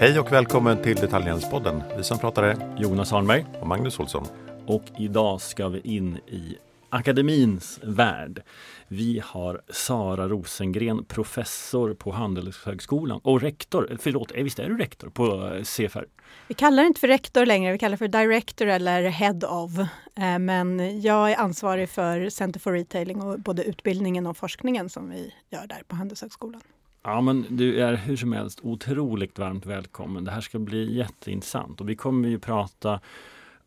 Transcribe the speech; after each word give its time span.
Hej 0.00 0.20
och 0.20 0.32
välkommen 0.32 0.82
till 0.82 0.96
Detaljhandelspodden. 0.96 1.82
Vi 1.96 2.04
som 2.04 2.18
pratar 2.18 2.42
är 2.42 2.76
Jonas 2.78 3.12
Arnberg. 3.12 3.46
och 3.60 3.66
Magnus 3.66 3.98
Olsson. 4.00 4.26
Och 4.66 4.82
idag 4.98 5.40
ska 5.40 5.68
vi 5.68 5.80
in 5.80 6.16
i 6.16 6.56
akademins 6.88 7.80
värld. 7.82 8.42
Vi 8.88 9.22
har 9.24 9.62
Sara 9.68 10.28
Rosengren, 10.28 11.04
professor 11.04 11.94
på 11.94 12.10
Handelshögskolan 12.12 13.20
och 13.24 13.40
rektor, 13.40 13.96
förlåt, 14.00 14.32
visst 14.34 14.58
är 14.58 14.68
du 14.68 14.76
rektor 14.78 15.08
på 15.08 15.54
eh, 15.54 15.62
CFR? 15.62 16.04
Vi 16.48 16.54
kallar 16.54 16.82
det 16.82 16.86
inte 16.86 17.00
för 17.00 17.08
rektor 17.08 17.46
längre, 17.46 17.72
vi 17.72 17.78
kallar 17.78 17.90
det 17.90 17.96
för 17.96 18.08
director 18.08 18.66
eller 18.66 19.02
head 19.02 19.40
of. 19.48 19.78
Eh, 19.78 20.38
Men 20.38 21.00
jag 21.00 21.32
är 21.32 21.36
ansvarig 21.36 21.88
för 21.88 22.28
Center 22.28 22.60
for 22.60 22.72
Retailing 22.72 23.22
och 23.22 23.40
både 23.40 23.64
utbildningen 23.64 24.26
och 24.26 24.36
forskningen 24.36 24.88
som 24.88 25.10
vi 25.10 25.34
gör 25.50 25.66
där 25.66 25.82
på 25.88 25.96
Handelshögskolan. 25.96 26.60
Ja, 27.02 27.20
men 27.20 27.46
du 27.48 27.80
är 27.80 27.96
hur 27.96 28.16
som 28.16 28.32
helst 28.32 28.60
otroligt 28.62 29.38
varmt 29.38 29.66
välkommen. 29.66 30.24
Det 30.24 30.30
här 30.30 30.40
ska 30.40 30.58
bli 30.58 30.96
jätteintressant 30.96 31.80
och 31.80 31.88
vi 31.88 31.96
kommer 31.96 32.28
ju 32.28 32.38
prata 32.38 33.00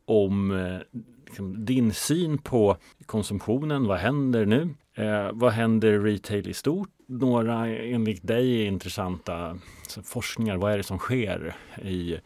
om 0.05 0.51
eh, 0.51 0.79
liksom, 1.25 1.65
din 1.65 1.93
syn 1.93 2.37
på 2.37 2.77
konsumtionen. 3.05 3.87
Vad 3.87 3.97
händer 3.97 4.45
nu? 4.45 4.69
Eh, 4.93 5.29
vad 5.33 5.51
händer 5.51 5.93
i 5.93 5.97
retail 5.97 6.49
i 6.49 6.53
stort? 6.53 6.89
Några 7.05 7.67
enligt 7.67 8.27
dig 8.27 8.65
intressanta 8.65 9.57
alltså, 9.81 10.01
forskningar. 10.01 10.57
Vad 10.57 10.73
är 10.73 10.77
det 10.77 10.83
som 10.83 10.97
sker 10.97 11.55
i, 11.83 12.17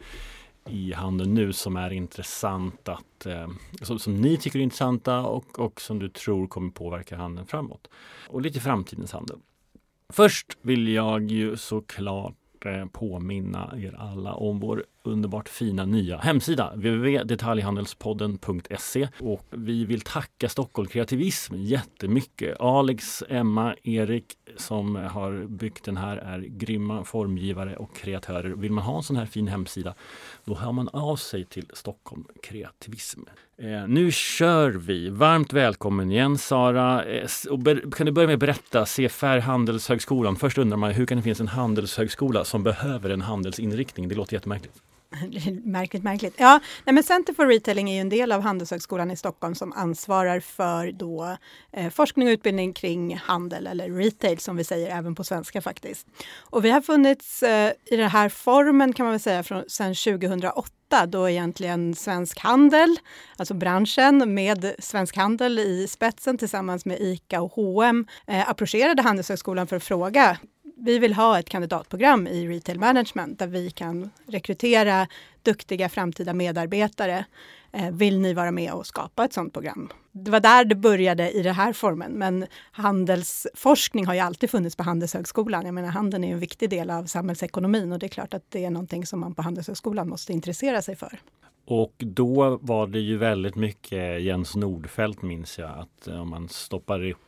i 0.68 0.92
handeln 0.92 1.34
nu 1.34 1.52
som 1.52 1.76
är 1.76 1.90
intressant 1.90 2.88
att 2.88 3.26
eh, 3.26 3.48
som, 3.82 3.98
som 3.98 4.20
ni 4.20 4.36
tycker 4.36 4.58
är 4.58 4.62
intressanta 4.62 5.20
och, 5.20 5.58
och 5.58 5.80
som 5.80 5.98
du 5.98 6.08
tror 6.08 6.46
kommer 6.46 6.70
påverka 6.70 7.16
handeln 7.16 7.46
framåt? 7.46 7.88
Och 8.28 8.40
lite 8.40 8.60
framtidens 8.60 9.12
handel. 9.12 9.38
Först 10.12 10.58
vill 10.62 10.88
jag 10.88 11.30
ju 11.30 11.56
såklart 11.56 12.34
eh, 12.64 12.86
påminna 12.86 13.74
er 13.76 13.96
alla 13.98 14.34
om 14.34 14.60
vår 14.60 14.84
underbart 15.02 15.48
fina 15.48 15.84
nya 15.84 16.18
hemsida 16.18 16.74
www.detaljhandelspodden.se 16.74 19.08
och 19.20 19.46
vi 19.50 19.84
vill 19.84 20.00
tacka 20.00 20.48
Stockholm 20.48 20.88
Kreativism 20.88 21.54
jättemycket. 21.56 22.60
Alex, 22.60 23.22
Emma, 23.28 23.74
Erik 23.82 24.24
som 24.56 24.96
har 24.96 25.46
byggt 25.46 25.84
den 25.84 25.96
här 25.96 26.16
är 26.16 26.40
grymma 26.40 27.04
formgivare 27.04 27.76
och 27.76 27.96
kreatörer. 27.96 28.50
Vill 28.50 28.72
man 28.72 28.84
ha 28.84 28.96
en 28.96 29.02
sån 29.02 29.16
här 29.16 29.26
fin 29.26 29.48
hemsida 29.48 29.94
då 30.44 30.54
hör 30.54 30.72
man 30.72 30.88
av 30.88 31.16
sig 31.16 31.44
till 31.44 31.66
Stockholm 31.72 32.24
Kreativism. 32.42 33.20
Eh, 33.62 33.88
nu 33.88 34.12
kör 34.12 34.70
vi! 34.70 35.08
Varmt 35.10 35.52
välkommen 35.52 36.10
igen 36.10 36.38
Sara. 36.38 37.04
Eh, 37.04 37.28
och 37.50 37.94
kan 37.94 38.06
du 38.06 38.12
börja 38.12 38.26
med 38.26 38.34
att 38.34 38.40
berätta 38.40 38.86
CFR 38.86 39.38
Handelshögskolan? 39.38 40.36
Först 40.36 40.58
undrar 40.58 40.76
man 40.76 40.90
hur 40.90 41.06
kan 41.06 41.16
det 41.16 41.22
finnas 41.22 41.40
en 41.40 41.48
handelshögskola 41.48 42.44
som 42.44 42.62
behöver 42.62 43.10
en 43.10 43.20
handelsinriktning? 43.20 44.08
Det 44.08 44.14
låter 44.14 44.34
jättemärkligt. 44.34 44.74
märkligt, 45.64 46.04
märkligt. 46.04 46.34
Ja, 46.36 46.60
nej 46.84 46.94
men 46.94 47.02
Center 47.02 47.34
for 47.34 47.46
Retailing 47.46 47.90
är 47.90 47.94
ju 47.94 48.00
en 48.00 48.08
del 48.08 48.32
av 48.32 48.40
Handelshögskolan 48.40 49.10
i 49.10 49.16
Stockholm 49.16 49.54
som 49.54 49.72
ansvarar 49.72 50.40
för 50.40 50.92
då, 50.92 51.36
eh, 51.72 51.90
forskning 51.90 52.28
och 52.28 52.32
utbildning 52.32 52.72
kring 52.72 53.16
handel 53.16 53.66
eller 53.66 53.90
retail 53.90 54.38
som 54.38 54.56
vi 54.56 54.64
säger 54.64 54.96
även 54.96 55.14
på 55.14 55.24
svenska 55.24 55.60
faktiskt. 55.60 56.06
Och 56.40 56.64
vi 56.64 56.70
har 56.70 56.80
funnits 56.80 57.42
eh, 57.42 57.72
i 57.84 57.96
den 57.96 58.10
här 58.10 58.28
formen 58.28 58.92
kan 58.92 59.04
man 59.04 59.12
väl 59.12 59.20
säga 59.20 59.42
från, 59.42 59.64
sedan 59.68 59.94
2008 59.94 61.06
då 61.06 61.28
egentligen 61.30 61.94
Svensk 61.94 62.38
Handel, 62.38 62.96
alltså 63.36 63.54
branschen 63.54 64.34
med 64.34 64.74
Svensk 64.78 65.16
Handel 65.16 65.58
i 65.58 65.86
spetsen 65.88 66.38
tillsammans 66.38 66.84
med 66.84 67.00
ICA 67.00 67.40
och 67.40 67.52
H&M 67.52 68.06
eh, 68.26 68.50
approcherade 68.50 69.02
Handelshögskolan 69.02 69.66
för 69.66 69.76
att 69.76 69.84
fråga 69.84 70.38
vi 70.78 70.98
vill 70.98 71.14
ha 71.14 71.38
ett 71.38 71.48
kandidatprogram 71.48 72.26
i 72.26 72.48
retail 72.48 72.78
management 72.78 73.38
där 73.38 73.46
vi 73.46 73.70
kan 73.70 74.10
rekrytera 74.26 75.08
duktiga 75.42 75.88
framtida 75.88 76.32
medarbetare. 76.32 77.24
Eh, 77.72 77.90
vill 77.90 78.20
ni 78.20 78.34
vara 78.34 78.50
med 78.50 78.72
och 78.72 78.86
skapa 78.86 79.24
ett 79.24 79.32
sådant 79.32 79.52
program? 79.52 79.88
Det 80.12 80.30
var 80.30 80.40
där 80.40 80.64
det 80.64 80.74
började 80.74 81.30
i 81.30 81.42
den 81.42 81.54
här 81.54 81.72
formen, 81.72 82.12
men 82.12 82.46
handelsforskning 82.72 84.06
har 84.06 84.14
ju 84.14 84.20
alltid 84.20 84.50
funnits 84.50 84.76
på 84.76 84.82
Handelshögskolan. 84.82 85.64
Jag 85.64 85.74
menar, 85.74 85.88
handeln 85.88 86.24
är 86.24 86.32
en 86.32 86.38
viktig 86.38 86.70
del 86.70 86.90
av 86.90 87.04
samhällsekonomin 87.04 87.92
och 87.92 87.98
det 87.98 88.06
är 88.06 88.08
klart 88.08 88.34
att 88.34 88.44
det 88.48 88.64
är 88.64 88.70
någonting 88.70 89.06
som 89.06 89.20
man 89.20 89.34
på 89.34 89.42
Handelshögskolan 89.42 90.08
måste 90.08 90.32
intressera 90.32 90.82
sig 90.82 90.96
för. 90.96 91.18
Och 91.64 91.94
då 91.98 92.58
var 92.62 92.86
det 92.86 93.00
ju 93.00 93.16
väldigt 93.16 93.56
mycket 93.56 94.22
Jens 94.22 94.56
Nordfeldt 94.56 95.22
minns 95.22 95.58
jag 95.58 95.70
att 95.78 96.08
om 96.08 96.30
man 96.30 96.48
stoppar 96.48 97.04
upp 97.10 97.25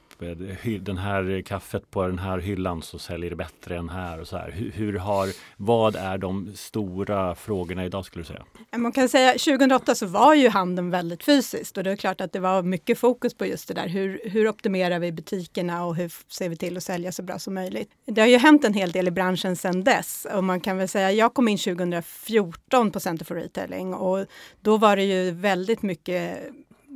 den 0.80 0.98
här 0.98 1.42
kaffet 1.42 1.90
på 1.90 2.06
den 2.06 2.18
här 2.18 2.38
hyllan 2.38 2.82
så 2.82 2.98
säljer 2.98 3.30
det 3.30 3.36
bättre 3.36 3.76
än 3.76 3.88
här 3.88 4.20
och 4.20 4.28
så 4.28 4.36
här. 4.36 4.50
Hur, 4.50 4.70
hur 4.70 4.98
har, 4.98 5.28
vad 5.56 5.96
är 5.96 6.18
de 6.18 6.52
stora 6.54 7.34
frågorna 7.34 7.84
idag 7.84 8.04
skulle 8.04 8.22
du 8.22 8.26
säga? 8.26 8.44
Man 8.76 8.92
kan 8.92 9.08
säga 9.08 9.32
2008 9.32 9.94
så 9.94 10.06
var 10.06 10.34
ju 10.34 10.48
handeln 10.48 10.90
väldigt 10.90 11.24
fysiskt 11.24 11.76
och 11.76 11.84
det 11.84 11.90
är 11.90 11.96
klart 11.96 12.20
att 12.20 12.32
det 12.32 12.40
var 12.40 12.62
mycket 12.62 12.98
fokus 12.98 13.34
på 13.34 13.46
just 13.46 13.68
det 13.68 13.74
där. 13.74 13.88
Hur, 13.88 14.20
hur 14.24 14.48
optimerar 14.48 14.98
vi 14.98 15.12
butikerna 15.12 15.84
och 15.84 15.96
hur 15.96 16.12
ser 16.28 16.48
vi 16.48 16.56
till 16.56 16.76
att 16.76 16.82
sälja 16.82 17.12
så 17.12 17.22
bra 17.22 17.38
som 17.38 17.54
möjligt? 17.54 17.90
Det 18.06 18.20
har 18.20 18.28
ju 18.28 18.38
hänt 18.38 18.64
en 18.64 18.74
hel 18.74 18.92
del 18.92 19.08
i 19.08 19.10
branschen 19.10 19.56
sedan 19.56 19.84
dess 19.84 20.26
och 20.34 20.44
man 20.44 20.60
kan 20.60 20.76
väl 20.76 20.88
säga, 20.88 21.12
jag 21.12 21.34
kom 21.34 21.48
in 21.48 21.58
2014 21.58 22.90
på 22.90 23.00
Center 23.00 23.24
for 23.24 23.34
Retailing 23.34 23.94
och 23.94 24.26
då 24.60 24.76
var 24.76 24.96
det 24.96 25.04
ju 25.04 25.30
väldigt 25.30 25.82
mycket 25.82 26.38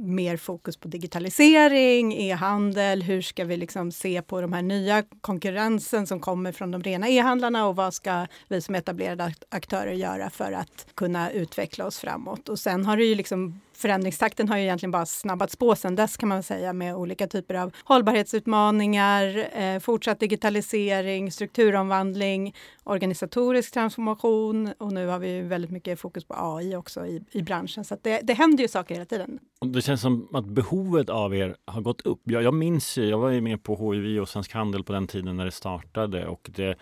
mer 0.02 0.36
fokus 0.36 0.76
på 0.76 0.88
digitalisering, 0.88 2.14
e-handel, 2.14 3.02
hur 3.02 3.22
ska 3.22 3.44
vi 3.44 3.56
liksom 3.56 3.92
se 3.92 4.22
på 4.22 4.40
de 4.40 4.52
här 4.52 4.62
nya 4.62 5.02
konkurrensen 5.20 6.06
som 6.06 6.20
kommer 6.20 6.52
från 6.52 6.70
de 6.70 6.82
rena 6.82 7.08
e-handlarna 7.08 7.66
och 7.66 7.76
vad 7.76 7.94
ska 7.94 8.26
vi 8.48 8.60
som 8.60 8.74
etablerade 8.74 9.34
aktörer 9.48 9.92
göra 9.92 10.30
för 10.30 10.52
att 10.52 10.86
kunna 10.94 11.30
utveckla 11.30 11.86
oss 11.86 11.98
framåt. 11.98 12.48
Och 12.48 12.58
sen 12.58 12.84
har 12.86 12.96
det 12.96 13.04
ju 13.04 13.14
liksom 13.14 13.60
förändringstakten 13.82 14.48
har 14.48 14.56
ju 14.56 14.62
egentligen 14.62 14.90
bara 14.90 15.06
snabbats 15.06 15.56
på 15.56 15.74
sen 15.76 15.96
dess 15.96 16.16
kan 16.16 16.28
man 16.28 16.42
säga 16.42 16.72
med 16.72 16.96
olika 16.96 17.26
typer 17.26 17.54
av 17.54 17.72
hållbarhetsutmaningar, 17.84 19.48
eh, 19.58 19.78
fortsatt 19.78 20.20
digitalisering, 20.20 21.32
strukturomvandling, 21.32 22.54
organisatorisk 22.84 23.72
transformation 23.72 24.72
och 24.78 24.92
nu 24.92 25.06
har 25.06 25.18
vi 25.18 25.34
ju 25.34 25.42
väldigt 25.42 25.70
mycket 25.70 26.00
fokus 26.00 26.24
på 26.24 26.34
AI 26.38 26.76
också 26.76 27.06
i, 27.06 27.22
i 27.32 27.42
branschen. 27.42 27.84
Så 27.84 27.94
att 27.94 28.04
det, 28.04 28.20
det 28.22 28.34
händer 28.34 28.62
ju 28.62 28.68
saker 28.68 28.94
hela 28.94 29.06
tiden. 29.06 29.38
Det 29.60 29.82
känns 29.82 30.00
som 30.00 30.28
att 30.32 30.46
behovet 30.46 31.10
av 31.10 31.36
er 31.36 31.56
har 31.64 31.80
gått 31.80 32.00
upp. 32.00 32.20
Jag, 32.24 32.42
jag 32.42 32.54
minns 32.54 32.98
ju, 32.98 33.08
jag 33.08 33.18
var 33.18 33.30
ju 33.30 33.40
med 33.40 33.62
på 33.62 33.92
HIV 33.92 34.20
och 34.20 34.28
Svensk 34.28 34.52
Handel 34.52 34.84
på 34.84 34.92
den 34.92 35.06
tiden 35.06 35.36
när 35.36 35.44
det 35.44 35.50
startade 35.50 36.26
och 36.26 36.50
det 36.54 36.76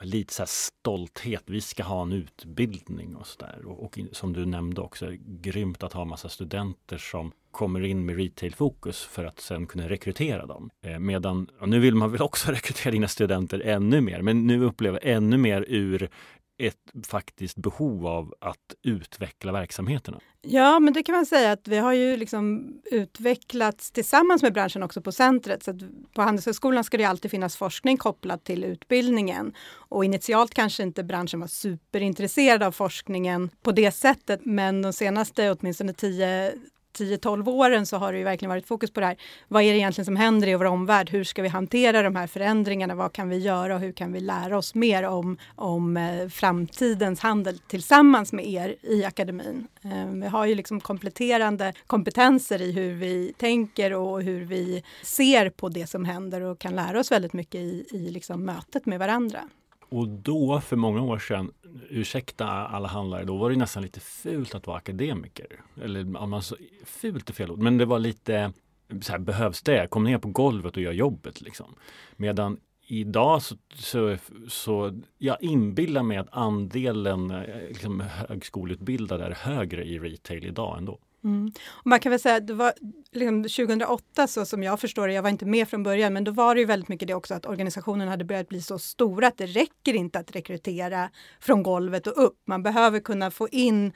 lite 0.00 0.34
så 0.34 0.42
här 0.42 0.48
stolthet. 0.48 1.42
Vi 1.46 1.60
ska 1.60 1.82
ha 1.82 2.02
en 2.02 2.12
utbildning 2.12 3.16
och 3.16 3.26
så 3.26 3.38
där. 3.38 3.66
Och, 3.66 3.84
och 3.84 3.98
som 4.12 4.32
du 4.32 4.46
nämnde 4.46 4.80
också, 4.80 5.12
grymt 5.26 5.82
att 5.82 5.92
ha 5.92 6.04
massa 6.04 6.28
studenter 6.28 6.98
som 6.98 7.32
kommer 7.50 7.84
in 7.84 8.06
med 8.06 8.16
retail-fokus 8.16 9.04
för 9.04 9.24
att 9.24 9.40
sen 9.40 9.66
kunna 9.66 9.88
rekrytera 9.88 10.46
dem. 10.46 10.70
Eh, 10.84 10.98
medan, 10.98 11.46
och 11.60 11.68
nu 11.68 11.78
vill 11.78 11.94
man 11.94 12.12
väl 12.12 12.22
också 12.22 12.52
rekrytera 12.52 12.90
dina 12.92 13.08
studenter 13.08 13.60
ännu 13.64 14.00
mer, 14.00 14.22
men 14.22 14.46
nu 14.46 14.64
upplever 14.64 15.00
jag 15.02 15.14
ännu 15.14 15.36
mer 15.38 15.64
ur 15.68 16.10
ett 16.58 17.06
faktiskt 17.06 17.56
behov 17.56 18.06
av 18.06 18.34
att 18.40 18.74
utveckla 18.82 19.52
verksamheterna. 19.52 20.20
Ja, 20.42 20.78
men 20.78 20.92
det 20.92 21.02
kan 21.02 21.14
man 21.14 21.26
säga 21.26 21.52
att 21.52 21.68
vi 21.68 21.78
har 21.78 21.92
ju 21.92 22.16
liksom 22.16 22.72
utvecklats 22.84 23.90
tillsammans 23.90 24.42
med 24.42 24.52
branschen 24.52 24.82
också 24.82 25.02
på 25.02 25.12
centret. 25.12 25.62
Så 25.62 25.70
att 25.70 25.76
på 26.14 26.22
Handelshögskolan 26.22 26.84
ska 26.84 26.96
det 26.96 27.02
ju 27.02 27.08
alltid 27.08 27.30
finnas 27.30 27.56
forskning 27.56 27.96
kopplat 27.96 28.44
till 28.44 28.64
utbildningen. 28.64 29.52
Och 29.70 30.04
initialt 30.04 30.54
kanske 30.54 30.82
inte 30.82 31.04
branschen 31.04 31.40
var 31.40 31.46
superintresserad 31.46 32.62
av 32.62 32.72
forskningen 32.72 33.50
på 33.62 33.72
det 33.72 33.90
sättet, 33.90 34.40
men 34.44 34.82
de 34.82 34.92
senaste 34.92 35.50
åtminstone 35.50 35.92
10 35.92 36.52
10-12 36.98 37.48
åren 37.48 37.86
så 37.86 37.96
har 37.96 38.12
det 38.12 38.18
ju 38.18 38.24
verkligen 38.24 38.50
varit 38.50 38.66
fokus 38.66 38.90
på 38.90 39.00
det 39.00 39.06
här. 39.06 39.16
Vad 39.48 39.62
är 39.62 39.72
det 39.72 39.78
egentligen 39.78 40.04
som 40.04 40.16
händer 40.16 40.48
i 40.48 40.54
vår 40.54 40.64
omvärld? 40.64 41.10
Hur 41.10 41.24
ska 41.24 41.42
vi 41.42 41.48
hantera 41.48 42.02
de 42.02 42.16
här 42.16 42.26
förändringarna? 42.26 42.94
Vad 42.94 43.12
kan 43.12 43.28
vi 43.28 43.38
göra 43.38 43.74
och 43.74 43.80
hur 43.80 43.92
kan 43.92 44.12
vi 44.12 44.20
lära 44.20 44.58
oss 44.58 44.74
mer 44.74 45.02
om, 45.02 45.38
om 45.56 45.96
eh, 45.96 46.28
framtidens 46.28 47.20
handel 47.20 47.58
tillsammans 47.58 48.32
med 48.32 48.46
er 48.46 48.76
i 48.82 49.04
akademin? 49.04 49.66
Eh, 49.84 50.06
vi 50.06 50.26
har 50.26 50.46
ju 50.46 50.54
liksom 50.54 50.80
kompletterande 50.80 51.72
kompetenser 51.86 52.62
i 52.62 52.72
hur 52.72 52.94
vi 52.94 53.32
tänker 53.38 53.92
och 53.92 54.22
hur 54.22 54.44
vi 54.44 54.82
ser 55.02 55.50
på 55.50 55.68
det 55.68 55.86
som 55.86 56.04
händer 56.04 56.40
och 56.40 56.58
kan 56.58 56.76
lära 56.76 57.00
oss 57.00 57.12
väldigt 57.12 57.32
mycket 57.32 57.60
i, 57.60 57.86
i 57.90 58.10
liksom 58.10 58.44
mötet 58.44 58.86
med 58.86 58.98
varandra. 58.98 59.40
Och 59.88 60.08
då 60.08 60.60
för 60.60 60.76
många 60.76 61.02
år 61.02 61.18
sedan, 61.18 61.52
ursäkta 61.90 62.46
alla 62.46 62.88
handlare, 62.88 63.24
då 63.24 63.36
var 63.36 63.50
det 63.50 63.56
nästan 63.56 63.82
lite 63.82 64.00
fult 64.00 64.54
att 64.54 64.66
vara 64.66 64.76
akademiker. 64.76 65.46
Eller 65.82 66.34
alltså, 66.34 66.56
fult 66.84 67.30
är 67.30 67.34
fel 67.34 67.50
ord, 67.50 67.58
men 67.58 67.78
det 67.78 67.84
var 67.84 67.98
lite 67.98 68.52
så 69.00 69.12
här, 69.12 69.18
behövs 69.18 69.62
det? 69.62 69.86
Kom 69.90 70.04
ner 70.04 70.18
på 70.18 70.28
golvet 70.28 70.76
och 70.76 70.82
gör 70.82 70.92
jobbet 70.92 71.40
liksom. 71.40 71.74
Medan 72.16 72.60
idag 72.86 73.42
så, 73.42 73.56
så, 73.74 74.16
så 74.48 75.00
jag 75.18 75.42
inbillar 75.42 76.02
mig 76.02 76.16
att 76.16 76.28
andelen 76.30 77.30
eh, 77.30 77.68
liksom, 77.68 78.00
högskoleutbildade 78.00 79.24
är 79.24 79.30
högre 79.30 79.84
i 79.84 79.98
retail 79.98 80.44
idag 80.44 80.78
ändå. 80.78 80.98
Mm. 81.24 81.52
Och 81.68 81.86
man 81.86 82.00
kan 82.00 82.10
väl 82.10 82.20
säga 82.20 82.36
att 82.36 82.46
det 82.46 82.54
var 82.54 82.72
liksom 83.12 83.42
2008 83.42 84.26
så 84.26 84.44
som 84.44 84.62
jag 84.62 84.80
förstår 84.80 85.08
det, 85.08 85.14
jag 85.14 85.22
var 85.22 85.30
inte 85.30 85.46
med 85.46 85.68
från 85.68 85.82
början, 85.82 86.12
men 86.12 86.24
då 86.24 86.32
var 86.32 86.54
det 86.54 86.60
ju 86.60 86.66
väldigt 86.66 86.88
mycket 86.88 87.08
det 87.08 87.14
också 87.14 87.34
att 87.34 87.46
organisationen 87.46 88.08
hade 88.08 88.24
börjat 88.24 88.48
bli 88.48 88.62
så 88.62 88.78
stora 88.78 89.26
att 89.28 89.38
det 89.38 89.46
räcker 89.46 89.94
inte 89.94 90.18
att 90.18 90.36
rekrytera 90.36 91.10
från 91.40 91.62
golvet 91.62 92.06
och 92.06 92.24
upp. 92.24 92.38
Man 92.46 92.62
behöver 92.62 93.00
kunna 93.00 93.30
få 93.30 93.48
in 93.48 93.92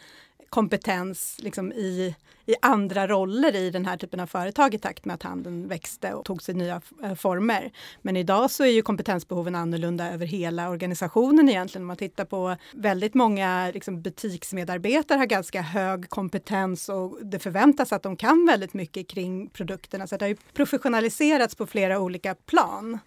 kompetens 0.48 1.36
liksom 1.38 1.72
i, 1.72 2.14
i 2.46 2.54
andra 2.62 3.06
roller 3.06 3.56
i 3.56 3.70
den 3.70 3.86
här 3.86 3.96
typen 3.96 4.20
av 4.20 4.26
företag 4.26 4.74
i 4.74 4.78
takt 4.78 5.04
med 5.04 5.14
att 5.14 5.22
handeln 5.22 5.68
växte 5.68 6.14
och 6.14 6.24
tog 6.24 6.42
sig 6.42 6.54
nya 6.54 6.80
eh, 7.02 7.14
former. 7.14 7.72
Men 8.02 8.16
idag 8.16 8.50
så 8.50 8.64
är 8.64 8.68
ju 8.68 8.82
kompetensbehoven 8.82 9.54
annorlunda 9.54 10.12
över 10.12 10.26
hela 10.26 10.70
organisationen 10.70 11.48
egentligen. 11.48 11.82
Om 11.82 11.86
man 11.86 11.96
tittar 11.96 12.24
på 12.24 12.56
väldigt 12.74 13.14
många 13.14 13.70
liksom, 13.74 14.02
butiksmedarbetare 14.02 15.18
har 15.18 15.26
ganska 15.26 15.62
hög 15.62 16.10
kompetens 16.10 16.88
och 16.88 17.18
det 17.22 17.38
förväntas 17.38 17.92
att 17.92 18.02
de 18.02 18.16
kan 18.16 18.46
väldigt 18.46 18.74
mycket 18.74 19.08
kring 19.08 19.48
produkterna. 19.48 20.06
Så 20.06 20.16
det 20.16 20.24
har 20.24 20.28
ju 20.28 20.36
professionaliserats 20.52 21.54
på 21.54 21.66
flera 21.66 22.00
olika 22.00 22.34
plan. 22.34 22.98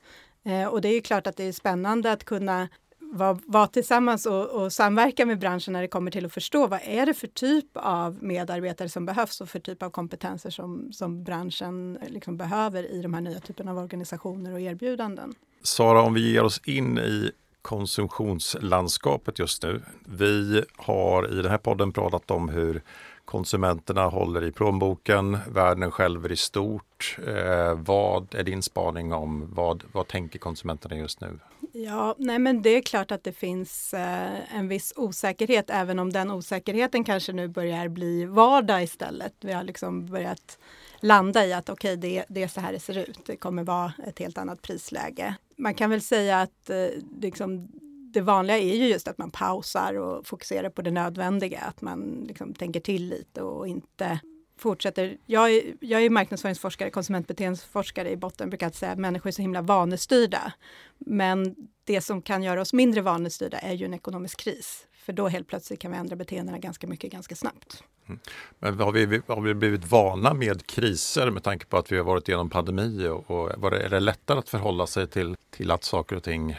Eh, 0.46 0.68
och 0.68 0.82
det 0.82 0.90
är 0.90 0.94
ju 0.94 1.02
klart 1.02 1.28
att 1.28 1.38
det 1.38 1.44
är 1.44 1.52
spännande 1.52 2.12
att 2.12 2.24
kunna 2.24 2.68
vara, 3.12 3.40
var 3.46 3.68
tillsammans 3.68 4.26
och, 4.26 4.50
och, 4.50 4.74
samverka 4.74 5.26
med 5.26 5.40
branschen 5.40 5.74
när 5.74 5.82
det 5.82 5.88
kommer 5.88 6.12
till 6.12 6.26
att 6.26 6.34
förstå 6.34 6.68
vad 6.68 6.80
är 6.84 7.06
det 7.06 7.14
för 7.14 7.28
typ 7.28 7.68
av 7.74 8.24
medarbetare 8.24 8.90
som 8.90 9.06
behövs 9.06 9.42
och 9.42 9.50
för 9.50 9.60
typ 9.60 9.84
av 9.84 9.90
kompetenser 9.90 10.50
som, 10.50 10.94
som 10.94 11.24
branschen 11.24 12.00
liksom 12.08 12.38
behöver 12.38 12.92
i 12.92 13.02
de 13.02 13.14
här 13.14 13.22
nya 13.22 13.40
typerna 13.40 13.72
av 13.72 13.78
organisationer 13.78 14.54
och 14.54 14.60
erbjudanden. 14.60 15.34
Sara, 15.64 16.02
om 16.02 16.14
vi 16.14 16.32
ger 16.32 16.44
oss 16.44 16.62
in 16.66 16.98
i 16.98 17.32
konsumtionslandskapet 17.66 19.40
just 19.40 19.64
nu. 19.64 19.82
Vi 20.06 20.64
har 20.76 21.40
i 21.40 21.42
den 21.42 21.52
här 21.52 21.58
podden 21.58 21.92
pratat 21.94 22.32
om 22.32 22.50
hur 22.50 22.82
konsumenterna 23.26 24.06
håller 24.08 24.44
i 24.44 24.52
plånboken, 24.52 25.38
världen 25.48 25.92
skälver 25.92 26.32
i 26.32 26.36
stort. 26.36 27.18
Eh, 27.28 27.74
vad 27.74 28.36
är 28.36 28.44
din 28.44 28.62
spaning 28.62 29.14
om 29.14 29.54
vad, 29.54 29.84
vad 29.92 30.08
tänker 30.08 30.40
konsumenterna 30.40 30.96
just 30.96 31.22
nu? 31.22 31.40
Ja, 31.78 32.16
nej 32.18 32.40
men 32.40 32.62
det 32.62 32.70
är 32.70 32.82
klart 32.82 33.12
att 33.12 33.24
det 33.24 33.32
finns 33.32 33.94
eh, 33.94 34.56
en 34.56 34.68
viss 34.68 34.94
osäkerhet, 34.96 35.70
även 35.70 36.00
om 36.00 36.14
den 36.14 36.32
osäkerheten 36.32 37.04
kanske 37.04 37.34
nu 37.34 37.48
börjar 37.48 37.88
bli 37.88 38.26
vardag 38.26 38.84
istället. 38.84 39.34
Vi 39.42 39.54
har 39.54 39.64
liksom 39.64 40.06
börjat 40.06 40.60
landa 41.00 41.46
i 41.46 41.54
att 41.54 41.70
okej, 41.70 41.98
okay, 41.98 42.12
det, 42.12 42.26
det 42.30 42.44
är 42.44 42.48
så 42.48 42.62
här 42.62 42.74
det 42.74 42.80
ser 42.80 42.98
ut. 42.98 43.20
Det 43.26 43.36
kommer 43.36 43.64
vara 43.64 43.94
ett 44.08 44.20
helt 44.20 44.38
annat 44.38 44.62
prisläge. 44.62 45.36
Man 45.58 45.74
kan 45.74 45.90
väl 45.90 46.02
säga 46.02 46.42
att 46.42 46.70
eh, 46.70 46.88
liksom, 47.22 47.68
det 48.14 48.22
vanliga 48.22 48.58
är 48.58 48.76
ju 48.76 48.88
just 48.88 49.08
att 49.08 49.18
man 49.18 49.32
pausar 49.32 49.94
och 49.94 50.28
fokuserar 50.28 50.70
på 50.70 50.82
det 50.82 50.92
nödvändiga, 50.92 51.60
att 51.60 51.82
man 51.82 52.26
liksom 52.28 52.54
tänker 52.54 52.80
till 52.80 53.10
lite 53.10 53.42
och 53.42 53.68
inte 53.68 54.20
fortsätter. 54.58 55.18
Jag 55.26 55.52
är, 55.52 55.62
jag 55.80 56.02
är 56.02 56.10
marknadsföringsforskare, 56.10 56.90
konsumentbeteendeforskare 56.90 58.12
i 58.12 58.18
botten, 58.18 58.50
brukar 58.50 58.70
säga 58.70 58.92
att 58.92 59.00
människor 59.00 59.28
är 59.28 59.32
så 59.32 59.42
himla 59.42 59.62
vanestyrda. 59.62 60.54
Men 60.98 61.56
det 61.84 62.02
som 62.02 62.22
kan 62.22 62.44
göra 62.44 62.62
oss 62.62 62.74
mindre 62.74 63.02
vanestyrda 63.02 63.58
är 63.58 63.74
ju 63.74 63.86
en 63.86 63.94
ekonomisk 63.94 64.40
kris. 64.40 64.88
För 64.94 65.14
då 65.14 65.28
helt 65.28 65.48
plötsligt 65.48 65.80
kan 65.80 65.92
vi 65.92 65.98
ändra 65.98 66.16
beteendena 66.16 66.60
ganska 66.60 66.88
mycket 66.88 67.12
ganska 67.12 67.36
snabbt. 67.36 67.84
Mm. 68.08 68.20
Men 68.60 68.80
har 68.80 68.92
vi, 68.92 69.22
har 69.28 69.42
vi 69.42 69.54
blivit 69.54 69.92
vana 69.92 70.34
med 70.34 70.68
kriser 70.68 71.30
med 71.30 71.44
tanke 71.44 71.66
på 71.66 71.78
att 71.78 71.92
vi 71.92 71.98
har 71.98 72.04
varit 72.04 72.30
igenom 72.30 72.50
pandemi? 72.50 73.08
Och, 73.08 73.32
och 73.32 73.52
var 73.58 73.72
det, 73.72 73.80
är 73.80 73.90
det 73.90 74.00
lättare 74.00 74.40
att 74.40 74.50
förhålla 74.50 74.88
sig 74.88 75.08
till, 75.08 75.36
till 75.50 75.72
att 75.72 75.84
saker 75.84 76.16
och 76.16 76.24
ting, 76.24 76.56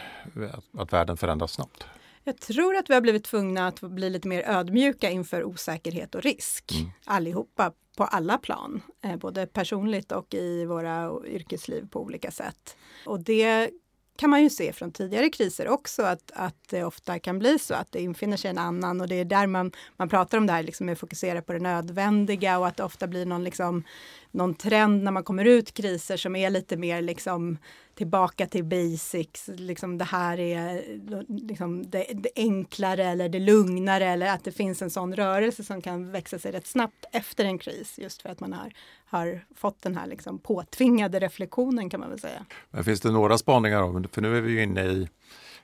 att, 0.53 0.81
att 0.81 0.93
världen 0.93 1.17
förändras 1.17 1.53
snabbt? 1.53 1.87
Jag 2.29 2.41
tror 2.41 2.77
att 2.77 2.91
vi 2.91 2.95
har 2.95 3.01
blivit 3.01 3.25
tvungna 3.25 3.67
att 3.67 3.81
bli 3.81 4.11
lite 4.11 4.29
mer 4.29 4.43
ödmjuka 4.49 5.11
inför 5.11 5.45
osäkerhet 5.45 6.15
och 6.15 6.23
risk 6.23 6.73
mm. 6.73 6.91
allihopa 7.05 7.73
på 7.97 8.05
alla 8.05 8.39
plan, 8.39 8.83
eh, 9.03 9.17
både 9.17 9.47
personligt 9.47 10.13
och 10.13 10.35
i 10.35 10.65
våra 10.65 11.13
yrkesliv 11.27 11.89
på 11.91 12.01
olika 12.01 12.31
sätt. 12.31 12.77
Och 13.07 13.21
det 13.21 13.71
kan 14.17 14.31
man 14.31 14.43
ju 14.43 14.51
se 14.51 14.73
från 14.73 14.93
tidigare 14.93 15.29
kriser 15.29 15.69
också 15.69 16.03
att, 16.03 16.31
att 16.35 16.69
det 16.69 16.85
ofta 16.85 17.19
kan 17.19 17.39
bli 17.39 17.59
så 17.59 17.75
att 17.75 17.93
det 17.93 18.03
infinner 18.03 18.37
sig 18.37 18.51
en 18.51 18.59
annan 18.59 19.01
och 19.01 19.09
det 19.09 19.15
är 19.15 19.25
där 19.25 19.47
man, 19.47 19.73
man 19.97 20.09
pratar 20.09 20.39
om 20.39 20.47
det 20.47 20.53
här 20.53 20.63
liksom 20.63 20.87
med 20.87 20.93
att 20.93 20.99
fokusera 20.99 21.43
på 21.43 21.53
det 21.53 21.59
nödvändiga 21.59 22.59
och 22.59 22.67
att 22.67 22.77
det 22.77 22.85
ofta 22.85 23.07
blir 23.07 23.27
någon, 23.27 23.45
liksom, 23.45 23.85
någon 24.31 24.55
trend 24.55 25.03
när 25.03 25.11
man 25.13 25.25
kommer 25.25 25.45
ut 25.45 25.75
kriser 25.75 26.17
som 26.17 26.37
är 26.37 26.51
lite 26.51 26.77
mer 26.77 27.03
liksom 27.03 27.59
tillbaka 27.97 28.47
till 28.47 28.65
basics, 28.65 29.49
liksom 29.49 29.99
det 29.99 30.05
här 30.05 30.41
är 30.41 30.83
liksom 31.29 31.91
det, 31.91 32.07
det, 32.15 32.29
enklare 32.37 33.05
eller 33.05 33.29
det 33.29 33.39
lugnare 33.39 34.05
eller 34.05 34.27
att 34.27 34.45
det 34.45 34.53
finns 34.53 34.83
en 34.83 34.91
sån 34.91 35.17
rörelse 35.17 35.65
som 35.65 35.83
kan 35.83 36.13
växa 36.13 36.39
sig 36.39 36.53
rätt 36.53 36.67
snabbt 36.67 37.05
efter 37.13 37.45
en 37.45 37.59
kris 37.59 37.99
just 37.99 38.23
för 38.23 38.29
att 38.29 38.41
man 38.41 38.53
har, 38.53 38.73
har 39.07 39.45
fått 39.55 39.83
den 39.83 39.97
här 39.97 40.07
liksom 40.07 40.39
påtvingade 40.39 41.19
reflektionen 41.19 41.91
kan 41.91 42.01
man 42.01 42.11
väl 42.11 42.21
säga. 42.21 42.47
Men 42.71 42.85
finns 42.85 43.01
det 43.01 43.11
några 43.11 43.39
spaningar 43.39 43.83
om, 43.83 44.09
för 44.13 44.23
nu 44.23 44.37
är 44.37 44.41
vi 44.41 44.53
ju 44.53 44.63
inne 44.63 44.85
i 44.85 45.09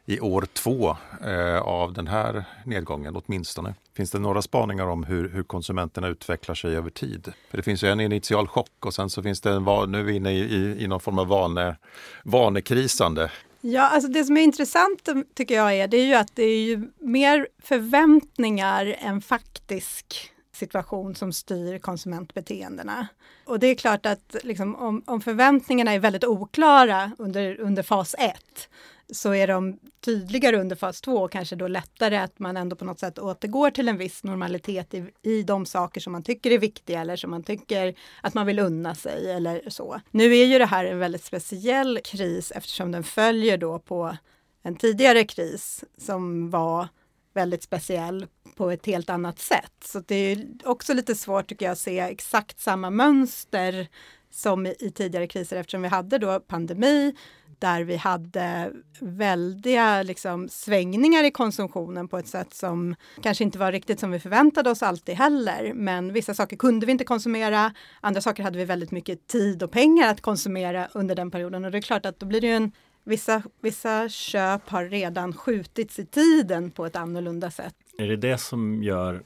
i 0.06 0.20
år 0.20 0.46
två 0.52 0.96
eh, 1.24 1.62
av 1.62 1.92
den 1.92 2.06
här 2.06 2.44
nedgången 2.64 3.16
åtminstone. 3.16 3.74
Finns 3.96 4.10
det 4.10 4.18
några 4.18 4.42
spaningar 4.42 4.86
om 4.86 5.04
hur, 5.04 5.28
hur, 5.28 5.42
konsumenterna 5.42 6.08
utvecklar 6.08 6.54
sig 6.54 6.76
över 6.76 6.90
tid? 6.90 7.32
För 7.50 7.56
Det 7.56 7.62
finns 7.62 7.84
ju 7.84 7.88
en 7.88 8.00
initial 8.00 8.48
chock 8.48 8.86
och 8.86 8.94
sen 8.94 9.10
så 9.10 9.22
finns 9.22 9.40
det 9.40 9.50
en, 9.50 9.64
nu 9.64 9.98
är 10.00 10.02
vi 10.02 10.16
inne 10.16 10.32
i, 10.32 10.38
i, 10.38 10.84
i 10.84 10.86
någon 10.86 11.00
form 11.00 11.18
av 11.18 11.26
vane, 11.26 11.76
vanekrisande. 12.24 13.30
Ja, 13.60 13.88
alltså 13.88 14.10
det 14.10 14.24
som 14.24 14.36
är 14.36 14.42
intressant 14.42 15.08
um, 15.08 15.24
tycker 15.34 15.54
jag 15.54 15.74
är, 15.74 15.88
det 15.88 15.96
är 15.96 16.06
ju 16.06 16.14
att 16.14 16.36
det 16.36 16.42
är 16.42 16.62
ju 16.62 16.90
mer 16.98 17.48
förväntningar 17.62 18.96
än 18.98 19.20
faktisk 19.20 20.32
situation 20.62 21.14
som 21.14 21.32
styr 21.32 21.78
konsumentbeteendena. 21.78 23.06
Och 23.44 23.58
det 23.58 23.66
är 23.66 23.74
klart 23.74 24.06
att 24.06 24.36
liksom, 24.42 24.76
om, 24.76 25.02
om, 25.06 25.20
förväntningarna 25.20 25.92
är 25.92 25.98
väldigt 25.98 26.24
oklara 26.24 27.12
under, 27.18 27.60
under 27.60 27.82
fas 27.82 28.14
1 28.18 28.68
så 29.12 29.34
är 29.34 29.46
de 29.46 29.78
tydligare 30.04 30.60
under 30.60 30.76
fas 30.76 31.00
2 31.00 31.16
och 31.16 31.32
kanske 31.32 31.56
då 31.56 31.68
lättare 31.68 32.16
att 32.16 32.38
man 32.38 32.56
ändå 32.56 32.76
på 32.76 32.84
något 32.84 32.98
sätt 32.98 33.18
återgår 33.18 33.70
till 33.70 33.88
en 33.88 33.98
viss 33.98 34.24
normalitet 34.24 34.94
i, 34.94 35.04
i 35.22 35.42
de 35.42 35.66
saker 35.66 36.00
som 36.00 36.12
man 36.12 36.22
tycker 36.22 36.50
är 36.50 36.58
viktiga 36.58 37.00
eller 37.00 37.16
som 37.16 37.30
man 37.30 37.42
tycker 37.42 37.94
att 38.20 38.34
man 38.34 38.46
vill 38.46 38.58
unna 38.58 38.94
sig 38.94 39.30
eller 39.30 39.70
så. 39.70 40.00
Nu 40.10 40.36
är 40.36 40.44
ju 40.44 40.58
det 40.58 40.66
här 40.66 40.84
en 40.84 40.98
väldigt 40.98 41.24
speciell 41.24 41.98
kris 42.04 42.50
eftersom 42.50 42.92
den 42.92 43.04
följer 43.04 43.58
då 43.58 43.78
på 43.78 44.16
en 44.62 44.76
tidigare 44.76 45.24
kris 45.24 45.84
som 45.98 46.50
var 46.50 46.88
väldigt 47.32 47.62
speciell 47.62 48.26
på 48.56 48.70
ett 48.70 48.86
helt 48.86 49.10
annat 49.10 49.38
sätt. 49.38 49.72
Så 49.84 50.00
det 50.00 50.14
är 50.14 50.46
också 50.64 50.94
lite 50.94 51.14
svårt 51.14 51.46
tycker 51.46 51.66
jag 51.66 51.72
att 51.72 51.78
se 51.78 51.98
exakt 51.98 52.60
samma 52.60 52.90
mönster 52.90 53.88
som 54.30 54.66
i, 54.66 54.74
i 54.78 54.90
tidigare 54.90 55.26
kriser 55.26 55.56
eftersom 55.56 55.82
vi 55.82 55.88
hade 55.88 56.18
då 56.18 56.40
pandemi 56.40 57.14
där 57.62 57.82
vi 57.82 57.96
hade 57.96 58.72
väldiga 59.00 60.02
liksom, 60.02 60.48
svängningar 60.48 61.24
i 61.24 61.30
konsumtionen 61.30 62.08
på 62.08 62.18
ett 62.18 62.26
sätt 62.26 62.54
som 62.54 62.94
kanske 63.22 63.44
inte 63.44 63.58
var 63.58 63.72
riktigt 63.72 64.00
som 64.00 64.10
vi 64.10 64.20
förväntade 64.20 64.70
oss 64.70 64.82
alltid 64.82 65.14
heller. 65.14 65.72
Men 65.74 66.12
vissa 66.12 66.34
saker 66.34 66.56
kunde 66.56 66.86
vi 66.86 66.92
inte 66.92 67.04
konsumera, 67.04 67.74
andra 68.00 68.20
saker 68.20 68.42
hade 68.42 68.58
vi 68.58 68.64
väldigt 68.64 68.90
mycket 68.90 69.26
tid 69.26 69.62
och 69.62 69.70
pengar 69.70 70.08
att 70.08 70.20
konsumera 70.20 70.88
under 70.92 71.14
den 71.14 71.30
perioden. 71.30 71.64
Och 71.64 71.70
det 71.70 71.78
är 71.78 71.82
klart 71.82 72.06
att 72.06 72.20
då 72.20 72.26
blir 72.26 72.40
det 72.40 72.46
ju 72.46 72.56
en 72.56 72.72
Vissa, 73.04 73.42
vissa 73.60 74.08
köp 74.08 74.68
har 74.68 74.84
redan 74.84 75.32
skjutits 75.32 75.98
i 75.98 76.06
tiden 76.06 76.70
på 76.70 76.86
ett 76.86 76.96
annorlunda 76.96 77.50
sätt. 77.50 77.74
Är 77.98 78.06
det 78.06 78.16
det 78.16 78.38
som 78.38 78.82
gör 78.82 79.22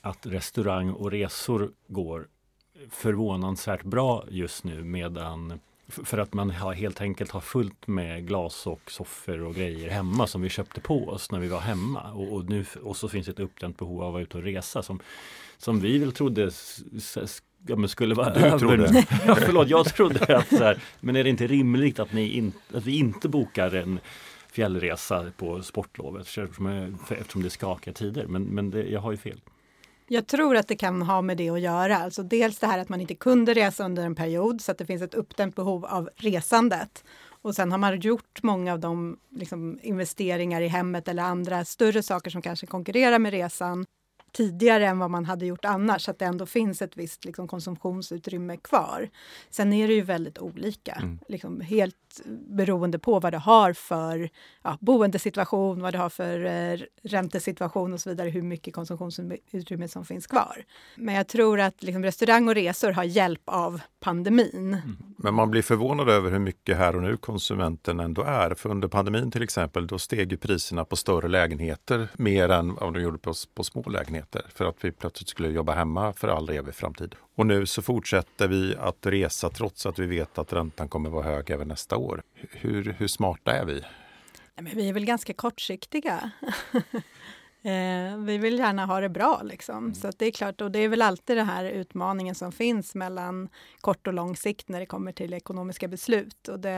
att 0.00 0.26
restaurang 0.26 0.90
och 0.90 1.10
resor 1.10 1.70
går 1.88 2.28
förvånansvärt 2.90 3.82
bra 3.82 4.24
just 4.30 4.64
nu 4.64 4.84
medan 4.84 5.60
för 5.88 6.18
att 6.18 6.32
man 6.32 6.50
har 6.50 6.72
helt 6.72 7.00
enkelt 7.00 7.30
har 7.30 7.40
fullt 7.40 7.86
med 7.86 8.26
glas 8.26 8.66
och 8.66 8.90
soffor 8.90 9.42
och 9.42 9.54
grejer 9.54 9.90
hemma 9.90 10.26
som 10.26 10.42
vi 10.42 10.48
köpte 10.48 10.80
på 10.80 11.08
oss 11.08 11.30
när 11.30 11.38
vi 11.38 11.48
var 11.48 11.60
hemma. 11.60 12.12
Och, 12.12 12.32
och 12.32 12.44
nu, 12.44 12.64
och 12.82 12.96
så 12.96 13.08
finns 13.08 13.28
ett 13.28 13.40
uppdämt 13.40 13.78
behov 13.78 14.02
av 14.02 14.06
att 14.06 14.12
vara 14.12 14.22
ute 14.22 14.38
och 14.38 14.44
resa 14.44 14.82
som, 14.82 15.00
som 15.58 15.80
vi 15.80 15.98
väl 15.98 16.12
trodde 16.12 16.50
ja, 17.66 17.76
men 17.76 17.88
skulle 17.88 18.14
vara 18.14 18.34
du 18.34 18.40
över. 18.40 18.58
Trodde. 18.58 19.06
ja, 19.26 19.34
förlåt, 19.34 19.68
jag 19.68 19.86
trodde 19.86 20.36
att 20.36 20.48
så 20.48 20.64
här, 20.64 20.78
men 21.00 21.16
är 21.16 21.24
det 21.24 21.30
inte 21.30 21.46
rimligt 21.46 21.98
att, 21.98 22.12
ni 22.12 22.28
in, 22.28 22.52
att 22.74 22.86
vi 22.86 22.98
inte 22.98 23.28
bokar 23.28 23.74
en 23.74 24.00
fjällresa 24.52 25.26
på 25.36 25.62
sportlovet 25.62 26.22
eftersom, 26.22 26.96
eftersom 27.08 27.42
det 27.42 27.48
är 27.48 27.50
skakiga 27.50 27.94
tider. 27.94 28.26
Men, 28.26 28.42
men 28.42 28.70
det, 28.70 28.82
jag 28.82 29.00
har 29.00 29.10
ju 29.10 29.16
fel. 29.16 29.40
Jag 30.06 30.26
tror 30.26 30.56
att 30.56 30.68
det 30.68 30.76
kan 30.76 31.02
ha 31.02 31.22
med 31.22 31.36
det 31.36 31.50
att 31.50 31.60
göra. 31.60 31.96
Alltså 31.96 32.22
dels 32.22 32.58
det 32.58 32.66
här 32.66 32.78
att 32.78 32.88
man 32.88 33.00
inte 33.00 33.14
kunde 33.14 33.54
resa 33.54 33.84
under 33.84 34.04
en 34.04 34.14
period 34.14 34.60
så 34.60 34.72
att 34.72 34.78
det 34.78 34.86
finns 34.86 35.02
ett 35.02 35.14
uppdämt 35.14 35.56
behov 35.56 35.84
av 35.84 36.10
resandet. 36.16 37.04
Och 37.42 37.54
sen 37.54 37.72
har 37.72 37.78
man 37.78 38.00
gjort 38.00 38.42
många 38.42 38.72
av 38.72 38.80
de 38.80 39.16
liksom, 39.30 39.78
investeringar 39.82 40.60
i 40.60 40.68
hemmet 40.68 41.08
eller 41.08 41.22
andra 41.22 41.64
större 41.64 42.02
saker 42.02 42.30
som 42.30 42.42
kanske 42.42 42.66
konkurrerar 42.66 43.18
med 43.18 43.32
resan 43.32 43.86
tidigare 44.34 44.86
än 44.86 44.98
vad 44.98 45.10
man 45.10 45.24
hade 45.24 45.46
gjort 45.46 45.64
annars, 45.64 46.02
så 46.02 46.10
att 46.10 46.18
det 46.18 46.24
ändå 46.24 46.46
finns 46.46 46.82
ett 46.82 46.96
visst 46.96 47.24
liksom, 47.24 47.48
konsumtionsutrymme 47.48 48.56
kvar. 48.56 49.10
Sen 49.50 49.72
är 49.72 49.88
det 49.88 49.94
ju 49.94 50.02
väldigt 50.02 50.38
olika, 50.38 50.92
mm. 50.92 51.18
liksom, 51.28 51.60
helt 51.60 51.96
beroende 52.48 52.98
på 52.98 53.20
vad 53.20 53.32
du 53.32 53.38
har 53.38 53.72
för 53.72 54.30
ja, 54.62 54.78
boendesituation, 54.80 55.82
vad 55.82 55.94
du 55.94 55.98
har 55.98 56.08
för 56.08 56.44
eh, 56.44 56.80
räntesituation 57.02 57.92
och 57.92 58.00
så 58.00 58.10
vidare, 58.10 58.30
hur 58.30 58.42
mycket 58.42 58.74
konsumtionsutrymme 58.74 59.88
som 59.88 60.04
finns 60.04 60.26
kvar. 60.26 60.64
Men 60.96 61.14
jag 61.14 61.28
tror 61.28 61.60
att 61.60 61.82
liksom, 61.82 62.02
restaurang 62.02 62.48
och 62.48 62.54
resor 62.54 62.92
har 62.92 63.04
hjälp 63.04 63.42
av 63.44 63.80
pandemin. 64.00 64.78
Mm. 64.82 64.96
Men 65.16 65.34
man 65.34 65.50
blir 65.50 65.62
förvånad 65.62 66.08
över 66.08 66.30
hur 66.30 66.38
mycket 66.38 66.76
här 66.76 66.96
och 66.96 67.02
nu 67.02 67.16
konsumenten 67.16 68.00
ändå 68.00 68.22
är. 68.22 68.54
För 68.54 68.70
under 68.70 68.88
pandemin 68.88 69.30
till 69.30 69.42
exempel, 69.42 69.86
då 69.86 69.98
steg 69.98 70.40
priserna 70.40 70.84
på 70.84 70.96
större 70.96 71.28
lägenheter 71.28 72.08
mer 72.16 72.48
än 72.48 72.74
vad 72.74 72.94
de 72.94 73.02
gjorde 73.02 73.18
på, 73.18 73.32
på 73.54 73.64
små 73.64 73.82
lägenheter. 73.82 74.23
För 74.48 74.64
att 74.64 74.84
vi 74.84 74.92
plötsligt 74.92 75.28
skulle 75.28 75.48
jobba 75.48 75.74
hemma 75.74 76.12
för 76.12 76.28
all 76.28 76.50
evig 76.50 76.74
framtid. 76.74 77.14
Och 77.34 77.46
nu 77.46 77.66
så 77.66 77.82
fortsätter 77.82 78.48
vi 78.48 78.76
att 78.76 79.06
resa 79.06 79.50
trots 79.50 79.86
att 79.86 79.98
vi 79.98 80.06
vet 80.06 80.38
att 80.38 80.52
räntan 80.52 80.88
kommer 80.88 81.10
vara 81.10 81.24
hög 81.24 81.50
även 81.50 81.68
nästa 81.68 81.96
år. 81.96 82.22
Hur, 82.50 82.96
hur 82.98 83.08
smarta 83.08 83.52
är 83.52 83.64
vi? 83.64 83.82
Men 84.56 84.76
vi 84.76 84.88
är 84.88 84.92
väl 84.92 85.04
ganska 85.04 85.32
kortsiktiga. 85.32 86.30
Eh, 87.66 88.16
vi 88.18 88.38
vill 88.38 88.58
gärna 88.58 88.86
ha 88.86 89.00
det 89.00 89.08
bra 89.08 89.40
liksom. 89.44 89.78
Mm. 89.78 89.94
Så 89.94 90.10
det 90.18 90.26
är 90.26 90.30
klart, 90.30 90.60
och 90.60 90.70
det 90.70 90.78
är 90.78 90.88
väl 90.88 91.02
alltid 91.02 91.36
den 91.36 91.46
här 91.46 91.64
utmaningen 91.64 92.34
som 92.34 92.52
finns 92.52 92.94
mellan 92.94 93.48
kort 93.80 94.06
och 94.06 94.12
lång 94.12 94.36
sikt 94.36 94.68
när 94.68 94.80
det 94.80 94.86
kommer 94.86 95.12
till 95.12 95.34
ekonomiska 95.34 95.88
beslut. 95.88 96.48
Och 96.48 96.60
det 96.60 96.70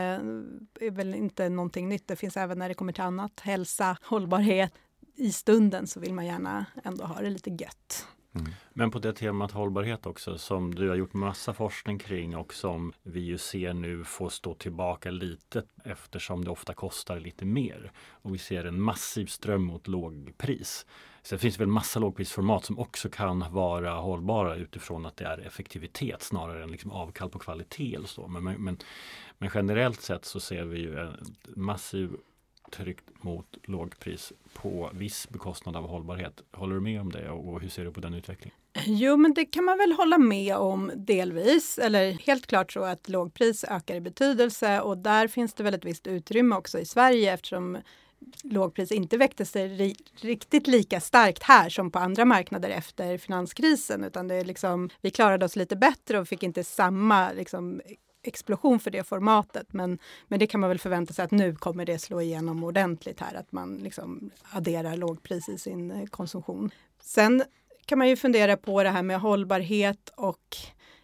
är 0.80 0.90
väl 0.90 1.14
inte 1.14 1.48
någonting 1.48 1.88
nytt. 1.88 2.08
Det 2.08 2.16
finns 2.16 2.36
även 2.36 2.58
när 2.58 2.68
det 2.68 2.74
kommer 2.74 2.92
till 2.92 3.02
annat, 3.02 3.40
hälsa, 3.40 3.96
hållbarhet. 4.02 4.72
I 5.16 5.32
stunden 5.32 5.86
så 5.86 6.00
vill 6.00 6.14
man 6.14 6.26
gärna 6.26 6.66
ändå 6.84 7.04
ha 7.04 7.20
det 7.20 7.30
lite 7.30 7.50
gött. 7.50 8.06
Mm. 8.34 8.52
Men 8.72 8.90
på 8.90 8.98
det 8.98 9.12
temat 9.12 9.52
hållbarhet 9.52 10.06
också 10.06 10.38
som 10.38 10.74
du 10.74 10.88
har 10.88 10.96
gjort 10.96 11.12
massa 11.12 11.54
forskning 11.54 11.98
kring 11.98 12.36
och 12.36 12.54
som 12.54 12.92
vi 13.02 13.20
ju 13.20 13.38
ser 13.38 13.74
nu 13.74 14.04
får 14.04 14.28
stå 14.28 14.54
tillbaka 14.54 15.10
lite 15.10 15.62
eftersom 15.84 16.44
det 16.44 16.50
ofta 16.50 16.74
kostar 16.74 17.20
lite 17.20 17.44
mer. 17.44 17.92
Och 18.08 18.34
vi 18.34 18.38
ser 18.38 18.64
en 18.64 18.80
massiv 18.80 19.26
ström 19.26 19.62
mot 19.62 19.88
lågpris. 19.88 20.86
Sen 21.22 21.38
finns 21.38 21.56
det 21.56 21.62
väl 21.62 21.68
massa 21.68 22.00
lågprisformat 22.00 22.64
som 22.64 22.78
också 22.78 23.08
kan 23.08 23.52
vara 23.52 23.94
hållbara 23.94 24.56
utifrån 24.56 25.06
att 25.06 25.16
det 25.16 25.24
är 25.24 25.38
effektivitet 25.38 26.22
snarare 26.22 26.62
än 26.62 26.70
liksom 26.70 26.90
avkall 26.90 27.30
på 27.30 27.38
kvalitet. 27.38 27.94
Eller 27.94 28.08
så. 28.08 28.28
Men, 28.28 28.44
men, 28.44 28.78
men 29.38 29.50
generellt 29.54 30.02
sett 30.02 30.24
så 30.24 30.40
ser 30.40 30.64
vi 30.64 30.78
ju 30.78 30.98
en 30.98 31.16
massiv 31.56 32.10
tryckt 32.72 33.22
mot 33.24 33.56
lågpris 33.64 34.32
på 34.54 34.90
viss 34.92 35.28
bekostnad 35.28 35.76
av 35.76 35.88
hållbarhet. 35.88 36.42
Håller 36.52 36.74
du 36.74 36.80
med 36.80 37.00
om 37.00 37.12
det 37.12 37.30
och 37.30 37.60
hur 37.60 37.68
ser 37.68 37.84
du 37.84 37.92
på 37.92 38.00
den 38.00 38.14
utvecklingen? 38.14 38.58
Jo, 38.84 39.16
men 39.16 39.34
det 39.34 39.44
kan 39.44 39.64
man 39.64 39.78
väl 39.78 39.92
hålla 39.92 40.18
med 40.18 40.56
om 40.56 40.92
delvis. 40.94 41.78
Eller 41.78 42.12
helt 42.12 42.46
klart 42.46 42.72
så 42.72 42.84
att 42.84 43.08
lågpris 43.08 43.64
ökar 43.64 43.94
i 43.94 44.00
betydelse 44.00 44.80
och 44.80 44.98
där 44.98 45.28
finns 45.28 45.54
det 45.54 45.62
väl 45.62 45.74
ett 45.74 45.84
visst 45.84 46.06
utrymme 46.06 46.56
också 46.56 46.78
i 46.78 46.84
Sverige 46.84 47.32
eftersom 47.32 47.78
lågpris 48.42 48.92
inte 48.92 49.16
väckte 49.16 49.44
sig 49.44 49.94
riktigt 50.20 50.66
lika 50.66 51.00
starkt 51.00 51.42
här 51.42 51.68
som 51.68 51.90
på 51.90 51.98
andra 51.98 52.24
marknader 52.24 52.70
efter 52.70 53.18
finanskrisen 53.18 54.04
utan 54.04 54.28
det 54.28 54.34
är 54.34 54.44
liksom, 54.44 54.90
vi 55.00 55.10
klarade 55.10 55.44
oss 55.44 55.56
lite 55.56 55.76
bättre 55.76 56.18
och 56.18 56.28
fick 56.28 56.42
inte 56.42 56.64
samma 56.64 57.32
liksom, 57.32 57.80
explosion 58.26 58.80
för 58.80 58.90
det 58.90 59.04
formatet. 59.04 59.72
Men, 59.72 59.98
men 60.28 60.38
det 60.38 60.46
kan 60.46 60.60
man 60.60 60.70
väl 60.70 60.78
förvänta 60.78 61.14
sig 61.14 61.24
att 61.24 61.30
nu 61.30 61.54
kommer 61.54 61.84
det 61.84 61.98
slå 61.98 62.20
igenom 62.20 62.64
ordentligt 62.64 63.20
här, 63.20 63.34
att 63.34 63.52
man 63.52 63.76
liksom 63.76 64.30
adderar 64.52 64.96
lågpris 64.96 65.48
i 65.48 65.58
sin 65.58 65.90
eh, 65.90 66.06
konsumtion. 66.06 66.70
Sen 67.00 67.42
kan 67.86 67.98
man 67.98 68.08
ju 68.08 68.16
fundera 68.16 68.56
på 68.56 68.82
det 68.82 68.90
här 68.90 69.02
med 69.02 69.20
hållbarhet 69.20 70.12
och 70.16 70.56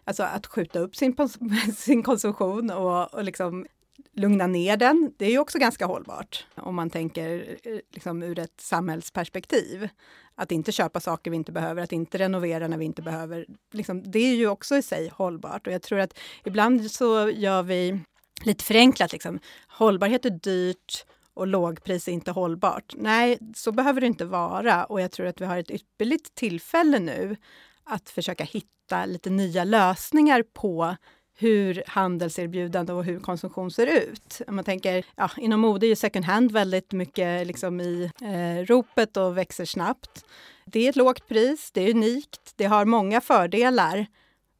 alltså 0.04 0.22
att 0.22 0.46
skjuta 0.46 0.78
upp 0.78 0.96
sin, 0.96 1.16
sin 1.76 2.02
konsumtion 2.02 2.70
och, 2.70 3.14
och 3.14 3.24
liksom 3.24 3.66
lugna 4.12 4.47
ner 4.47 4.76
den. 4.76 5.14
Det 5.18 5.26
är 5.26 5.30
ju 5.30 5.38
också 5.38 5.59
ganska 5.59 5.87
hållbart 5.87 6.47
om 6.54 6.75
man 6.75 6.90
tänker 6.90 7.56
eh, 7.62 7.78
liksom 7.90 8.23
ur 8.23 8.38
ett 8.38 8.61
samhällsperspektiv. 8.61 9.88
Att 10.35 10.52
inte 10.52 10.73
köpa 10.73 11.00
saker 11.00 11.30
vi 11.30 11.37
inte 11.37 11.52
behöver, 11.52 11.82
att 11.82 11.92
inte 11.92 12.18
renovera 12.18 12.68
när 12.68 12.78
vi 12.78 12.85
inte 12.85 13.02
behöver. 13.02 13.47
Liksom, 13.73 14.11
det 14.11 14.18
är 14.18 14.35
ju 14.35 14.49
också 14.49 14.76
i 14.76 14.82
sig 14.82 15.09
hållbart 15.14 15.66
och 15.66 15.73
jag 15.73 15.82
tror 15.82 15.99
att 15.99 16.18
ibland 16.44 16.90
så 16.90 17.30
gör 17.30 17.62
vi 17.62 18.00
lite 18.44 18.64
förenklat 18.64 19.12
liksom. 19.12 19.38
Hållbarhet 19.68 20.25
är 20.25 20.30
dyrt 20.30 21.06
och 21.35 21.47
lågpris 21.47 22.09
är 22.09 22.12
inte 22.12 22.30
hållbart. 22.30 22.94
Nej, 22.97 23.38
så 23.54 23.73
behöver 23.73 24.00
det 24.00 24.06
inte 24.06 24.25
vara 24.25 24.85
och 24.85 25.00
jag 25.00 25.11
tror 25.11 25.26
att 25.26 25.40
vi 25.40 25.44
har 25.44 25.59
ett 25.59 25.71
ypperligt 25.71 26.35
tillfälle 26.35 26.99
nu 26.99 27.37
att 27.85 28.11
försöka 28.11 28.44
hitta 28.44 29.06
lite 29.06 29.30
nya 29.30 29.64
lösningar 29.64 30.42
på 30.42 30.97
hur 31.34 31.82
handelserbjudande 31.86 32.92
och 32.92 33.04
hur 33.04 33.20
konsumtion 33.20 33.70
ser 33.70 33.86
ut. 33.86 34.40
Om 34.46 34.56
man 34.56 34.64
tänker, 34.64 35.04
ja, 35.16 35.30
inom 35.36 35.60
mode 35.60 35.86
är 35.86 35.88
ju 35.88 35.96
second 35.96 36.24
hand 36.24 36.52
väldigt 36.52 36.92
mycket 36.92 37.46
liksom 37.46 37.80
i 37.80 38.10
eh, 38.22 38.66
ropet 38.66 39.16
och 39.16 39.38
växer 39.38 39.64
snabbt. 39.64 40.24
Det 40.64 40.80
är 40.80 40.90
ett 40.90 40.96
lågt 40.96 41.28
pris, 41.28 41.70
det 41.72 41.80
är 41.80 41.90
unikt, 41.90 42.52
det 42.56 42.64
har 42.64 42.84
många 42.84 43.20
fördelar, 43.20 44.06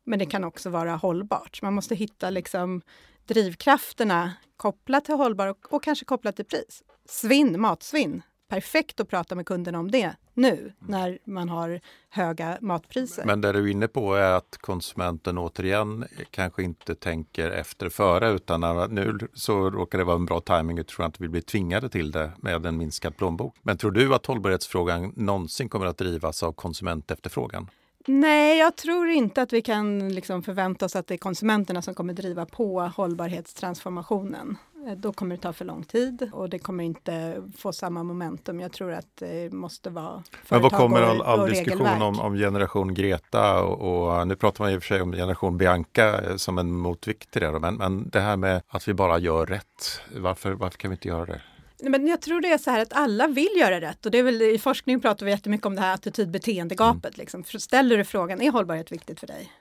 men 0.05 0.19
det 0.19 0.26
kan 0.26 0.45
också 0.45 0.71
vara 0.71 0.97
hållbart. 0.97 1.62
Man 1.62 1.75
måste 1.75 1.95
hitta 1.95 2.31
liksom 2.31 2.83
drivkrafterna 3.26 4.33
kopplat 4.57 5.05
till 5.05 5.14
hållbar 5.14 5.47
och, 5.47 5.73
och 5.73 5.83
kanske 5.83 6.05
kopplat 6.05 6.37
till 6.37 6.45
pris. 6.45 6.83
Svinn, 7.09 7.61
matsvinn, 7.61 8.23
perfekt 8.53 9.01
att 9.01 9.09
prata 9.09 9.35
med 9.35 9.47
kunderna 9.47 9.79
om 9.79 9.91
det 9.91 10.17
nu 10.35 10.73
när 10.79 11.19
man 11.25 11.49
har 11.49 11.81
höga 12.11 12.59
matpriser. 12.61 13.25
Men 13.25 13.41
det 13.41 13.53
du 13.53 13.59
är 13.59 13.73
inne 13.73 13.89
på 13.89 14.15
är 14.15 14.33
att 14.33 14.59
konsumenten 14.61 15.39
återigen 15.39 16.05
kanske 16.31 16.63
inte 16.63 16.95
tänker 16.95 17.51
efter 17.51 17.89
före 17.89 18.31
utan 18.31 18.61
nu 18.91 19.19
så 19.35 19.71
råkar 19.71 19.99
det 19.99 20.05
vara 20.05 20.17
en 20.17 20.25
bra 20.25 20.41
timing 20.41 20.85
tror 20.85 21.07
att 21.07 21.21
vi 21.21 21.29
blir 21.29 21.41
tvingade 21.41 21.89
till 21.89 22.11
det 22.11 22.33
med 22.37 22.67
en 22.67 22.77
minskad 22.77 23.17
plånbok. 23.17 23.57
Men 23.63 23.77
tror 23.77 23.91
du 23.91 24.15
att 24.15 24.27
hållbarhetsfrågan 24.27 25.13
någonsin 25.17 25.69
kommer 25.69 25.87
att 25.87 25.99
drivas 25.99 26.43
av 26.43 26.53
konsumentefterfrågan? 26.53 27.71
Nej, 28.07 28.59
jag 28.59 28.77
tror 28.77 29.09
inte 29.09 29.43
att 29.43 29.53
vi 29.53 29.63
kan 29.63 30.15
liksom 30.15 30.43
förvänta 30.43 30.85
oss 30.85 30.97
att 30.97 31.07
det 31.07 31.15
är 31.15 31.19
konsumenterna 31.19 31.83
som 31.83 31.95
kommer 31.95 32.15
driva 32.15 32.47
på 32.47 32.81
hållbarhetstransformationen. 32.81 34.57
Eh, 34.87 34.97
då 34.97 35.12
kommer 35.12 35.37
det 35.37 35.43
ta 35.43 35.53
för 35.53 35.65
lång 35.65 35.85
tid 35.85 36.31
och 36.33 36.49
det 36.49 36.59
kommer 36.59 36.85
inte 36.85 37.43
få 37.57 37.73
samma 37.73 38.03
momentum. 38.03 38.61
Jag 38.61 38.73
tror 38.73 38.93
att 38.93 39.17
det 39.17 39.53
måste 39.53 39.91
vara 39.91 40.23
Men 40.49 40.62
vad 40.62 40.73
kommer 40.73 41.03
all, 41.03 41.23
all 41.23 41.49
diskussion 41.49 42.03
om, 42.03 42.21
om, 42.21 42.35
generation 42.35 42.95
Greta 42.95 43.62
och, 43.62 44.19
och, 44.19 44.29
nu 44.29 44.37
pratar 44.37 44.65
man 44.65 44.73
i 44.73 44.77
och 44.77 44.83
för 44.83 44.87
sig 44.87 45.03
om 45.03 45.12
generation 45.12 45.59
Bianca 45.59 46.21
eh, 46.21 46.37
som 46.37 46.59
en 46.59 46.73
motvikt 46.73 47.31
till 47.31 47.43
det. 47.43 47.59
Men, 47.59 47.75
men 47.75 48.09
det 48.09 48.21
här 48.21 48.37
med 48.37 48.62
att 48.69 48.89
vi 48.89 48.95
bara 48.95 49.19
gör 49.19 49.47
rätt. 49.47 50.01
Varför, 50.17 50.53
varför 50.53 50.79
kan 50.79 50.91
vi 50.91 50.95
inte 50.95 51.09
göra 51.09 51.27
det? 51.27 51.43
Men 51.85 52.07
jag 52.07 52.21
tror 52.21 52.41
det 52.41 52.53
är 52.53 52.59
så 52.59 52.71
här 52.71 52.81
att 52.81 52.93
alla 52.93 53.27
vill 53.27 53.57
göra 53.57 53.81
rätt 53.81 54.07
och 54.07 54.12
det 54.12 54.19
är 54.19 54.23
väl 54.23 54.43
i 54.43 54.59
forskning 54.59 55.01
pratar 55.01 55.27
vi 55.27 55.33
jättemycket 55.33 55.67
om 55.67 55.75
det 55.75 55.81
här 55.81 55.95
attityd-beteendegapet. 55.95 57.05
Mm. 57.05 57.19
Liksom. 57.19 57.45
Ställer 57.45 57.97
du 57.97 58.05
frågan, 58.05 58.41
är 58.41 58.51
hållbarhet 58.51 58.93
viktigt 58.93 59.21
för 59.21 59.27
dig? 59.27 59.53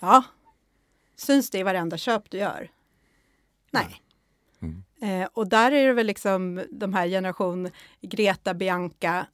Ja. 0.00 0.22
Syns 1.16 1.50
det 1.50 1.58
i 1.58 1.62
varenda 1.62 1.98
köp 1.98 2.30
du 2.30 2.38
gör? 2.38 2.70
Nej. 3.70 4.02
Eh, 5.02 5.28
och 5.32 5.48
där 5.48 5.72
är 5.72 5.86
det 5.86 5.92
väl 5.92 6.06
liksom 6.06 6.64
de 6.70 6.94
här 6.94 7.08
generation 7.08 7.70
Greta, 8.00 8.54
Bianca. 8.54 9.26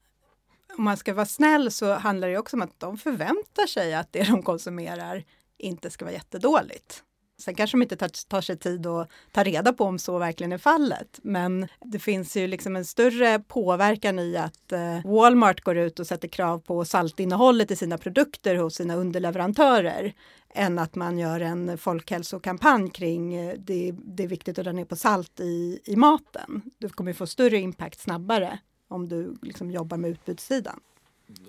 Om 0.79 0.85
man 0.85 0.97
ska 0.97 1.15
vara 1.15 1.27
snäll 1.27 1.71
så 1.71 1.95
handlar 1.95 2.29
det 2.29 2.39
också 2.39 2.57
om 2.57 2.63
att 2.63 2.81
de 2.81 2.99
förväntar 2.99 3.67
sig 3.67 3.95
att 3.95 4.13
det 4.13 4.23
de 4.23 4.43
konsumerar 4.43 5.25
inte 5.59 5.91
ska 5.91 6.05
vara 6.05 6.15
jättedåligt. 6.15 7.05
Sen 7.41 7.55
kanske 7.55 7.77
de 7.77 7.83
inte 7.83 7.97
tar, 7.97 8.29
tar 8.29 8.41
sig 8.41 8.57
tid 8.57 8.87
att 8.87 9.09
ta 9.33 9.43
reda 9.43 9.73
på 9.73 9.85
om 9.85 9.99
så 9.99 10.19
verkligen 10.19 10.53
är 10.53 10.59
fallet. 10.59 11.21
Men 11.23 11.69
det 11.85 11.99
finns 11.99 12.37
ju 12.37 12.47
liksom 12.47 12.77
en 12.77 12.85
större 12.85 13.39
påverkan 13.39 14.19
i 14.19 14.37
att 14.37 14.73
eh, 14.73 15.05
Walmart 15.05 15.61
går 15.61 15.77
ut 15.77 16.01
och 16.01 16.07
sätter 16.07 16.29
krav 16.29 16.59
på 16.59 16.85
saltinnehållet 16.85 17.71
i 17.71 17.77
sina 17.77 17.99
produkter 17.99 18.55
hos 18.55 18.75
sina 18.75 18.95
underleverantörer 18.95 20.15
än 20.55 20.79
att 20.79 20.95
man 20.95 21.19
gör 21.19 21.41
en 21.41 21.79
folkhälsokampanj 21.79 22.91
kring 22.91 23.35
eh, 23.35 23.55
det, 23.59 23.95
det 23.97 24.23
är 24.23 24.29
viktigt 24.29 24.59
att 24.59 24.65
dra 24.65 24.73
ner 24.73 24.85
på 24.85 24.97
salt 24.97 25.41
i, 25.41 25.81
i 25.85 25.97
maten. 25.97 26.63
Du 26.79 26.89
kommer 26.89 27.13
få 27.13 27.27
större 27.27 27.59
impact 27.59 28.01
snabbare 28.01 28.59
om 28.89 29.09
du 29.09 29.37
liksom 29.43 29.71
jobbar 29.71 29.97
med 29.97 30.11
utbudssidan. 30.11 30.81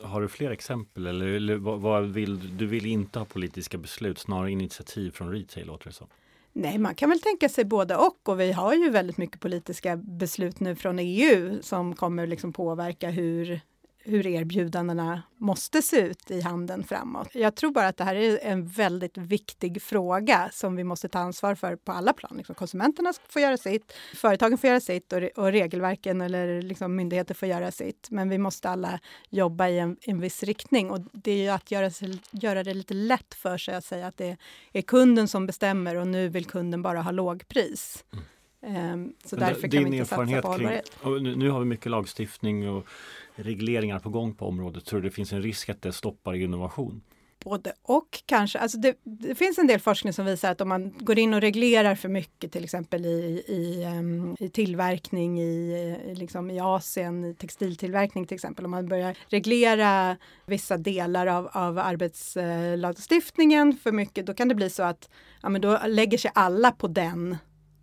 Har 0.01 0.21
du 0.21 0.27
fler 0.27 0.51
exempel 0.51 1.07
eller, 1.07 1.27
eller 1.27 1.55
vad, 1.55 2.05
vill 2.05 2.57
du 2.57 2.65
vill 2.65 2.86
inte 2.86 3.19
ha 3.19 3.25
politiska 3.25 3.77
beslut, 3.77 4.19
snarare 4.19 4.51
initiativ 4.51 5.12
från 5.12 5.31
retail 5.31 5.67
låter 5.67 5.86
det 5.88 5.93
som? 5.93 6.07
Nej, 6.53 6.77
man 6.77 6.95
kan 6.95 7.09
väl 7.09 7.21
tänka 7.21 7.50
sig 7.50 7.65
både 7.65 7.95
och 7.95 8.29
och 8.29 8.39
vi 8.39 8.51
har 8.51 8.74
ju 8.74 8.89
väldigt 8.89 9.17
mycket 9.17 9.39
politiska 9.39 9.98
beslut 9.98 10.59
nu 10.59 10.75
från 10.75 11.00
EU 11.00 11.62
som 11.62 11.95
kommer 11.95 12.27
liksom 12.27 12.53
påverka 12.53 13.09
hur 13.09 13.62
hur 14.03 14.27
erbjudandena 14.27 15.22
måste 15.38 15.82
se 15.82 16.00
ut 16.00 16.32
i 16.32 16.41
handeln 16.41 16.84
framåt. 16.84 17.29
Jag 17.34 17.56
tror 17.56 17.72
bara 17.72 17.88
att 17.88 17.98
det 17.98 18.03
här 18.03 18.15
är 18.15 18.39
en 18.44 18.68
väldigt 18.68 19.18
viktig 19.18 19.82
fråga 19.82 20.50
som 20.53 20.75
vi 20.75 20.84
måste 20.84 21.10
ta 21.10 21.20
ansvar 21.20 21.56
för 21.56 21.75
på 21.75 21.91
alla 21.91 22.13
plan. 22.13 22.38
Liksom 22.38 22.56
konsumenterna 22.56 23.13
får 23.29 23.41
göra 23.41 23.58
sitt, 23.58 23.94
företagen 24.15 24.58
får 24.58 24.68
göra 24.68 24.79
sitt 24.79 25.13
och, 25.13 25.24
och 25.24 25.51
regelverken 25.51 26.22
eller 26.22 26.62
liksom 26.62 26.96
myndigheter 26.96 27.34
får 27.34 27.48
göra 27.48 27.72
sitt. 27.72 28.08
Men 28.12 28.29
vi 28.29 28.38
måste 28.38 28.70
alla 28.70 29.00
jobba 29.29 29.68
i 29.68 29.79
en, 29.79 29.98
en 30.01 30.20
viss 30.20 30.44
riktning 30.44 30.91
och 30.91 31.00
det 31.13 31.32
är 31.32 31.44
ju 31.44 31.50
att 31.50 31.72
göra, 31.72 31.91
göra 32.32 32.63
det 32.63 32.74
lite 32.74 32.94
lätt 32.94 33.34
för 33.34 33.58
sig 33.58 33.75
att 33.75 33.86
säga 33.86 34.08
att 34.08 34.18
det 34.18 34.38
är 34.74 34.82
kunden 34.82 35.27
som 35.27 35.46
bestämmer 35.46 35.96
och 35.96 36.08
nu 36.08 36.29
vill 36.29 36.46
kunden 36.46 36.82
bara 36.82 37.01
ha 37.01 37.12
lågpris. 37.12 38.03
Mm. 38.13 38.25
Um, 38.62 39.13
så 39.25 39.36
därför 39.36 39.68
kan 39.68 39.84
vi 39.84 39.98
inte 39.98 40.10
satsa 40.10 40.42
på 40.42 40.48
hållbarhet. 40.48 40.92
Kring, 41.04 41.39
nu, 41.39 41.50
har 41.50 41.60
vi 41.60 41.66
mycket 41.66 41.92
lagstiftning 41.92 42.70
och 42.70 42.88
regleringar 43.36 44.00
på 44.00 44.10
gång 44.10 44.36
på 44.36 44.46
området? 44.46 44.86
Tror 44.86 45.01
du 45.01 45.10
det 45.10 45.16
finns 45.16 45.34
en 45.34 45.42
risk 45.42 45.70
att 45.70 45.82
det 45.82 45.92
stoppar 45.92 46.34
innovation? 46.34 47.01
Både 47.44 47.74
och 47.82 48.24
kanske. 48.25 48.60
Alltså 48.60 48.78
det, 48.78 48.98
det, 49.04 49.36
finns 49.36 49.58
en 49.58 49.68
del 49.68 49.80
forskning 49.80 50.13
som 50.13 50.25
visar 50.25 50.51
att 50.51 50.62
om 50.62 50.70
man 50.70 50.94
går 51.00 51.20
in 51.20 51.34
och 51.34 51.42
reglerar 51.42 51.96
för 51.96 52.10
mycket, 52.10 52.51
till 52.51 52.63
exempel 52.63 53.06
i, 53.06 53.44
i, 53.48 53.86
um, 53.86 54.36
i 54.39 54.50
tillverkning 54.50 55.42
i, 55.42 56.13
liksom 56.16 56.51
i 56.51 56.60
Asien, 56.60 57.25
i 57.25 57.36
textiltillverkning 57.36 58.25
till 58.25 58.36
exempel, 58.36 58.66
om 58.66 58.72
man 58.72 58.88
börjar 58.88 59.18
reglera 59.28 60.18
vissa 60.46 60.78
delar 60.78 61.28
av, 61.28 61.50
av 61.54 61.80
arbetslagstiftningen 61.80 63.78
för 63.84 63.92
mycket, 63.92 64.25
då 64.25 64.34
kan 64.34 64.48
det 64.48 64.56
bli 64.56 64.70
så 64.70 64.84
att 64.84 65.10
ja, 65.42 65.50
men 65.50 65.62
då 65.62 65.80
lägger 65.88 66.18
sig 66.18 66.32
alla 66.36 66.72
på 66.72 66.88
den 66.88 67.38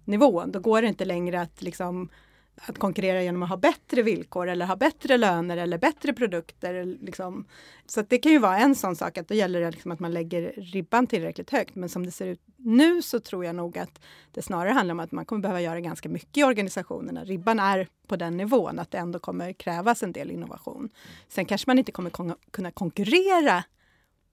nivån. 0.06 0.52
Då 0.52 0.60
går 0.60 0.82
det 0.82 0.88
inte 0.88 1.04
längre 1.04 1.40
att 1.40 1.62
liksom 1.62 2.08
att 2.56 2.78
konkurrera 2.78 3.22
genom 3.22 3.42
att 3.42 3.48
ha 3.48 3.56
bättre 3.56 4.02
villkor 4.02 4.48
eller 4.48 4.66
ha 4.66 4.76
bättre 4.76 5.16
löner 5.16 5.56
eller 5.56 5.78
bättre 5.78 6.12
produkter. 6.12 6.84
Liksom. 6.84 7.46
Så 7.86 8.02
det 8.02 8.18
kan 8.18 8.32
ju 8.32 8.38
vara 8.38 8.58
en 8.58 8.74
sån 8.74 8.96
sak 8.96 9.18
att 9.18 9.28
då 9.28 9.34
gäller 9.34 9.60
det 9.60 9.70
liksom 9.70 9.92
att 9.92 10.00
man 10.00 10.12
lägger 10.12 10.52
ribban 10.56 11.06
tillräckligt 11.06 11.50
högt. 11.50 11.74
Men 11.74 11.88
som 11.88 12.06
det 12.06 12.12
ser 12.12 12.26
ut 12.26 12.40
nu 12.56 13.02
så 13.02 13.20
tror 13.20 13.44
jag 13.44 13.54
nog 13.54 13.78
att 13.78 14.00
det 14.32 14.42
snarare 14.42 14.70
handlar 14.70 14.92
om 14.92 15.00
att 15.00 15.12
man 15.12 15.24
kommer 15.24 15.42
behöva 15.42 15.60
göra 15.60 15.80
ganska 15.80 16.08
mycket 16.08 16.36
i 16.36 16.44
organisationerna. 16.44 17.24
Ribban 17.24 17.60
är 17.60 17.88
på 18.06 18.16
den 18.16 18.36
nivån 18.36 18.78
att 18.78 18.90
det 18.90 18.98
ändå 18.98 19.18
kommer 19.18 19.52
krävas 19.52 20.02
en 20.02 20.12
del 20.12 20.30
innovation. 20.30 20.90
Sen 21.28 21.44
kanske 21.44 21.70
man 21.70 21.78
inte 21.78 21.92
kommer 21.92 22.10
kunna 22.50 22.70
konkurrera 22.70 23.64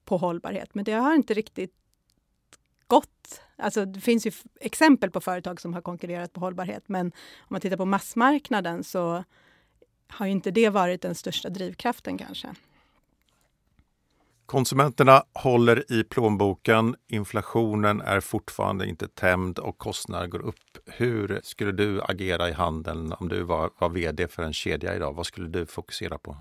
på 0.04 0.16
hållbarhet, 0.16 0.74
men 0.74 0.84
det 0.84 0.92
har 0.92 1.14
inte 1.14 1.34
riktigt 1.34 1.74
gått. 2.86 3.40
Alltså 3.56 3.84
det 3.84 4.00
finns 4.00 4.26
ju 4.26 4.32
exempel 4.60 5.10
på 5.10 5.20
företag 5.20 5.60
som 5.60 5.74
har 5.74 5.80
konkurrerat 5.80 6.32
på 6.32 6.40
hållbarhet, 6.40 6.82
men 6.86 7.06
om 7.06 7.46
man 7.48 7.60
tittar 7.60 7.76
på 7.76 7.84
massmarknaden 7.84 8.84
så 8.84 9.24
har 10.08 10.26
inte 10.26 10.50
det 10.50 10.68
varit 10.68 11.02
den 11.02 11.14
största 11.14 11.48
drivkraften 11.48 12.18
kanske. 12.18 12.54
Konsumenterna 14.46 15.22
håller 15.32 15.92
i 15.92 16.04
plånboken, 16.04 16.96
inflationen 17.08 18.00
är 18.00 18.20
fortfarande 18.20 18.86
inte 18.86 19.08
tämd 19.08 19.58
och 19.58 19.78
kostnader 19.78 20.26
går 20.26 20.42
upp. 20.42 20.78
Hur 20.86 21.40
skulle 21.42 21.72
du 21.72 22.02
agera 22.02 22.48
i 22.48 22.52
handeln 22.52 23.12
om 23.12 23.28
du 23.28 23.42
var, 23.42 23.70
var 23.78 23.88
vd 23.88 24.28
för 24.28 24.42
en 24.42 24.52
kedja 24.52 24.96
idag? 24.96 25.12
Vad 25.12 25.26
skulle 25.26 25.48
du 25.48 25.66
fokusera 25.66 26.18
på? 26.18 26.36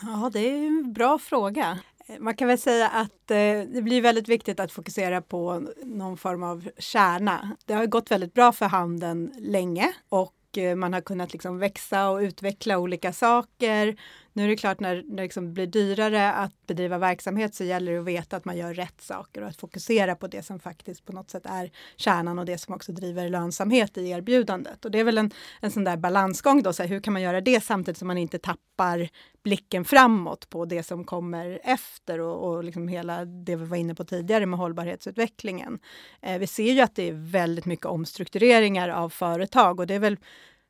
Ja, 0.00 0.30
det 0.32 0.40
är 0.40 0.66
en 0.66 0.92
bra 0.92 1.18
fråga. 1.18 1.78
Man 2.18 2.36
kan 2.36 2.48
väl 2.48 2.58
säga 2.58 2.88
att 2.88 3.30
eh, 3.30 3.60
det 3.68 3.82
blir 3.82 4.02
väldigt 4.02 4.28
viktigt 4.28 4.60
att 4.60 4.72
fokusera 4.72 5.22
på 5.22 5.66
någon 5.82 6.16
form 6.16 6.42
av 6.42 6.68
kärna. 6.78 7.56
Det 7.66 7.74
har 7.74 7.86
gått 7.86 8.10
väldigt 8.10 8.34
bra 8.34 8.52
för 8.52 8.66
handeln 8.66 9.34
länge 9.38 9.92
och 10.08 10.58
eh, 10.58 10.76
man 10.76 10.92
har 10.92 11.00
kunnat 11.00 11.32
liksom 11.32 11.58
växa 11.58 12.08
och 12.08 12.18
utveckla 12.18 12.78
olika 12.78 13.12
saker. 13.12 13.96
Nu 14.38 14.44
är 14.44 14.48
det 14.48 14.56
klart 14.56 14.80
när, 14.80 14.96
det 14.96 15.22
liksom 15.22 15.54
blir 15.54 15.66
dyrare 15.66 16.32
att 16.32 16.66
bedriva 16.66 16.98
verksamhet 16.98 17.54
så 17.54 17.64
gäller 17.64 17.92
det 17.92 17.98
att 17.98 18.04
veta 18.04 18.36
att 18.36 18.44
man 18.44 18.56
gör 18.56 18.74
rätt 18.74 19.00
saker 19.00 19.42
och 19.42 19.48
att 19.48 19.56
fokusera 19.56 20.14
på 20.14 20.26
det 20.26 20.42
som 20.42 20.60
faktiskt 20.60 21.04
på 21.04 21.12
något 21.12 21.30
sätt 21.30 21.46
är 21.46 21.70
kärnan 21.96 22.38
och 22.38 22.44
det 22.44 22.58
som 22.58 22.74
också 22.74 22.92
driver 22.92 23.28
lönsamhet 23.28 23.98
i 23.98 24.10
erbjudandet. 24.10 24.84
Och 24.84 24.90
det 24.90 24.98
är 24.98 25.04
väl 25.04 25.18
en, 25.18 25.30
en 25.60 25.70
sån 25.70 25.84
där 25.84 25.96
balansgång 25.96 26.62
då, 26.62 26.72
så 26.72 26.82
här, 26.82 26.90
hur 26.90 27.00
kan 27.00 27.12
man 27.12 27.22
göra 27.22 27.40
det 27.40 27.60
samtidigt 27.60 27.98
som 27.98 28.08
man 28.08 28.18
inte 28.18 28.38
tappar 28.38 29.08
blicken 29.42 29.84
framåt 29.84 30.50
på 30.50 30.64
det 30.64 30.82
som 30.82 31.04
kommer 31.04 31.60
efter 31.64 32.20
och, 32.20 32.48
och 32.48 32.64
liksom 32.64 32.88
hela 32.88 33.24
det 33.24 33.56
vi 33.56 33.64
var 33.64 33.76
inne 33.76 33.94
på 33.94 34.04
tidigare 34.04 34.46
med 34.46 34.58
hållbarhetsutvecklingen. 34.58 35.78
Eh, 36.22 36.38
vi 36.38 36.46
ser 36.46 36.72
ju 36.72 36.80
att 36.80 36.94
det 36.94 37.08
är 37.08 37.30
väldigt 37.30 37.66
mycket 37.66 37.86
omstruktureringar 37.86 38.88
av 38.88 39.08
företag 39.10 39.80
och 39.80 39.86
det 39.86 39.94
är 39.94 39.98
väl 39.98 40.16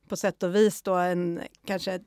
på 0.08 0.16
sätt 0.16 0.42
och 0.42 0.54
vis 0.54 0.82
då 0.82 0.94
en 0.94 1.40
kanske 1.66 2.00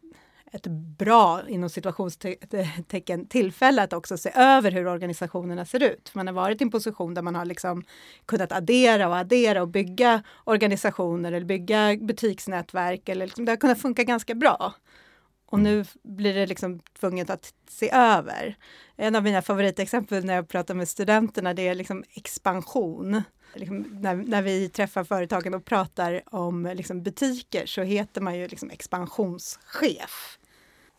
ett 0.52 0.68
bra, 0.98 1.42
inom 1.48 1.70
situationstecken, 1.70 3.26
tillfälle 3.28 3.84
att 3.84 3.94
också 3.94 4.18
se 4.18 4.32
över 4.36 4.72
hur 4.72 4.88
organisationerna 4.88 5.66
ser 5.66 5.84
ut. 5.84 6.12
Man 6.16 6.28
har 6.28 6.34
varit 6.34 6.62
i 6.62 6.64
en 6.64 6.72
position 6.72 7.14
där 7.14 7.22
man 7.22 7.36
har 7.36 7.46
liksom 7.46 7.84
kunnat 8.26 8.52
addera 8.52 9.08
och 9.08 9.18
addera 9.18 9.62
och 9.62 9.68
bygga 9.68 10.24
organisationer 10.44 11.32
eller 11.32 11.46
bygga 11.46 11.98
butiksnätverk. 12.02 13.10
Eller 13.10 13.26
liksom, 13.26 13.46
det 13.46 13.52
har 13.52 13.58
kunnat 13.58 13.82
funka 13.82 14.04
ganska 14.04 14.36
bra. 14.36 14.74
Och 15.46 15.60
nu 15.60 15.86
blir 16.04 16.34
det 16.34 16.46
liksom 16.46 16.80
tvunget 17.00 17.30
att 17.30 17.54
se 17.70 17.90
över. 17.92 18.58
En 18.96 19.16
av 19.16 19.24
mina 19.24 19.42
favoritexempel 19.42 20.26
när 20.26 20.34
jag 20.34 20.48
pratar 20.48 20.74
med 20.74 20.90
studenterna 20.90 21.54
det 21.54 21.68
är 21.68 21.76
liksom 21.76 22.04
expansion. 22.10 23.24
Liksom 23.54 23.78
när, 23.78 24.16
när, 24.16 24.42
vi 24.42 24.70
träffar 24.70 25.04
företagen 25.04 25.54
och 25.54 25.66
pratar 25.66 26.22
om 26.36 26.72
liksom 26.76 27.04
butiker 27.04 27.66
så 27.66 27.82
heter 27.82 28.22
man 28.22 28.38
ju 28.38 28.48
liksom 28.48 28.70
expansionschef. 28.70 30.38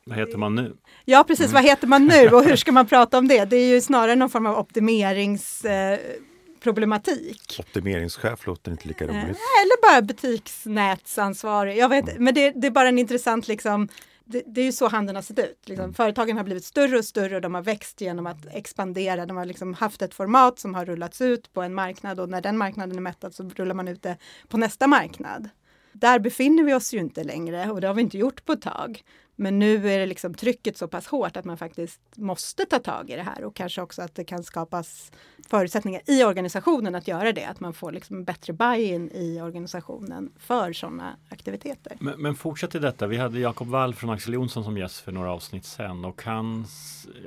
Vad 0.04 0.18
heter 0.18 0.38
man 0.38 0.54
nu? 0.54 0.76
Ja 1.04 1.24
precis, 1.24 1.46
mm. 1.46 1.54
vad 1.54 1.64
heter 1.64 1.86
man 1.86 2.06
nu 2.06 2.28
och 2.28 2.44
hur 2.44 2.56
ska 2.62 2.72
man 2.72 2.86
prata 2.86 3.18
om 3.18 3.28
det? 3.28 3.44
Det 3.44 3.56
är 3.56 3.74
ju 3.74 3.80
snarare 3.80 4.16
någon 4.16 4.30
form 4.30 4.46
av 4.46 4.58
optimeringsproblematik. 4.58 7.58
Eh, 7.58 7.60
Optimeringschef 7.60 8.46
låter 8.46 8.70
inte 8.70 8.88
lika 8.88 9.04
roligt. 9.04 9.14
Eh, 9.14 9.62
eller 9.62 9.82
bara 9.82 10.02
butiksnätsansvarig. 10.02 11.76
Jag 11.76 11.88
vet, 11.88 12.08
mm. 12.08 12.24
Men 12.24 12.34
det, 12.34 12.50
det, 12.50 12.66
är 12.66 12.70
bara 12.70 12.88
en 12.88 12.98
intressant 12.98 13.48
liksom 13.48 13.88
det, 14.24 14.42
det, 14.46 14.60
är 14.60 14.64
ju 14.64 14.72
så 14.72 14.88
handeln 14.88 15.16
har 15.16 15.22
sett 15.22 15.38
ut. 15.38 15.60
Liksom. 15.64 15.84
Mm. 15.84 15.94
Företagen 15.94 16.36
har 16.36 16.44
blivit 16.44 16.64
större 16.64 16.98
och 16.98 17.04
större 17.04 17.34
och 17.34 17.40
de 17.40 17.54
har 17.54 17.62
växt 17.62 18.00
genom 18.00 18.26
att 18.26 18.46
expandera. 18.52 19.26
De 19.26 19.36
har 19.36 19.44
liksom 19.44 19.74
haft 19.74 20.02
ett 20.02 20.14
format 20.14 20.58
som 20.58 20.74
har 20.74 20.84
rullats 20.84 21.20
ut 21.20 21.52
på 21.52 21.62
en 21.62 21.74
marknad 21.74 22.20
och 22.20 22.28
när 22.28 22.40
den 22.40 22.58
marknaden 22.58 22.96
är 22.96 23.00
mättad 23.00 23.34
så 23.34 23.50
rullar 23.56 23.74
man 23.74 23.88
ut 23.88 24.02
det 24.02 24.16
på 24.48 24.56
nästa 24.56 24.86
marknad. 24.86 25.48
Där 25.92 26.18
befinner 26.18 26.62
vi 26.62 26.74
oss 26.74 26.94
ju 26.94 26.98
inte 26.98 27.24
längre 27.24 27.70
och 27.70 27.80
det 27.80 27.86
har 27.86 27.94
vi 27.94 28.02
inte 28.02 28.18
gjort 28.18 28.44
på 28.44 28.52
ett 28.52 28.62
tag. 28.62 29.02
Men 29.36 29.58
nu 29.58 29.90
är 29.90 29.98
det 29.98 30.06
liksom 30.06 30.34
trycket 30.34 30.76
så 30.76 30.88
pass 30.88 31.06
hårt 31.06 31.36
att 31.36 31.44
man 31.44 31.56
faktiskt 31.56 32.00
måste 32.16 32.66
ta 32.66 32.78
tag 32.78 33.10
i 33.10 33.16
det 33.16 33.22
här 33.22 33.44
och 33.44 33.56
kanske 33.56 33.82
också 33.82 34.02
att 34.02 34.14
det 34.14 34.24
kan 34.24 34.44
skapas 34.44 35.12
förutsättningar 35.48 36.02
i 36.06 36.24
organisationen 36.24 36.94
att 36.94 37.08
göra 37.08 37.32
det. 37.32 37.44
Att 37.44 37.60
man 37.60 37.74
får 37.74 37.92
liksom 37.92 38.24
bättre 38.24 38.52
buy-in 38.52 39.10
i 39.14 39.40
organisationen 39.40 40.32
för 40.38 40.72
sådana 40.72 41.16
aktiviteter. 41.28 41.96
Men, 42.00 42.22
men 42.22 42.34
fortsätt 42.34 42.74
i 42.74 42.78
detta. 42.78 43.06
Vi 43.06 43.16
hade 43.16 43.40
Jakob 43.40 43.68
Wall 43.68 43.94
från 43.94 44.10
Axel 44.10 44.34
Jonsson 44.34 44.64
som 44.64 44.78
gäst 44.78 45.00
för 45.00 45.12
några 45.12 45.32
avsnitt 45.32 45.64
sen 45.64 46.04
och 46.04 46.22
han, 46.22 46.66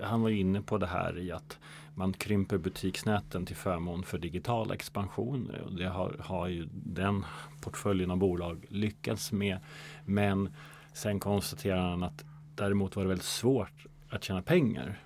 han 0.01 0.21
var 0.21 0.29
inne 0.29 0.61
på 0.61 0.77
det 0.77 0.87
här 0.87 1.19
i 1.19 1.31
att 1.31 1.57
man 1.95 2.13
krymper 2.13 2.57
butiksnäten 2.57 3.45
till 3.45 3.55
förmån 3.55 4.03
för 4.03 4.17
digital 4.17 4.71
expansion. 4.71 5.51
Det 5.77 5.85
har, 5.85 6.15
har 6.19 6.47
ju 6.47 6.67
den 6.73 7.25
portföljen 7.61 8.11
av 8.11 8.17
bolag 8.17 8.65
lyckats 8.69 9.31
med. 9.31 9.59
Men 10.05 10.53
Sen 10.95 11.19
konstaterar 11.19 11.89
han 11.89 12.03
att 12.03 12.25
däremot 12.55 12.95
var 12.95 13.03
det 13.03 13.09
väldigt 13.09 13.25
svårt 13.25 13.85
att 14.09 14.23
tjäna 14.23 14.41
pengar 14.41 14.99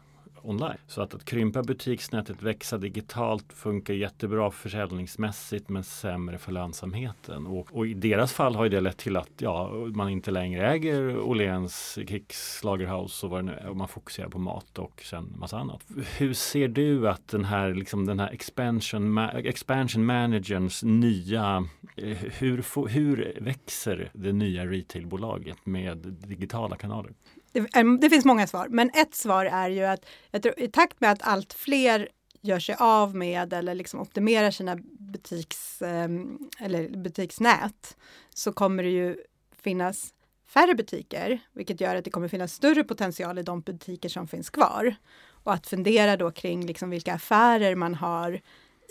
online. 0.43 0.77
Så 0.87 1.01
att, 1.01 1.13
att 1.13 1.25
krympa 1.25 1.63
butiksnätet, 1.63 2.41
växa 2.41 2.77
digitalt 2.77 3.53
funkar 3.53 3.93
jättebra 3.93 4.51
försäljningsmässigt 4.51 5.69
men 5.69 5.83
sämre 5.83 6.37
för 6.37 6.51
lönsamheten. 6.51 7.47
Och, 7.47 7.67
och, 7.71 7.87
i 7.87 7.93
deras 7.93 8.33
fall 8.33 8.55
har 8.55 8.69
det 8.69 8.81
lett 8.81 8.97
till 8.97 9.17
att 9.17 9.29
ja, 9.37 9.71
man 9.93 10.09
inte 10.09 10.31
längre 10.31 10.69
äger 10.69 11.19
Åhléns, 11.19 11.99
Kicks, 12.07 12.63
Lagerhaus 12.63 13.23
och 13.23 13.29
vad 13.29 13.39
det 13.39 13.43
nu 13.43 13.51
är 13.51 13.69
och 13.69 13.77
man 13.77 13.87
fokuserar 13.87 14.29
på 14.29 14.39
mat 14.39 14.79
och 14.79 15.01
sen 15.01 15.33
massa 15.37 15.57
annat. 15.57 15.85
Hur 16.17 16.33
ser 16.33 16.67
du 16.67 17.09
att 17.09 17.27
den 17.27 17.45
här, 17.45 17.73
liksom, 17.73 18.05
den 18.05 18.19
här 18.19 18.31
expansion, 18.31 19.11
ma 19.11 19.29
expansion 19.29 20.05
managerns 20.05 20.83
nya, 20.83 21.67
eh, 21.95 22.17
hur, 22.17 22.87
hur 22.89 23.37
växer 23.41 24.09
det 24.13 24.33
nya 24.33 24.65
retailbolaget 24.65 25.65
med 25.65 25.97
digitala 26.27 26.75
kanaler? 26.75 27.13
Det, 27.61 27.79
eh, 27.79 27.93
det, 28.01 28.09
finns 28.09 28.25
många 28.25 28.47
svar, 28.47 28.67
men 28.69 28.89
ett 28.93 29.15
svar 29.15 29.45
är 29.45 29.69
ju 29.69 29.83
att 29.83 30.05
jag 30.31 30.43
tror, 30.43 30.59
i 30.59 30.67
takt 30.67 31.01
med 31.01 31.11
att 31.11 31.21
allt 31.21 31.53
fler 31.53 32.09
gör 32.41 32.59
sig 32.59 32.75
av 32.79 33.15
med 33.15 33.53
eller 33.53 33.75
liksom 33.75 33.99
optimerar 33.99 34.51
sina 34.51 34.77
butiks, 34.99 35.81
ehm, 35.81 36.49
eller 36.59 36.89
butiksnät 36.89 37.97
så 38.33 38.53
kommer 38.53 38.83
det 38.83 38.89
ju 38.89 39.17
finnas 39.61 40.13
färre 40.47 40.75
butiker, 40.75 41.39
vilket 41.53 41.81
gör 41.81 41.95
att 41.95 42.05
det 42.05 42.11
kommer 42.11 42.27
finnas 42.27 42.53
större 42.53 42.83
potential 42.83 43.39
i 43.39 43.43
de 43.43 43.61
butiker 43.61 44.09
som 44.09 44.27
finns 44.27 44.49
kvar. 44.49 44.95
Och 45.43 45.53
att 45.53 45.67
fundera 45.67 46.17
då 46.17 46.31
kring 46.31 46.65
liksom 46.65 46.89
vilka 46.89 47.13
affärer 47.13 47.75
man 47.75 47.95
har 47.95 48.41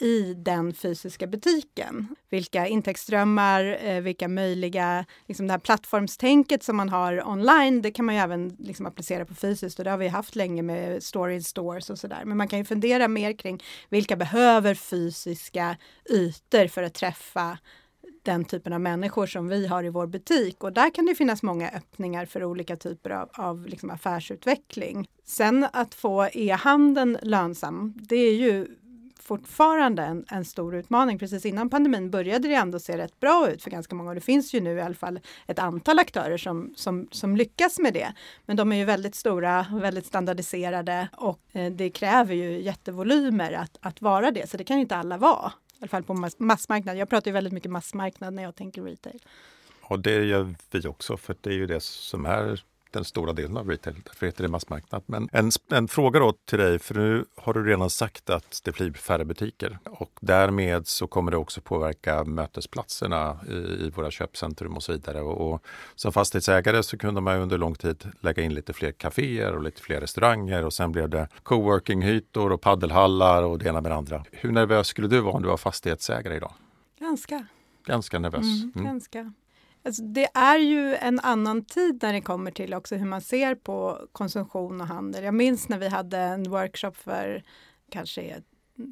i 0.00 0.34
den 0.34 0.74
fysiska 0.74 1.26
butiken. 1.26 2.16
Vilka 2.30 2.66
intäktsströmmar, 2.66 3.78
eh, 3.82 4.00
vilka 4.00 4.28
möjliga, 4.28 5.04
liksom 5.26 5.46
det 5.46 5.52
här 5.52 5.58
plattformstänket 5.58 6.62
som 6.62 6.76
man 6.76 6.88
har 6.88 7.28
online, 7.28 7.82
det 7.82 7.90
kan 7.90 8.04
man 8.04 8.14
ju 8.14 8.20
även 8.20 8.48
liksom 8.58 8.86
applicera 8.86 9.24
på 9.24 9.34
fysiskt 9.34 9.78
och 9.78 9.84
det 9.84 9.90
har 9.90 9.98
vi 9.98 10.08
haft 10.08 10.36
länge 10.36 10.62
med 10.62 11.02
store 11.02 11.34
in 11.34 11.42
stores 11.42 11.90
och 11.90 11.98
sådär. 11.98 12.22
Men 12.24 12.36
man 12.36 12.48
kan 12.48 12.58
ju 12.58 12.64
fundera 12.64 13.08
mer 13.08 13.32
kring 13.32 13.62
vilka 13.88 14.16
behöver 14.16 14.74
fysiska 14.74 15.76
ytor 16.10 16.68
för 16.68 16.82
att 16.82 16.94
träffa 16.94 17.58
den 18.22 18.44
typen 18.44 18.72
av 18.72 18.80
människor 18.80 19.26
som 19.26 19.48
vi 19.48 19.66
har 19.66 19.84
i 19.84 19.88
vår 19.88 20.06
butik. 20.06 20.64
Och 20.64 20.72
där 20.72 20.94
kan 20.94 21.06
det 21.06 21.14
finnas 21.14 21.42
många 21.42 21.70
öppningar 21.70 22.26
för 22.26 22.44
olika 22.44 22.76
typer 22.76 23.10
av, 23.10 23.30
av 23.32 23.66
liksom 23.66 23.90
affärsutveckling. 23.90 25.08
Sen 25.24 25.66
att 25.72 25.94
få 25.94 26.28
e-handeln 26.32 27.18
lönsam, 27.22 27.94
det 27.96 28.16
är 28.16 28.34
ju 28.34 28.66
fortfarande 29.28 30.02
en, 30.02 30.24
en, 30.30 30.44
stor 30.44 30.74
utmaning. 30.74 31.18
Precis 31.18 31.46
innan 31.46 31.70
pandemin 31.70 32.10
började 32.10 32.48
det 32.48 32.54
ändå 32.54 32.78
se 32.78 32.98
rätt 32.98 33.20
bra 33.20 33.50
ut 33.50 33.62
för 33.62 33.70
ganska 33.70 33.94
många 33.94 34.08
och 34.08 34.14
det 34.14 34.20
finns 34.20 34.54
ju 34.54 34.60
nu 34.60 34.76
i 34.76 34.80
alla 34.80 34.94
fall 34.94 35.20
ett 35.46 35.58
antal 35.58 35.98
aktörer 35.98 36.36
som, 36.36 36.72
som, 36.76 37.08
som 37.10 37.36
lyckas 37.36 37.78
med 37.78 37.94
det. 37.94 38.12
Men 38.46 38.56
de 38.56 38.72
är 38.72 38.76
ju 38.76 38.84
väldigt 38.84 39.14
stora, 39.14 39.66
väldigt 39.72 40.06
standardiserade 40.06 41.08
och 41.16 41.40
eh, 41.52 41.72
det 41.72 41.90
kräver 41.90 42.34
ju 42.34 42.62
jättevolymer 42.62 43.52
att, 43.52 43.78
att 43.80 44.02
vara 44.02 44.30
det, 44.30 44.50
så 44.50 44.56
det 44.56 44.64
kan 44.64 44.78
inte 44.78 44.96
alla 44.96 45.16
vara. 45.16 45.52
I 45.72 45.76
alla 45.80 45.88
fall 45.88 46.02
på 46.02 46.14
mass 46.14 46.38
massmarknad. 46.38 46.96
Jag 46.96 47.08
pratar 47.08 47.30
ju 47.30 47.32
väldigt 47.32 47.52
mycket 47.52 47.70
massmarknad 47.70 48.34
när 48.34 48.42
jag 48.42 48.54
tänker 48.54 48.82
retail. 48.82 49.20
Och 49.82 50.00
det 50.00 50.24
gör 50.24 50.54
vi 50.70 50.88
också, 50.88 51.16
för 51.16 51.36
det 51.40 51.50
är 51.50 51.54
ju 51.54 51.66
det 51.66 51.82
som 51.82 52.26
är 52.26 52.64
den 52.90 53.04
stora 53.04 53.32
delen 53.32 53.56
av 53.56 53.68
retail, 53.68 53.96
därför 54.04 54.26
heter 54.26 54.42
det 54.42 54.48
massmarknad. 54.48 55.02
Men 55.06 55.28
en, 55.32 55.50
en 55.70 55.88
fråga 55.88 56.20
då 56.20 56.32
till 56.32 56.58
dig, 56.58 56.78
för 56.78 56.94
nu 56.94 57.24
har 57.36 57.54
du 57.54 57.64
redan 57.64 57.90
sagt 57.90 58.30
att 58.30 58.60
det 58.64 58.72
blir 58.72 58.92
färre 58.92 59.24
butiker 59.24 59.78
och 59.84 60.10
därmed 60.20 60.86
så 60.86 61.06
kommer 61.06 61.30
det 61.30 61.36
också 61.36 61.60
påverka 61.60 62.24
mötesplatserna 62.24 63.40
i, 63.48 63.52
i 63.52 63.92
våra 63.94 64.10
köpcentrum 64.10 64.76
och 64.76 64.82
så 64.82 64.92
vidare. 64.92 65.20
Och, 65.20 65.52
och, 65.52 65.62
som 65.94 66.12
fastighetsägare 66.12 66.82
så 66.82 66.98
kunde 66.98 67.20
man 67.20 67.40
under 67.40 67.58
lång 67.58 67.74
tid 67.74 68.04
lägga 68.20 68.42
in 68.42 68.54
lite 68.54 68.72
fler 68.72 68.92
kaféer 68.92 69.52
och 69.52 69.62
lite 69.62 69.82
fler 69.82 70.00
restauranger 70.00 70.64
och 70.64 70.72
sen 70.72 70.92
blev 70.92 71.08
det 71.08 71.28
coworking-hytor 71.42 72.52
och 72.52 72.60
paddelhallar 72.60 73.42
och 73.42 73.58
det 73.58 73.68
ena 73.68 73.80
med 73.80 73.90
det 73.90 73.96
andra. 73.96 74.24
Hur 74.30 74.52
nervös 74.52 74.86
skulle 74.86 75.08
du 75.08 75.20
vara 75.20 75.34
om 75.34 75.42
du 75.42 75.48
var 75.48 75.56
fastighetsägare 75.56 76.36
idag? 76.36 76.52
Ganska. 77.00 77.46
Ganska 77.86 78.18
nervös? 78.18 78.44
Mm, 78.44 78.72
mm. 78.74 79.34
Alltså 79.88 80.02
det 80.02 80.28
är 80.34 80.58
ju 80.58 80.94
en 80.94 81.20
annan 81.20 81.64
tid 81.64 81.98
när 82.02 82.12
det 82.12 82.20
kommer 82.20 82.50
till 82.50 82.74
också 82.74 82.96
hur 82.96 83.06
man 83.06 83.20
ser 83.20 83.54
på 83.54 84.08
konsumtion 84.12 84.80
och 84.80 84.86
handel. 84.86 85.24
Jag 85.24 85.34
minns 85.34 85.68
när 85.68 85.78
vi 85.78 85.88
hade 85.88 86.18
en 86.18 86.50
workshop 86.50 86.92
för 86.92 87.42
kanske 87.90 88.42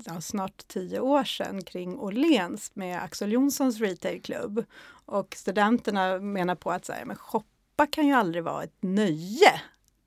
ja, 0.05 0.21
snart 0.21 0.69
tio 0.69 1.01
år 1.01 1.25
sedan 1.25 1.63
kring 1.65 1.99
Åhléns 1.99 2.71
med 2.75 3.03
Axel 3.03 3.33
Jonssons 3.33 3.81
retailklubb. 3.81 4.65
Och 4.89 5.35
studenterna 5.37 6.19
menar 6.19 6.55
på 6.55 6.71
att 6.71 6.85
så 6.85 6.93
här, 6.93 7.05
men 7.05 7.17
shoppa 7.17 7.87
kan 7.87 8.07
ju 8.07 8.13
aldrig 8.13 8.45
vara 8.45 8.63
ett 8.63 8.83
nöje, 8.83 9.61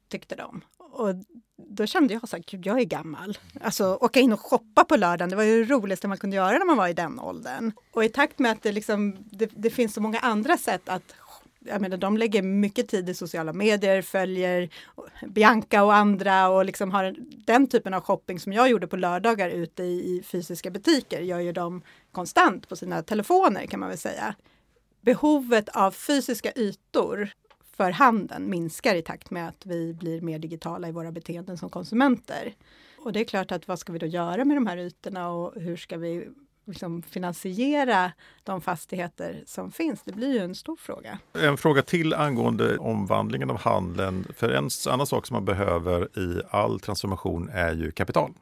tyckte 0.07 0.35
de. 0.35 0.61
Och 0.77 1.09
då 1.67 1.85
kände 1.85 2.13
jag 2.13 2.29
så 2.29 2.35
här, 2.35 2.43
gud 2.47 2.65
jag 2.65 2.79
är 2.79 2.83
gammal. 2.83 3.37
Alltså 3.61 3.97
åka 4.01 4.19
in 4.19 4.33
och 4.33 4.39
shoppa 4.39 4.83
på 4.83 4.95
lördagen, 4.95 5.29
det 5.29 5.35
var 5.35 5.43
ju 5.43 5.65
det 5.65 5.73
roligaste 5.73 6.07
man 6.07 6.17
kunde 6.17 6.35
göra 6.35 6.57
när 6.57 6.65
man 6.65 6.77
var 6.77 6.87
i 6.87 6.93
den 6.93 7.19
åldern. 7.19 7.71
Och 7.91 8.03
i 8.03 8.09
takt 8.09 8.39
med 8.39 8.51
att 8.51 8.63
det, 8.63 8.71
liksom, 8.71 9.17
det, 9.31 9.49
det 9.55 9.69
finns 9.69 9.93
så 9.93 10.01
många 10.01 10.19
andra 10.19 10.57
sätt 10.57 10.89
att 10.89 11.15
jag 11.59 11.81
menar, 11.81 11.97
de 11.97 12.17
lägger 12.17 12.41
mycket 12.41 12.87
tid 12.87 13.09
i 13.09 13.13
sociala 13.13 13.53
medier, 13.53 14.01
följer 14.01 14.69
Bianca 15.27 15.83
och 15.83 15.95
andra 15.95 16.49
och 16.49 16.65
liksom 16.65 16.91
har 16.91 17.15
den 17.45 17.67
typen 17.67 17.93
av 17.93 18.01
shopping 18.01 18.39
som 18.39 18.53
jag 18.53 18.69
gjorde 18.69 18.87
på 18.87 18.97
lördagar 18.97 19.49
ute 19.49 19.83
i, 19.83 20.17
i 20.17 20.23
fysiska 20.23 20.71
butiker 20.71 21.21
gör 21.21 21.39
ju 21.39 21.51
de 21.51 21.81
konstant 22.11 22.69
på 22.69 22.75
sina 22.75 23.03
telefoner 23.03 23.65
kan 23.65 23.79
man 23.79 23.89
väl 23.89 23.97
säga. 23.97 24.35
Behovet 25.01 25.69
av 25.69 25.91
fysiska 25.91 26.51
ytor 26.55 27.29
för 27.79 27.91
handeln 27.91 28.49
minskar 28.49 28.95
i 28.95 29.01
takt 29.01 29.31
med 29.31 29.47
att 29.47 29.65
vi 29.65 29.93
blir 29.93 30.21
mer 30.21 30.39
digitala 30.39 30.87
i 30.87 30.91
våra 30.91 31.11
beteenden 31.11 31.57
som 31.57 31.69
konsumenter. 31.69 32.53
Och 32.97 33.13
det 33.13 33.19
är 33.19 33.23
klart 33.23 33.51
att 33.51 33.67
vad 33.67 33.79
ska 33.79 33.93
vi 33.93 33.99
då 33.99 34.05
göra 34.05 34.45
med 34.45 34.57
de 34.57 34.67
här 34.67 34.77
ytorna 34.77 35.29
och 35.29 35.61
hur 35.61 35.77
ska 35.77 35.97
vi 35.97 36.27
liksom 36.65 37.01
finansiera 37.01 38.11
de 38.43 38.61
fastigheter 38.61 39.43
som 39.45 39.71
finns? 39.71 40.01
Det 40.03 40.11
blir 40.11 40.33
ju 40.33 40.39
en 40.39 40.55
stor 40.55 40.75
fråga. 40.75 41.19
En 41.33 41.57
fråga 41.57 41.81
till 41.81 42.13
angående 42.13 42.77
omvandlingen 42.77 43.49
av 43.49 43.57
handeln. 43.57 44.27
För 44.35 44.49
en 44.49 44.69
annan 44.89 45.07
sak 45.07 45.27
som 45.27 45.33
man 45.33 45.45
behöver 45.45 46.19
i 46.19 46.41
all 46.49 46.79
transformation 46.79 47.49
är 47.53 47.73
ju 47.73 47.91
kapital. 47.91 48.33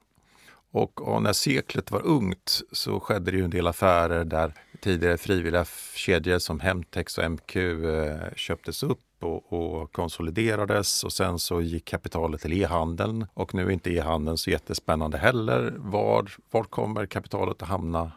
Och, 0.71 1.01
och, 1.01 1.23
när 1.23 1.33
seklet 1.33 1.91
var 1.91 2.05
ungt 2.05 2.61
så 2.71 2.99
skedde 2.99 3.31
det 3.31 3.37
ju 3.37 3.43
en 3.43 3.49
del 3.49 3.67
affärer 3.67 4.25
där 4.25 4.53
tidigare 4.81 5.17
frivilliga 5.17 5.65
kedjor 5.95 6.39
som 6.39 6.59
Hemtex 6.59 7.17
och 7.17 7.31
MQ 7.31 7.55
eh, 7.55 8.33
köptes 8.35 8.83
upp 8.83 8.99
och, 9.19 9.53
och, 9.53 9.91
konsoliderades 9.91 11.03
och 11.03 11.13
sen 11.13 11.39
så 11.39 11.61
gick 11.61 11.85
kapitalet 11.85 12.41
till 12.41 12.53
e-handeln 12.53 13.25
och 13.33 13.53
nu 13.53 13.65
är 13.65 13.69
inte 13.69 13.91
e-handeln 13.91 14.37
så 14.37 14.49
jättespännande 14.49 15.17
heller. 15.17 15.73
Var, 15.77 16.31
var 16.51 16.63
kommer 16.63 17.05
kapitalet 17.05 17.61
att 17.61 17.67
hamna 17.67 18.11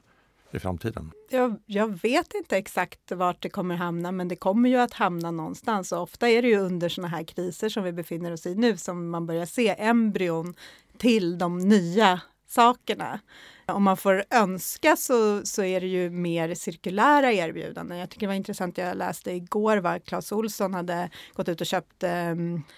i 0.53 0.59
framtiden? 0.59 1.11
Jag, 1.31 1.57
jag 1.67 2.01
vet 2.03 2.35
inte 2.35 2.57
exakt 2.57 3.13
vart 3.13 3.43
det 3.43 3.49
kommer 3.49 3.75
hamna, 3.75 4.13
men 4.13 4.29
det 4.29 4.37
kommer 4.37 4.69
ju 4.69 4.77
att 4.77 4.93
hamna 4.93 5.31
någonstans. 5.31 5.93
Och 5.93 6.03
ofta 6.03 6.29
är 6.29 6.43
det 6.43 6.49
ju 6.49 6.59
under 6.59 6.89
sådana 6.89 7.09
här 7.09 7.25
kriser 7.25 7.69
som 7.69 7.85
vi 7.85 7.93
befinner 7.93 8.33
oss 8.33 8.47
i 8.47 8.55
nu 8.55 8.77
som 8.77 9.11
man 9.11 9.27
börjar 9.27 9.47
se 9.47 9.75
embryon 9.79 10.55
till 10.99 11.39
de 11.39 11.59
nya 11.59 12.21
sakerna. 12.51 13.21
Om 13.67 13.83
man 13.83 13.97
får 13.97 14.25
önska 14.31 14.97
så, 14.97 15.47
så 15.47 15.63
är 15.63 15.81
det 15.81 15.87
ju 15.87 16.11
mer 16.11 16.55
cirkulära 16.55 17.33
erbjudanden. 17.33 17.99
Jag 17.99 18.11
tycker 18.11 18.21
det 18.21 18.27
var 18.27 18.35
intressant, 18.35 18.79
jag 18.79 18.97
läste 18.97 19.33
igår 19.33 19.77
vad 19.77 20.05
Clas 20.05 20.33
Olsson 20.33 20.75
hade 20.75 21.11
gått 21.35 21.49
ut 21.49 21.61
och 21.61 21.67
köpt 21.67 22.03
eh, 22.03 22.35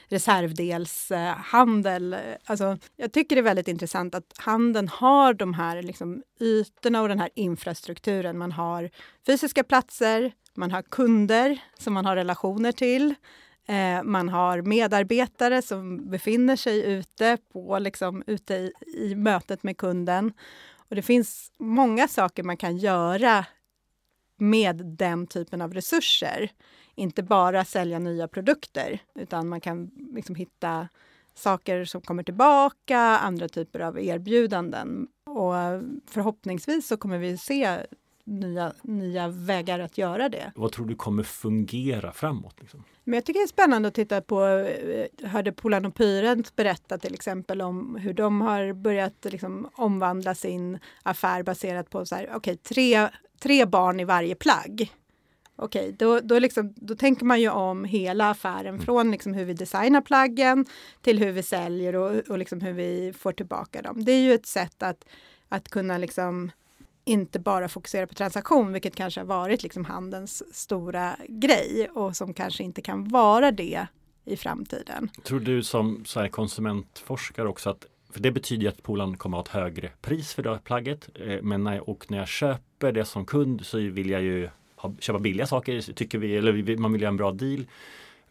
reservdelshandel. 0.09 2.17
Alltså, 2.45 2.79
jag 2.97 3.13
tycker 3.13 3.37
det 3.37 3.41
är 3.41 3.45
väldigt 3.45 3.69
intressant 3.69 4.15
att 4.15 4.35
handeln 4.37 4.89
har 4.89 5.35
de 5.35 5.55
här 5.55 5.83
liksom, 5.83 6.23
ytorna 6.41 7.03
och 7.03 7.09
den 7.09 7.21
här 7.21 7.31
infrastrukturen. 7.35 8.39
Man 8.39 8.53
har 8.53 8.91
fysiska 9.27 9.65
platser, 9.65 10.33
man 10.55 10.71
har 10.71 10.83
kunder 10.83 11.59
som 11.79 11.95
man 11.95 12.07
har 12.07 12.17
relationer 12.17 12.73
till. 12.73 13.15
Eh, 13.67 14.03
man 14.03 14.29
har 14.29 14.63
medarbetare 14.63 15.63
som 15.63 16.11
befinner 16.11 16.57
sig 16.57 16.83
ute, 16.93 17.39
på, 17.53 17.79
liksom, 17.79 18.23
ute 18.27 18.55
i, 18.55 18.73
i 18.95 19.15
mötet 19.15 19.63
med 19.63 19.77
kunden. 19.77 20.33
Och 20.89 20.97
det 20.97 21.03
finns 21.03 21.53
många 21.59 22.09
saker 22.09 22.43
man 22.43 22.57
kan 22.57 22.77
göra 22.77 23.47
med 24.37 24.77
den 24.87 25.27
typen 25.27 25.63
av 25.63 25.75
resurser. 25.75 26.51
Inte 26.95 27.23
bara 27.23 27.65
sälja 27.65 27.99
nya 27.99 28.29
produkter, 28.29 28.99
utan 29.15 29.49
man 29.49 29.61
kan 29.61 29.91
liksom 30.15 30.35
hitta 30.35 30.89
saker 31.35 31.85
som 31.85 32.01
kommer 32.01 32.23
tillbaka, 32.23 32.99
andra 32.99 33.49
typer 33.49 33.81
av 33.81 34.01
erbjudanden. 34.01 35.09
Och 35.27 35.55
förhoppningsvis 36.11 36.87
så 36.87 36.97
kommer 36.97 37.19
vi 37.19 37.39
se 37.39 37.79
nya, 38.33 38.73
nya 38.83 39.29
vägar 39.29 39.79
att 39.79 39.99
göra 39.99 40.29
det. 40.29 40.53
Vad 40.55 40.73
tror 40.73 40.87
du 40.87 40.95
kommer 40.95 41.23
fungera 41.23 42.13
framåt? 42.13 42.61
Liksom? 42.61 42.85
Men 43.05 43.15
jag 43.15 43.25
tycker 43.25 43.41
det 43.41 43.45
är 43.45 43.49
spännande 43.49 43.89
att 43.89 43.95
titta 43.95 44.21
på, 44.21 44.41
jag 44.43 44.61
eh, 44.61 45.31
hörde 45.31 45.53
Polan 45.53 45.87
och 45.87 45.95
Pyrent 45.95 46.57
berätta 46.57 46.99
till 46.99 47.15
exempel 47.15 47.63
om 47.63 47.97
hur 47.97 48.13
de 48.13 48.41
har 48.41 48.73
börjat 48.73 49.27
liksom 49.31 49.69
omvandla 49.75 50.35
sin 50.35 50.79
affär 51.03 51.43
baserat 51.43 51.91
på 51.91 52.07
så 52.07 52.15
här, 52.15 52.37
okay, 52.37 52.57
tre, 52.57 53.09
tre 53.39 53.65
barn 53.67 54.01
i 54.01 54.05
varje 54.05 54.35
plagg. 54.35 54.93
Okej, 55.57 55.83
okay, 55.83 55.93
då, 55.99 56.21
då, 56.21 56.39
liksom, 56.39 56.75
då 56.77 56.95
tänker 56.95 57.25
man 57.25 57.41
ju 57.41 57.51
om 57.51 57.85
hela 57.85 58.31
affären 58.31 58.75
mm. 58.75 58.81
från 58.81 59.11
liksom 59.11 59.35
hur 59.35 59.45
vi 59.45 59.55
designar 59.55 60.01
plaggen 60.01 60.67
till 61.01 61.19
hur 61.19 61.33
vi 61.33 61.43
säljer 61.43 61.95
och, 61.95 62.29
och 62.29 62.39
liksom 62.39 62.61
hur 62.61 62.73
vi 62.73 63.13
får 63.19 63.33
tillbaka 63.33 63.83
dem. 63.83 64.05
Det 64.05 64.13
är 64.13 64.21
ju 64.21 64.35
ett 64.35 64.47
sätt 64.47 64.83
att, 64.83 65.05
att 65.49 65.69
kunna 65.69 65.99
liksom 65.99 66.51
inte 67.05 67.39
bara 67.39 67.69
fokusera 67.69 68.07
på 68.07 68.15
transaktion, 68.15 68.73
vilket 68.73 68.97
kanske 68.97 69.21
har 69.21 69.27
varit 69.27 69.63
liksom 69.63 69.85
handelns 69.85 70.57
stora 70.57 71.17
grej 71.29 71.89
och 71.95 72.17
som 72.17 72.35
kanske 72.35 72.63
inte 72.63 72.83
kan 72.83 73.09
vara 73.09 73.51
det 73.51 73.87
i 74.25 74.37
framtiden. 74.37 75.11
Tror 75.25 75.41
du 75.41 75.63
som 75.63 76.05
så 76.05 76.21
här 76.21 76.29
konsumentforskare 76.29 77.49
också 77.49 77.71
att 77.71 77.87
för 78.13 78.21
det 78.21 78.31
betyder 78.31 78.69
att 78.69 78.83
polen 78.83 79.17
kommer 79.17 79.41
att 79.41 79.49
ha 79.49 79.61
ett 79.61 79.63
högre 79.65 79.91
pris 80.03 80.35
för 80.35 80.43
det 80.43 80.59
plagget. 80.65 81.09
Eh, 81.15 81.43
men 81.43 81.65
när 81.65 81.75
jag, 81.75 81.89
och 81.89 82.11
när 82.11 82.19
jag 82.19 82.29
köper 82.29 82.93
det 82.93 83.05
som 83.05 83.25
kund 83.25 83.67
så 83.67 83.79
vill 83.79 84.11
jag 84.11 84.23
ju 84.23 84.49
ha, 84.77 84.95
köpa 84.99 85.19
billiga 85.19 85.47
saker, 85.47 85.93
tycker 85.93 86.19
vi, 86.19 86.37
eller 86.37 86.77
man 86.77 86.93
vill 86.93 87.03
göra 87.03 87.09
en 87.09 87.17
bra 87.17 87.33
deal. 87.33 87.67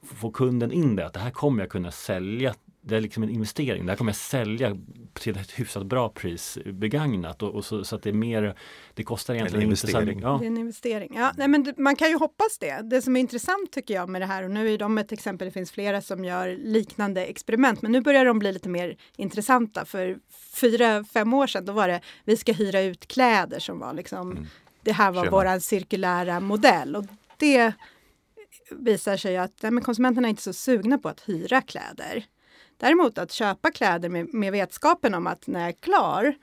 Få 0.04 0.32
kunden 0.32 0.72
in 0.72 0.96
det, 0.96 1.06
att 1.06 1.14
det 1.14 1.20
här 1.20 1.32
kommer 1.32 1.64
jag 1.64 1.70
kunna 1.70 1.92
sälja 1.92 2.54
det 2.84 2.96
är 2.98 3.02
liksom 3.02 3.24
en 3.24 3.30
investering. 3.30 3.86
Det 3.86 3.92
här 3.92 3.98
kommer 3.98 4.10
jag 4.10 4.16
sälja 4.16 4.78
till 5.14 5.38
ett 5.38 5.52
hyfsat 5.52 5.86
bra 5.86 6.10
pris 6.10 6.58
begagnat 6.66 7.44
och, 7.44 7.56
och 7.56 7.66
så, 7.66 7.84
så, 7.84 7.96
att 7.96 8.04
det 8.04 8.10
är 8.10 8.14
mer 8.14 8.56
Det 8.94 9.04
kostar 9.04 9.34
egentligen 9.34 9.64
en 9.64 9.72
inte 9.72 9.88
investering. 9.88 10.20
ja. 10.20 10.38
Det 10.40 10.46
är 10.46 10.48
en 10.48 10.58
investering. 10.58 11.12
Ja, 11.16 11.32
nej, 11.38 11.48
men 11.48 11.74
man 11.78 11.96
kan 11.96 12.10
ju 12.10 12.18
hoppas 12.18 12.58
det. 12.60 12.82
Det 12.90 13.02
som 13.02 13.16
är 13.16 13.20
intressant 13.20 13.72
tycker 13.72 13.94
jag 13.94 14.10
med 14.10 14.22
det 14.22 14.26
här 14.26 14.44
och 14.44 14.52
nu 14.52 14.74
är 14.74 14.78
de 14.78 14.98
ett 14.98 15.12
exempel. 15.12 15.46
Det 15.46 15.52
finns 15.52 15.72
flera 15.72 16.02
som 16.02 16.26
gör 16.26 16.58
liknande 16.64 17.26
experiment, 17.26 17.82
men 17.82 17.92
nu 17.92 18.02
börjar 18.02 18.26
de 18.26 18.40
bli 18.40 18.52
lite 18.52 18.70
mer 18.70 18.98
intressanta. 19.18 19.86
För 19.86 20.18
fyra, 20.56 21.04
fem 21.04 21.34
år 21.34 21.48
sedan, 21.48 21.66
då 21.66 21.74
var 21.74 21.88
det 21.88 22.02
vi 22.26 22.38
ska 22.38 22.54
hyra 22.54 22.82
ut 22.82 23.08
kläder 23.08 23.60
som 23.60 23.80
var 23.80 23.94
liksom 23.94 24.32
Mm. 24.32 24.48
det 24.84 24.92
här 24.92 25.12
var 25.12 25.30
våran 25.30 25.62
cirkulära 25.62 26.40
modell 26.40 26.96
och 26.96 27.06
det 27.38 27.74
visar 28.72 29.18
sig 29.18 29.38
att 29.38 29.62
nej, 29.62 29.72
men 29.72 29.84
konsumenterna 29.84 30.28
är 30.28 30.30
inte 30.30 30.42
så 30.42 30.54
sugna 30.54 30.98
på 30.98 31.10
att 31.10 31.20
hyra 31.30 31.62
kläder. 31.62 32.26
Däremot 32.82 33.18
att 33.18 33.32
köpa 33.32 33.72
kläder 33.72 34.10
med, 34.10 34.34
med 34.34 34.52
vetskapen 34.52 35.14
om 35.14 35.28
att 35.28 35.48
när 35.48 35.60
jag 35.60 35.70
är 35.70 35.82
klar, 35.82 36.36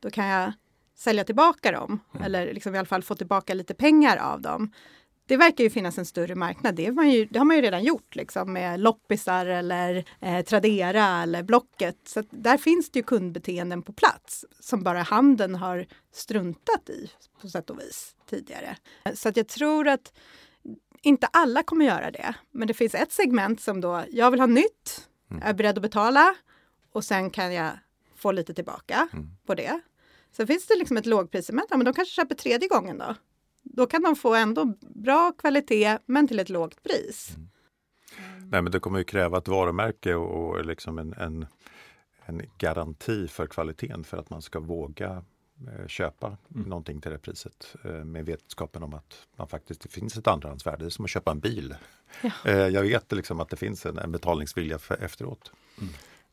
då 0.00 0.10
kan 0.10 0.26
jag 0.26 0.52
sälja 0.96 1.24
tillbaka 1.24 1.72
dem. 1.72 2.00
Eller 2.24 2.54
liksom 2.54 2.74
i 2.74 2.78
alla 2.78 2.86
fall 2.86 3.02
få 3.02 3.14
tillbaka 3.14 3.54
lite 3.54 3.74
pengar 3.74 4.16
av 4.16 4.40
dem. 4.40 4.72
Det 5.26 5.36
verkar 5.36 5.64
ju 5.64 5.70
finnas 5.70 5.98
en 5.98 6.06
större 6.06 6.34
marknad. 6.34 6.74
Det, 6.74 6.82
ju, 6.82 7.26
det 7.30 7.38
har 7.38 7.44
man 7.44 7.56
ju 7.56 7.62
redan 7.62 7.84
gjort 7.84 8.16
liksom, 8.16 8.52
med 8.52 8.80
loppisar 8.80 9.46
eller 9.46 10.04
eh, 10.20 10.44
Tradera 10.44 11.22
eller 11.22 11.42
Blocket. 11.42 11.96
Så 12.04 12.22
där 12.30 12.56
finns 12.56 12.90
det 12.90 12.98
ju 12.98 13.02
kundbeteenden 13.02 13.82
på 13.82 13.92
plats 13.92 14.44
som 14.60 14.82
bara 14.82 15.02
handeln 15.02 15.54
har 15.54 15.86
struntat 16.12 16.88
i 16.88 17.10
på 17.40 17.48
sätt 17.48 17.70
och 17.70 17.80
vis 17.80 18.16
tidigare. 18.30 18.76
Så 19.14 19.28
att 19.28 19.36
jag 19.36 19.48
tror 19.48 19.88
att 19.88 20.12
inte 21.02 21.26
alla 21.26 21.62
kommer 21.62 21.84
göra 21.84 22.10
det. 22.10 22.34
Men 22.50 22.68
det 22.68 22.74
finns 22.74 22.94
ett 22.94 23.12
segment 23.12 23.60
som 23.60 23.80
då, 23.80 24.04
jag 24.10 24.30
vill 24.30 24.40
ha 24.40 24.46
nytt, 24.46 25.08
jag 25.28 25.42
är 25.42 25.54
beredd 25.54 25.76
att 25.78 25.82
betala 25.82 26.34
och 26.92 27.04
sen 27.04 27.30
kan 27.30 27.52
jag 27.54 27.72
få 28.14 28.32
lite 28.32 28.54
tillbaka 28.54 29.08
Mm. 29.12 29.30
på 29.46 29.54
det. 29.54 29.80
Sen 30.32 30.46
finns 30.46 30.66
det 30.66 30.76
liksom 30.78 30.96
ett 30.96 31.06
lågprissegment, 31.06 31.70
men 31.70 31.84
de 31.84 31.94
kanske 31.94 32.14
köper 32.14 32.34
tredje 32.34 32.68
gången 32.68 32.98
då. 32.98 33.14
Då 33.62 33.86
kan 33.86 34.02
de 34.02 34.16
få 34.16 34.34
ändå 34.34 34.64
bra 34.80 35.32
kvalitet 35.32 35.98
men 36.06 36.28
till 36.28 36.38
ett 36.38 36.48
lågt 36.48 36.82
pris. 36.82 37.36
Nej, 38.50 38.62
men 38.62 38.72
det 38.72 38.80
kommer 38.80 38.98
ju 38.98 39.04
kräva 39.04 39.38
ett 39.38 39.48
varumärke 39.48 40.14
och, 40.14 40.48
och 40.50 40.64
liksom 40.66 40.98
en, 40.98 41.12
en, 41.12 41.46
en 42.26 42.42
garanti 42.58 43.28
för 43.28 43.46
kvaliteten 43.46 44.04
för 44.04 44.16
att 44.16 44.30
man 44.30 44.42
ska 44.42 44.60
våga 44.60 45.24
eh, 45.60 45.86
köpa 45.86 46.36
någonting 46.48 47.00
till 47.00 47.10
det 47.10 47.18
priset 47.18 47.76
eh, 47.84 47.90
med 47.90 48.26
vetskapen 48.26 48.82
om 48.82 48.94
att 48.94 49.26
man 49.36 49.48
faktiskt, 49.48 49.80
det 49.80 49.88
finns 49.88 50.16
ett 50.16 50.26
andrahandsvärde. 50.26 50.84
Det 50.84 50.88
är 50.88 50.90
som 50.90 51.04
att 51.04 51.10
köpa 51.10 51.30
en 51.30 51.40
bil. 51.40 51.74
Ja. 52.22 52.30
Eh, 52.44 52.56
jag 52.56 52.82
vet 52.82 53.12
liksom 53.12 53.40
att 53.40 53.48
det 53.48 53.56
finns 53.56 53.86
en, 53.86 53.98
en 53.98 54.12
betalningsvilja 54.12 54.78
för, 54.78 55.02
efteråt. 55.02 55.52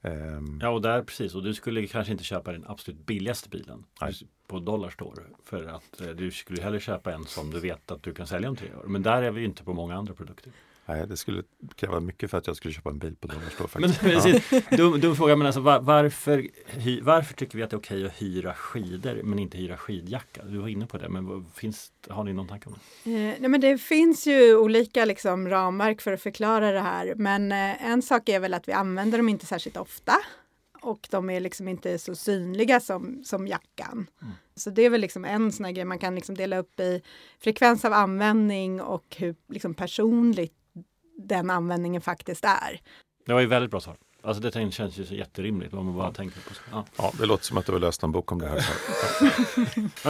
Ehm, 0.02 0.60
Ja 0.62 0.70
och 0.70 0.82
där 0.82 1.04
precis 1.04 1.36
och 1.36 1.44
du 1.44 1.54
skulle 1.54 1.88
kanske 1.88 2.12
inte 2.12 2.24
köpa 2.24 2.52
den 2.52 2.66
absolut 2.68 3.06
billigaste 3.06 3.50
bilen 3.50 3.86
Nej. 4.02 4.14
på 4.48 4.60
Dollarstore 4.60 5.24
för 5.44 5.66
att 5.66 6.02
eh, 6.02 6.08
du 6.08 6.32
skulle 6.32 6.62
hellre 6.62 6.80
köpa 6.80 7.14
en 7.14 7.26
som 7.26 7.52
du 7.52 7.60
vet 7.60 7.92
att 7.92 8.04
du 8.04 8.14
kan 8.14 8.28
sälja 8.28 8.50
om 8.50 8.56
tre 8.56 8.76
år. 8.76 8.84
Men 8.88 9.02
där 9.02 9.22
är 9.24 9.32
vi 9.32 9.44
inte 9.44 9.64
på 9.64 9.74
många 9.74 9.96
andra 9.96 10.14
produkter. 10.14 10.52
Nej, 10.91 11.08
det 11.08 11.17
skulle 11.17 11.43
kräva 11.75 11.99
mycket 11.99 12.32
för 12.32 12.38
att 12.38 12.47
jag 12.47 12.56
skulle 12.56 12.73
köpa 12.73 12.89
en 12.89 12.97
bil 12.97 13.15
på 13.15 13.27
Dollarstore 13.27 13.69
Men, 13.73 13.93
faktiskt. 13.93 14.04
Ja. 14.04 14.39
precis, 14.39 14.69
dum, 14.77 14.99
dum 14.99 15.15
fråga 15.15 15.36
men 15.36 15.47
alltså 15.47 15.62
var, 15.62 15.80
varför, 15.80 16.47
hy, 16.67 17.01
varför 17.01 17.34
tycker 17.34 17.58
vi 17.58 17.63
att 17.63 17.69
det 17.69 17.75
är 17.75 17.80
okej 17.80 18.06
att 18.06 18.21
hyra 18.21 18.54
skidor 18.54 19.21
men 19.23 19.39
inte 19.39 19.58
hyra 19.58 19.77
skidjacka? 19.77 20.43
Du 20.43 20.58
var 20.58 20.67
inne 20.67 20.86
på 20.86 20.97
det 20.97 21.10
men 21.10 21.25
vad, 21.25 21.45
finns, 21.56 21.91
har 22.10 22.23
ni 22.23 22.34
någon 22.34 22.47
tanke 22.47 22.69
om 22.69 22.75
det? 23.04 23.12
Eh, 23.12 23.36
nej, 23.39 23.49
men 23.49 23.62
det 23.62 23.77
finns 23.77 24.27
ju 24.27 24.56
olika 24.56 25.06
liksom, 25.06 25.49
ramverk 25.49 26.01
för 26.01 26.13
att 26.13 26.21
förklara 26.21 26.71
det 26.71 26.80
här. 26.80 27.13
Men 27.15 27.51
eh, 27.51 27.86
en 27.86 28.01
sak 28.01 28.30
är 28.30 28.39
väl 28.39 28.54
att 28.54 28.67
vi 28.67 28.71
använder 28.71 29.17
dem 29.17 29.30
inte 29.30 29.45
särskilt 29.45 29.77
ofta. 29.77 30.13
Och 30.82 31.08
de 31.12 31.30
är 31.30 31.39
liksom 31.39 31.67
inte 31.67 31.99
så 31.99 32.15
synliga 32.15 32.80
som, 32.80 33.23
som 33.25 33.47
jackan. 33.47 34.08
Så 34.56 34.69
det 34.69 34.82
är 34.82 34.89
väl 34.89 35.01
liksom 35.01 35.25
en 35.25 35.51
sån 35.51 35.65
här 35.65 35.71
grej 35.71 35.86
man 35.86 35.99
kan 35.99 36.15
liksom 36.15 36.36
dela 36.36 36.58
upp 36.58 36.80
i 36.80 37.01
frekvens 37.39 37.86
av 37.86 37.93
användning 37.93 38.82
och 38.82 39.15
hur 39.17 39.36
liksom 39.49 39.73
personligt 39.73 40.61
den 41.28 41.50
användningen 41.50 42.02
faktiskt 42.02 42.46
är. 42.46 42.82
Det 43.26 43.34
var 43.34 43.40
ju 43.42 43.48
väldigt 43.48 43.72
bra 43.72 43.80
svar. 43.80 43.98
Alltså 44.24 44.42
det 44.42 44.72
känns 44.72 44.98
ju 44.98 45.06
så 45.06 45.14
jätterimligt 45.16 45.74
om 45.74 45.86
man 45.86 45.96
bara 45.96 46.12
tänker 46.12 46.42
på 46.42 46.54
så. 46.54 46.62
Ja. 46.72 46.86
Ja, 46.98 47.12
det 47.20 47.26
låter 47.26 47.46
som 47.46 47.58
att 47.58 47.66
du 47.66 47.72
har 47.72 47.80
läst 47.80 48.04
en 48.04 48.12
bok 48.12 48.32
om 48.32 48.40
det 48.42 48.48
här. 48.48 48.66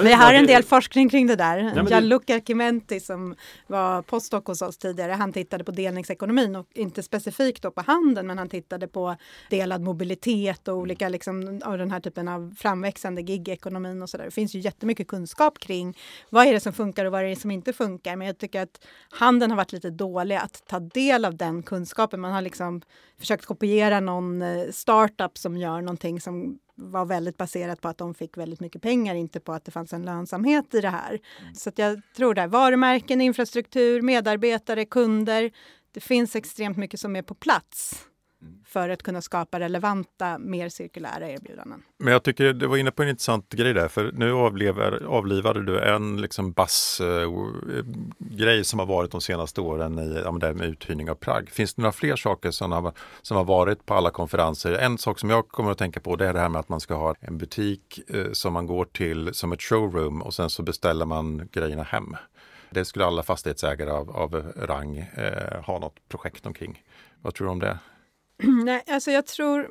Vi 0.03 0.13
har 0.13 0.33
en 0.33 0.45
del 0.47 0.63
forskning 0.63 1.09
kring 1.09 1.27
det 1.27 1.35
där. 1.35 1.57
det- 1.57 1.89
Gianluca 1.89 2.39
Chimenti 2.47 2.99
som 2.99 3.35
var 3.67 4.01
postdoc 4.01 4.43
hos 4.45 4.61
oss 4.61 4.77
tidigare, 4.77 5.11
han 5.11 5.33
tittade 5.33 5.63
på 5.63 5.71
delningsekonomin 5.71 6.55
och 6.55 6.67
inte 6.73 7.03
specifikt 7.03 7.61
då 7.63 7.71
på 7.71 7.81
handeln, 7.81 8.27
men 8.27 8.37
han 8.37 8.49
tittade 8.49 8.87
på 8.87 9.15
delad 9.49 9.81
mobilitet 9.81 10.67
och 10.67 10.75
olika 10.75 11.09
liksom 11.09 11.61
av 11.65 11.77
den 11.77 11.91
här 11.91 11.99
typen 11.99 12.27
av 12.27 12.53
framväxande 12.57 13.21
gigekonomin 13.21 14.01
och 14.01 14.09
så 14.09 14.17
där. 14.17 14.25
Det 14.25 14.31
finns 14.31 14.55
ju 14.55 14.59
jättemycket 14.59 15.07
kunskap 15.07 15.59
kring 15.59 15.97
vad 16.29 16.47
är 16.47 16.53
det 16.53 16.59
som 16.59 16.73
funkar 16.73 17.05
och 17.05 17.11
vad 17.11 17.21
är 17.21 17.25
det 17.29 17.35
som 17.35 17.51
inte 17.51 17.73
funkar. 17.73 18.15
Men 18.15 18.27
jag 18.27 18.37
tycker 18.37 18.61
att 18.61 18.85
handeln 19.09 19.51
har 19.51 19.57
varit 19.57 19.71
lite 19.73 19.89
dålig 19.89 20.35
att 20.35 20.63
ta 20.67 20.79
del 20.79 21.25
av 21.25 21.35
den 21.37 21.63
kunskapen. 21.63 22.19
Man 22.21 22.31
har 22.31 22.41
liksom 22.41 22.81
försökt 23.19 23.45
kopiera 23.45 24.00
någon 24.01 24.41
eh, 24.41 24.71
startup 24.71 25.37
som 25.37 25.57
gör 25.57 25.81
någonting 25.81 26.21
som 26.21 26.59
var 26.75 27.05
väldigt 27.05 27.37
baserat 27.37 27.81
på 27.81 27.87
att 27.87 27.97
de 27.97 28.13
fick 28.13 28.37
väldigt 28.37 28.59
mycket 28.59 28.81
pengar, 28.81 29.15
inte 29.15 29.39
på 29.39 29.53
att 29.53 29.65
det 29.65 29.71
fanns 29.71 29.93
en 29.93 30.05
lönsamhet 30.05 30.73
i 30.73 30.81
det 30.81 30.89
här. 30.89 31.19
Så 31.55 31.69
att 31.69 31.77
jag 31.77 32.01
tror 32.15 32.33
där, 32.33 32.47
varumärken, 32.47 33.21
infrastruktur, 33.21 34.01
medarbetare, 34.01 34.85
kunder. 34.85 35.51
Det 35.91 35.99
finns 35.99 36.35
extremt 36.35 36.77
mycket 36.77 36.99
som 36.99 37.15
är 37.15 37.21
på 37.21 37.35
plats 37.35 38.07
för 38.65 38.89
att 38.89 39.03
kunna 39.03 39.21
skapa 39.21 39.59
relevanta, 39.59 40.37
mer 40.37 40.69
cirkulära 40.69 41.29
erbjudanden. 41.29 41.83
Men 41.97 42.13
jag 42.13 42.23
tycker 42.23 42.53
du 42.53 42.67
var 42.67 42.77
inne 42.77 42.91
på 42.91 43.03
en 43.03 43.09
intressant 43.09 43.49
grej 43.49 43.73
där, 43.73 43.87
för 43.87 44.11
nu 44.11 44.33
avlever, 44.33 45.03
avlivade 45.07 45.65
du 45.65 45.79
en 45.79 46.21
liksom 46.21 46.51
bassgrej 46.51 48.47
eh, 48.47 48.57
eh 48.57 48.61
som 48.61 48.79
har 48.79 48.85
varit 48.85 49.11
de 49.11 49.21
senaste 49.21 49.61
åren 49.61 49.99
i 49.99 50.21
ja, 50.25 50.31
det 50.31 50.45
här 50.45 50.53
med 50.53 50.67
uthyrning 50.67 51.09
av 51.09 51.15
plagg. 51.15 51.49
Finns 51.49 51.73
det 51.73 51.81
några 51.81 51.91
fler 51.91 52.15
saker 52.15 52.51
som 52.51 52.71
har, 52.71 52.93
som 53.21 53.37
har 53.37 53.43
varit 53.43 53.85
på 53.85 53.93
alla 53.93 54.09
konferenser? 54.09 54.73
En 54.73 54.97
sak 54.97 55.19
som 55.19 55.29
jag 55.29 55.47
kommer 55.47 55.71
att 55.71 55.77
tänka 55.77 55.99
på 55.99 56.15
det 56.15 56.27
är 56.27 56.33
det 56.33 56.39
här 56.39 56.49
med 56.49 56.59
att 56.59 56.69
man 56.69 56.79
ska 56.79 56.95
ha 56.95 57.15
en 57.19 57.37
butik 57.37 57.99
eh, 58.07 58.31
som 58.31 58.53
man 58.53 58.67
går 58.67 58.85
till 58.85 59.33
som 59.33 59.51
ett 59.51 59.61
showroom 59.61 60.21
och 60.21 60.33
sen 60.33 60.49
så 60.49 60.63
beställer 60.63 61.05
man 61.05 61.49
grejerna 61.51 61.83
hem. 61.83 62.15
Det 62.69 62.85
skulle 62.85 63.05
alla 63.05 63.23
fastighetsägare 63.23 63.91
av, 63.91 64.09
av 64.09 64.53
rang 64.55 64.97
eh, 64.97 65.61
ha 65.63 65.79
något 65.79 66.09
projekt 66.09 66.45
omkring. 66.45 66.83
Vad 67.21 67.33
tror 67.33 67.47
du 67.47 67.51
om 67.51 67.59
det? 67.59 67.77
Nej, 68.65 68.83
alltså 68.87 69.11
jag 69.11 69.25
tror, 69.25 69.69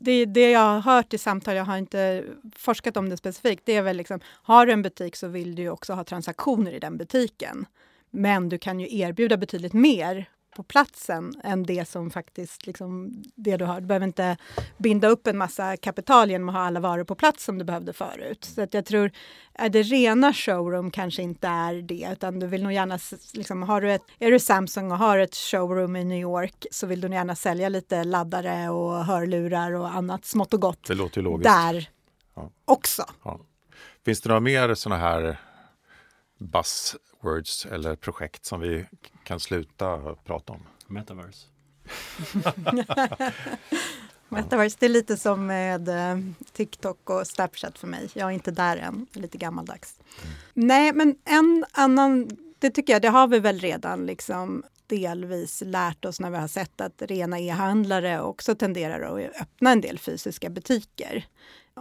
det, 0.00 0.24
det 0.24 0.50
jag 0.50 0.60
har 0.60 0.80
hört 0.80 1.14
i 1.14 1.18
samtal, 1.18 1.56
jag 1.56 1.64
har 1.64 1.78
inte 1.78 2.24
forskat 2.56 2.96
om 2.96 3.08
det 3.08 3.16
specifikt, 3.16 3.62
det 3.66 3.76
är 3.76 3.82
väl 3.82 3.96
liksom, 3.96 4.20
har 4.24 4.66
du 4.66 4.72
en 4.72 4.82
butik 4.82 5.16
så 5.16 5.28
vill 5.28 5.54
du 5.54 5.62
ju 5.62 5.70
också 5.70 5.92
ha 5.92 6.04
transaktioner 6.04 6.72
i 6.72 6.78
den 6.78 6.96
butiken. 6.96 7.66
Men 8.10 8.48
du 8.48 8.58
kan 8.58 8.80
ju 8.80 8.98
erbjuda 8.98 9.36
betydligt 9.36 9.72
mer 9.72 10.28
på 10.60 10.64
platsen 10.64 11.34
än 11.44 11.62
det 11.62 11.88
som 11.88 12.10
faktiskt 12.10 12.66
liksom, 12.66 13.22
det 13.34 13.56
du 13.56 13.64
har. 13.64 13.80
Du 13.80 13.86
behöver 13.86 14.06
inte 14.06 14.36
binda 14.78 15.08
upp 15.08 15.26
en 15.26 15.38
massa 15.38 15.76
kapital 15.76 16.30
genom 16.30 16.48
att 16.48 16.54
ha 16.54 16.62
alla 16.62 16.80
varor 16.80 17.04
på 17.04 17.14
plats 17.14 17.44
som 17.44 17.58
du 17.58 17.64
behövde 17.64 17.92
förut. 17.92 18.44
Så 18.54 18.62
att 18.62 18.74
jag 18.74 18.84
tror, 18.86 19.10
är 19.54 19.68
det 19.68 19.82
rena 19.82 20.32
showroom 20.32 20.90
kanske 20.90 21.22
inte 21.22 21.48
är 21.48 21.74
det, 21.82 22.08
utan 22.12 22.38
du 22.40 22.46
vill 22.46 22.62
nog 22.62 22.72
gärna, 22.72 22.98
liksom, 23.34 23.62
har 23.62 23.80
du 23.80 23.92
ett, 23.92 24.02
är 24.18 24.30
du 24.30 24.38
Samsung 24.38 24.92
och 24.92 24.98
har 24.98 25.18
ett 25.18 25.34
showroom 25.34 25.96
i 25.96 26.04
New 26.04 26.18
York 26.20 26.66
så 26.70 26.86
vill 26.86 27.00
du 27.00 27.08
nog 27.08 27.14
gärna 27.14 27.34
sälja 27.36 27.68
lite 27.68 28.04
laddare 28.04 28.68
och 28.70 29.04
hörlurar 29.04 29.72
och 29.72 29.94
annat 29.94 30.24
smått 30.24 30.54
och 30.54 30.60
gott 30.60 30.84
Det 30.88 30.94
låter 30.94 31.16
ju 31.18 31.24
logiskt. 31.24 31.44
där 31.50 31.88
Ja. 32.34 32.50
också. 32.64 33.04
Ja. 33.24 33.40
Finns 34.04 34.20
det 34.20 34.28
några 34.28 34.40
mer 34.40 34.74
sådana 34.74 35.00
här 35.02 35.40
buzzwords 36.40 37.66
eller 37.66 37.96
projekt 37.96 38.44
som 38.44 38.60
vi 38.60 38.86
kan 39.24 39.40
sluta 39.40 40.14
prata 40.24 40.52
om? 40.52 40.66
Metaverse. 40.86 41.46
Metaverse, 44.28 44.76
det 44.80 44.86
är 44.86 44.90
lite 44.90 45.16
som 45.16 45.46
med 45.46 45.88
eh, 45.88 46.18
TikTok 46.52 47.10
och 47.10 47.26
Snapchat 47.26 47.78
för 47.78 47.86
mig. 47.86 48.08
Jag 48.12 48.28
är 48.28 48.34
inte 48.34 48.50
där 48.50 48.76
än, 48.76 49.06
lite 49.12 49.38
gammaldags. 49.38 49.98
Nej, 50.54 50.92
men 50.92 51.16
en 51.24 51.64
annan, 51.72 52.30
det 52.58 52.70
tycker 52.70 52.92
jag, 52.92 53.02
det 53.02 53.08
har 53.08 53.28
vi 53.28 53.38
väl 53.38 53.58
redan 53.58 54.06
liksom 54.06 54.64
delvis 54.86 55.62
lärt 55.66 56.04
oss 56.04 56.20
när 56.20 56.30
vi 56.30 56.36
har 56.36 56.48
sett 56.48 56.80
att 56.80 57.02
rena 57.02 57.40
e-handlare 57.40 58.20
också 58.20 58.54
tenderar 58.54 59.00
att 59.00 59.40
öppna 59.40 59.72
en 59.72 59.80
del 59.80 59.98
fysiska 59.98 60.50
butiker. 60.50 61.26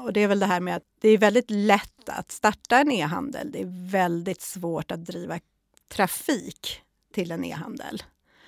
Och 0.03 0.13
det 0.13 0.19
är 0.19 0.27
väl 0.27 0.39
det 0.39 0.45
här 0.45 0.59
med 0.59 0.75
att 0.75 0.83
det 1.01 1.09
är 1.09 1.17
väldigt 1.17 1.51
lätt 1.51 2.09
att 2.09 2.31
starta 2.31 2.77
en 2.77 2.91
e-handel. 2.91 3.51
Det 3.51 3.61
är 3.61 3.91
väldigt 3.91 4.41
svårt 4.41 4.91
att 4.91 5.05
driva 5.05 5.39
trafik 5.91 6.81
till 7.13 7.31
en 7.31 7.45
e-handel. 7.45 8.03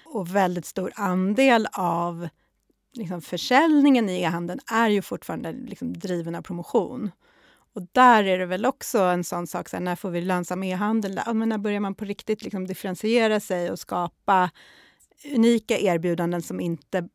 Och 0.06 0.36
väldigt 0.36 0.66
stor 0.66 0.92
andel 0.96 1.68
av 1.74 2.28
liksom 2.94 3.22
försäljningen 3.22 4.10
i 4.10 4.22
e-handeln 4.22 4.60
är 4.72 4.90
ju 4.90 5.02
fortfarande 5.02 5.52
liksom 5.52 5.94
driven 5.94 6.36
av 6.36 6.42
promotion. 6.42 7.12
Och 7.74 7.82
där 7.92 8.24
är 8.24 8.40
det 8.40 8.46
väl 8.46 8.66
också 8.66 9.00
en 9.00 9.24
sån 9.24 9.48
sak, 9.48 9.70
så 9.70 9.76
här, 9.76 9.84
när 9.84 9.96
får 9.96 10.10
vi 10.10 10.22
lönsam 10.22 10.64
e-handel? 10.64 11.22
Ja, 11.26 11.34
men 11.34 11.50
när 11.50 11.58
börjar 11.58 11.80
man 11.80 11.96
på 11.96 12.06
riktigt 12.06 12.44
liksom 12.44 12.68
differentiera 12.68 13.40
sig 13.40 13.72
och 13.72 13.80
skapa 13.80 14.50
unika 15.36 15.80
erbjudanden 15.80 16.42
som 16.42 16.60
inte 16.60 17.10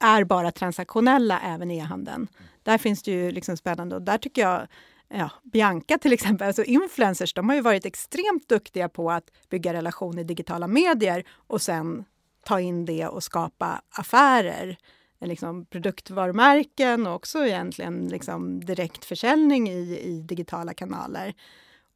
är 0.00 0.24
bara 0.24 0.52
transaktionella 0.52 1.40
även 1.40 1.70
i 1.70 1.78
e-handeln. 1.78 2.28
Där 2.62 2.78
finns 2.78 3.02
det 3.02 3.10
ju 3.10 3.30
liksom 3.30 3.56
spännande 3.56 3.96
och 3.96 4.02
där 4.02 4.18
tycker 4.18 4.42
jag 4.42 4.66
ja, 5.08 5.30
Bianca 5.42 5.98
till 5.98 6.12
exempel, 6.12 6.46
alltså 6.46 6.64
influencers, 6.64 7.34
de 7.34 7.48
har 7.48 7.56
ju 7.56 7.62
varit 7.62 7.86
extremt 7.86 8.48
duktiga 8.48 8.88
på 8.88 9.10
att 9.10 9.30
bygga 9.50 9.72
relationer 9.72 10.20
i 10.22 10.24
digitala 10.24 10.66
medier 10.66 11.24
och 11.46 11.62
sen 11.62 12.04
ta 12.44 12.60
in 12.60 12.84
det 12.84 13.06
och 13.06 13.22
skapa 13.22 13.82
affärer. 13.90 14.78
Liksom 15.24 15.66
produktvarumärken 15.66 17.06
och 17.06 17.14
också 17.14 17.46
egentligen 17.46 18.08
liksom 18.08 18.64
direktförsäljning 18.64 19.70
i, 19.70 19.98
i 19.98 20.20
digitala 20.20 20.74
kanaler. 20.74 21.34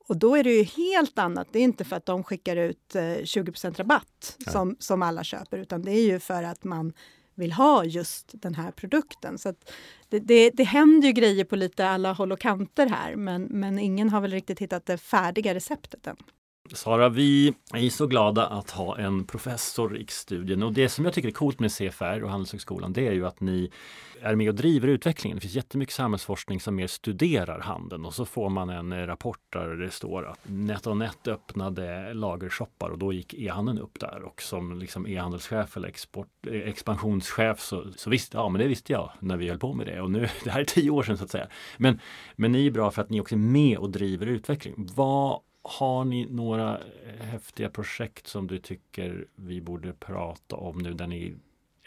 Och 0.08 0.16
då 0.16 0.36
är 0.36 0.44
det 0.44 0.50
ju 0.50 0.62
helt 0.62 1.18
annat. 1.18 1.48
Det 1.52 1.58
är 1.58 1.62
inte 1.62 1.84
för 1.84 1.96
att 1.96 2.06
de 2.06 2.24
skickar 2.24 2.56
ut 2.56 2.96
20 3.24 3.52
eh, 3.64 3.70
rabatt 3.72 4.36
som, 4.46 4.76
som 4.78 5.02
alla 5.02 5.24
köper, 5.24 5.58
utan 5.58 5.82
det 5.82 5.90
är 5.90 6.02
ju 6.02 6.20
för 6.20 6.42
att 6.42 6.64
man 6.64 6.92
vill 7.36 7.52
ha 7.52 7.84
just 7.84 8.30
den 8.32 8.54
här 8.54 8.70
produkten. 8.70 9.38
Så 9.38 9.54
det, 10.08 10.18
det, 10.18 10.50
det 10.50 10.64
händer 10.64 11.08
ju 11.08 11.12
grejer 11.12 11.44
på 11.44 11.56
lite 11.56 11.88
alla 11.88 12.12
håll 12.12 12.32
och 12.32 12.40
kanter 12.40 12.86
här, 12.86 13.16
men, 13.16 13.42
men 13.42 13.78
ingen 13.78 14.08
har 14.08 14.20
väl 14.20 14.30
riktigt 14.30 14.58
hittat 14.58 14.86
det 14.86 14.98
färdiga 14.98 15.54
receptet 15.54 16.06
än. 16.06 16.16
Sara, 16.72 17.08
vi 17.08 17.54
är 17.74 17.90
så 17.90 18.06
glada 18.06 18.46
att 18.46 18.70
ha 18.70 18.98
en 18.98 19.24
professor 19.24 19.96
i 19.96 20.06
studien 20.08 20.62
och 20.62 20.72
det 20.72 20.88
som 20.88 21.04
jag 21.04 21.14
tycker 21.14 21.28
är 21.28 21.32
coolt 21.32 21.60
med 21.60 21.72
CFR 21.72 22.22
och 22.22 22.30
Handelshögskolan 22.30 22.92
det 22.92 23.06
är 23.06 23.12
ju 23.12 23.26
att 23.26 23.40
ni 23.40 23.70
är 24.20 24.34
med 24.34 24.48
och 24.48 24.54
driver 24.54 24.88
utvecklingen. 24.88 25.36
Det 25.36 25.40
finns 25.40 25.54
jättemycket 25.54 25.94
samhällsforskning 25.94 26.60
som 26.60 26.74
mer 26.74 26.86
studerar 26.86 27.60
handeln 27.60 28.04
och 28.04 28.14
så 28.14 28.24
får 28.24 28.48
man 28.48 28.70
en 28.70 29.06
rapport 29.06 29.40
där 29.52 29.68
det 29.68 29.90
står 29.90 30.26
att 30.26 30.38
NetOnNet 30.42 31.28
öppnade 31.28 32.14
lagershoppar 32.14 32.90
och 32.90 32.98
då 32.98 33.12
gick 33.12 33.34
e-handeln 33.34 33.78
upp 33.78 34.00
där 34.00 34.22
och 34.22 34.42
som 34.42 34.78
liksom 34.78 35.06
e-handelschef 35.06 35.76
eller 35.76 35.88
export, 35.88 36.46
expansionschef 36.46 37.60
så, 37.60 37.84
så 37.96 38.10
visste 38.10 38.36
ja 38.36 38.48
men 38.48 38.60
det 38.60 38.68
visste 38.68 38.92
jag 38.92 39.12
när 39.20 39.36
vi 39.36 39.48
höll 39.48 39.58
på 39.58 39.74
med 39.74 39.86
det 39.86 40.00
och 40.00 40.10
nu, 40.10 40.28
det 40.44 40.50
här 40.50 40.60
är 40.60 40.64
tio 40.64 40.90
år 40.90 41.02
sedan 41.02 41.18
så 41.18 41.24
att 41.24 41.30
säga. 41.30 41.48
Men, 41.76 42.00
men 42.36 42.52
ni 42.52 42.66
är 42.66 42.70
bra 42.70 42.90
för 42.90 43.02
att 43.02 43.10
ni 43.10 43.20
också 43.20 43.34
är 43.34 43.38
med 43.38 43.78
och 43.78 43.90
driver 43.90 44.26
utveckling. 44.26 44.74
Vad 44.94 45.40
har 45.68 46.04
ni 46.04 46.26
några 46.30 46.78
eh, 46.78 47.26
häftiga 47.26 47.70
projekt 47.70 48.26
som 48.26 48.46
du 48.46 48.58
tycker 48.58 49.26
vi 49.34 49.60
borde 49.60 49.92
prata 49.92 50.56
om 50.56 50.78
nu 50.78 50.92
där 50.92 51.06
ni 51.06 51.34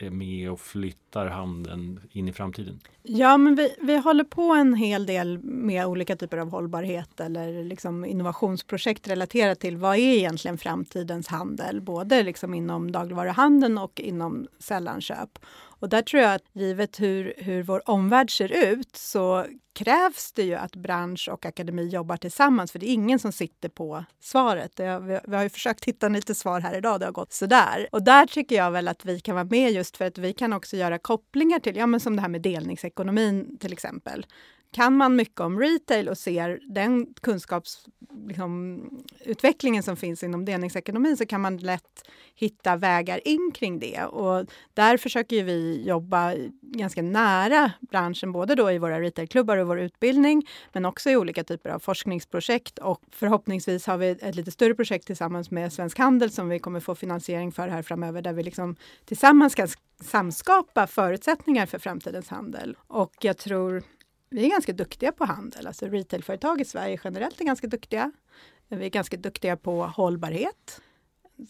är 0.01 0.09
med 0.09 0.51
och 0.51 0.59
flyttar 0.59 1.27
handeln 1.27 1.99
in 2.11 2.27
i 2.27 2.33
framtiden? 2.33 2.79
Ja, 3.03 3.37
men 3.37 3.55
vi, 3.55 3.75
vi 3.81 3.97
håller 3.97 4.23
på 4.23 4.41
en 4.41 4.73
hel 4.73 5.05
del 5.05 5.39
med 5.43 5.85
olika 5.85 6.15
typer 6.15 6.37
av 6.37 6.49
hållbarhet 6.49 7.19
eller 7.19 7.63
liksom 7.63 8.05
innovationsprojekt 8.05 9.07
relaterat 9.07 9.59
till 9.59 9.77
vad 9.77 9.95
är 9.95 10.13
egentligen 10.17 10.57
framtidens 10.57 11.27
handel? 11.27 11.81
Både 11.81 12.23
liksom 12.23 12.53
inom 12.53 12.91
dagligvaruhandeln 12.91 13.77
och 13.77 13.99
inom 13.99 14.47
sällanköp. 14.59 15.39
Och 15.79 15.89
där 15.89 16.01
tror 16.01 16.23
jag 16.23 16.33
att 16.33 16.43
givet 16.53 16.99
hur, 16.99 17.33
hur 17.37 17.63
vår 17.63 17.89
omvärld 17.89 18.37
ser 18.37 18.71
ut 18.71 18.95
så 18.95 19.45
krävs 19.73 20.31
det 20.31 20.43
ju 20.43 20.55
att 20.55 20.75
bransch 20.75 21.29
och 21.31 21.45
akademi 21.45 21.87
jobbar 21.87 22.17
tillsammans 22.17 22.71
för 22.71 22.79
det 22.79 22.89
är 22.89 22.93
ingen 22.93 23.19
som 23.19 23.31
sitter 23.31 23.69
på 23.69 24.05
svaret. 24.19 24.79
Vi, 24.79 25.19
vi 25.27 25.35
har 25.35 25.43
ju 25.43 25.49
försökt 25.49 25.85
hitta 25.85 26.09
lite 26.09 26.35
svar 26.35 26.59
här 26.59 26.77
idag, 26.77 26.99
det 26.99 27.05
har 27.05 27.13
gått 27.13 27.33
sådär. 27.33 27.87
Och 27.91 28.03
där 28.03 28.25
tycker 28.25 28.55
jag 28.55 28.71
väl 28.71 28.87
att 28.87 29.05
vi 29.05 29.19
kan 29.19 29.35
vara 29.35 29.45
med 29.45 29.71
just 29.71 29.97
för 29.97 30.05
att 30.05 30.17
vi 30.17 30.33
kan 30.33 30.53
också 30.53 30.77
göra 30.77 30.97
kopplingar 30.97 31.59
till, 31.59 31.75
ja 31.75 31.87
men 31.87 31.99
som 31.99 32.15
det 32.15 32.21
här 32.21 32.29
med 32.29 32.41
delningsekonomin 32.41 33.57
till 33.59 33.73
exempel. 33.73 34.25
Kan 34.71 34.97
man 34.97 35.15
mycket 35.15 35.39
om 35.39 35.59
retail 35.59 36.09
och 36.09 36.17
ser 36.17 36.59
den 36.67 37.13
kunskapsutvecklingen 37.21 39.79
liksom, 39.79 39.95
som 39.95 39.99
finns 39.99 40.23
inom 40.23 40.45
delningsekonomin 40.45 41.17
så 41.17 41.25
kan 41.25 41.41
man 41.41 41.57
lätt 41.57 42.09
hitta 42.35 42.75
vägar 42.75 43.27
in 43.27 43.51
kring 43.53 43.79
det. 43.79 44.03
Och 44.03 44.45
där 44.73 44.97
försöker 44.97 45.43
vi 45.43 45.83
jobba 45.87 46.33
ganska 46.61 47.01
nära 47.01 47.71
branschen, 47.79 48.31
både 48.31 48.55
då 48.55 48.71
i 48.71 48.77
våra 48.77 49.01
retailklubbar 49.01 49.57
och 49.57 49.67
vår 49.67 49.79
utbildning, 49.79 50.47
men 50.73 50.85
också 50.85 51.09
i 51.09 51.17
olika 51.17 51.43
typer 51.43 51.69
av 51.69 51.79
forskningsprojekt. 51.79 52.79
Och 52.79 53.01
förhoppningsvis 53.11 53.87
har 53.87 53.97
vi 53.97 54.09
ett 54.09 54.35
lite 54.35 54.51
större 54.51 54.75
projekt 54.75 55.07
tillsammans 55.07 55.51
med 55.51 55.73
Svensk 55.73 55.97
Handel 55.97 56.31
som 56.31 56.49
vi 56.49 56.59
kommer 56.59 56.79
få 56.79 56.95
finansiering 56.95 57.51
för 57.51 57.67
här 57.67 57.81
framöver, 57.81 58.21
där 58.21 58.33
vi 58.33 58.43
liksom 58.43 58.75
tillsammans 59.05 59.55
kan 59.55 59.67
samskapa 60.01 60.87
förutsättningar 60.87 61.65
för 61.65 61.79
framtidens 61.79 62.29
handel. 62.29 62.77
Och 62.87 63.13
jag 63.21 63.37
tror 63.37 63.83
vi 64.29 64.45
är 64.45 64.49
ganska 64.49 64.73
duktiga 64.73 65.11
på 65.11 65.25
handel. 65.25 65.67
Alltså 65.67 65.85
retailföretag 65.85 66.61
i 66.61 66.65
Sverige 66.65 66.99
generellt 67.03 67.41
är 67.41 67.45
ganska 67.45 67.67
duktiga. 67.67 68.11
Vi 68.67 68.85
är 68.85 68.89
ganska 68.89 69.17
duktiga 69.17 69.57
på 69.57 69.85
hållbarhet. 69.85 70.81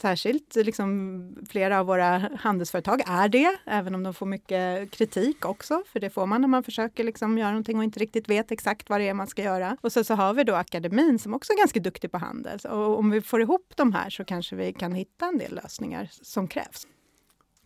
Särskilt 0.01 0.55
liksom, 0.55 1.35
flera 1.49 1.79
av 1.79 1.85
våra 1.85 2.29
handelsföretag 2.39 3.01
är 3.07 3.29
det, 3.29 3.57
även 3.65 3.95
om 3.95 4.03
de 4.03 4.13
får 4.13 4.25
mycket 4.25 4.91
kritik 4.91 5.45
också. 5.45 5.83
För 5.87 5.99
det 5.99 6.09
får 6.09 6.25
man 6.25 6.41
när 6.41 6.47
man 6.47 6.63
försöker 6.63 7.03
liksom 7.03 7.37
göra 7.37 7.49
någonting 7.49 7.77
och 7.77 7.83
inte 7.83 7.99
riktigt 7.99 8.29
vet 8.29 8.51
exakt 8.51 8.89
vad 8.89 9.01
det 9.01 9.07
är 9.07 9.13
man 9.13 9.27
ska 9.27 9.43
göra. 9.43 9.77
Och 9.81 9.91
så, 9.91 10.03
så 10.03 10.13
har 10.13 10.33
vi 10.33 10.43
då 10.43 10.55
akademin 10.55 11.19
som 11.19 11.33
också 11.33 11.53
är 11.53 11.57
ganska 11.57 11.79
duktig 11.79 12.11
på 12.11 12.17
handel. 12.17 12.59
Och 12.59 12.99
om 12.99 13.09
vi 13.09 13.21
får 13.21 13.41
ihop 13.41 13.73
de 13.75 13.93
här 13.93 14.09
så 14.09 14.25
kanske 14.25 14.55
vi 14.55 14.73
kan 14.73 14.93
hitta 14.93 15.25
en 15.25 15.37
del 15.37 15.55
lösningar 15.55 16.09
som 16.11 16.47
krävs. 16.47 16.87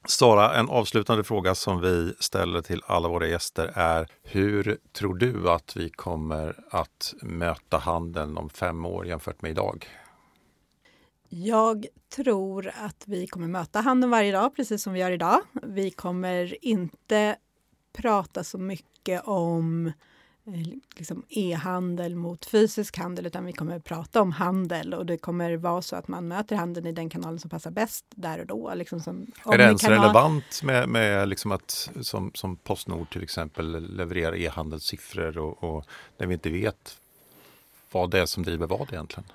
Sara, 0.08 0.56
en 0.56 0.70
avslutande 0.70 1.24
fråga 1.24 1.56
som 1.56 1.82
vi 1.82 2.14
ställer 2.20 2.62
till 2.62 2.82
alla 2.86 3.08
våra 3.08 3.28
gäster 3.28 3.72
är 3.76 4.08
hur 4.24 4.78
tror 4.92 5.16
du 5.16 5.50
att 5.50 5.76
vi 5.76 5.90
kommer 5.90 6.56
att 6.70 7.14
möta 7.22 7.78
handeln 7.78 8.38
om 8.38 8.50
fem 8.50 8.86
år 8.86 9.08
jämfört 9.08 9.42
med 9.42 9.52
idag? 9.52 9.88
Jag 11.30 11.86
tror 12.16 12.72
att 12.82 13.04
vi 13.06 13.28
kommer 13.28 13.48
möta 13.48 13.82
handeln 13.82 14.12
varje 14.12 14.32
dag, 14.32 14.56
precis 14.56 14.84
som 14.84 14.94
vi 14.94 15.00
gör 15.00 15.12
idag. 15.12 15.42
Vi 15.52 15.92
kommer 15.92 16.66
inte 16.66 17.36
prata 17.94 18.44
så 18.44 18.58
mycket 18.58 19.22
om 19.26 19.88
Eh, 19.88 19.92
liksom 20.96 21.24
e-handel 21.30 22.16
mot 22.16 22.46
fysisk 22.46 22.98
handel, 22.98 23.26
utan 23.26 23.46
vi 23.46 23.54
kommer 23.54 23.76
att 23.76 23.84
prata 23.84 24.22
om 24.22 24.32
handel 24.32 24.94
och 24.94 25.06
det 25.06 25.18
kommer 25.18 25.58
vara 25.58 25.82
så 25.82 25.96
att 25.96 26.08
man 26.08 26.28
möter 26.28 26.56
handeln 26.56 26.88
i 26.88 26.92
den 26.92 27.10
kanalen 27.10 27.40
som 27.40 27.50
passar 27.50 27.72
bäst 27.72 28.06
där 28.10 28.40
och 28.40 28.46
då. 28.46 28.74
Liksom 28.76 29.00
som, 29.00 29.28
är 29.46 29.58
det 29.58 29.64
ens 29.64 29.84
relevant 29.84 30.64
med, 30.64 30.90
med 30.90 31.30
liksom 31.30 31.52
att 31.52 31.90
som, 32.02 32.32
som 32.34 32.56
Postnord 32.56 33.10
till 33.10 33.24
exempel 33.24 33.96
levererar 33.96 34.36
e-handelssiffror 34.36 35.38
och, 35.38 35.64
och 35.64 35.86
när 36.18 36.28
vi 36.28 36.34
inte 36.34 36.50
vet 36.50 36.98
vad 37.92 38.12
det 38.12 38.20
är 38.20 38.26
som 38.26 38.44
driver 38.44 38.68
vad 38.68 38.94
egentligen? 38.94 39.26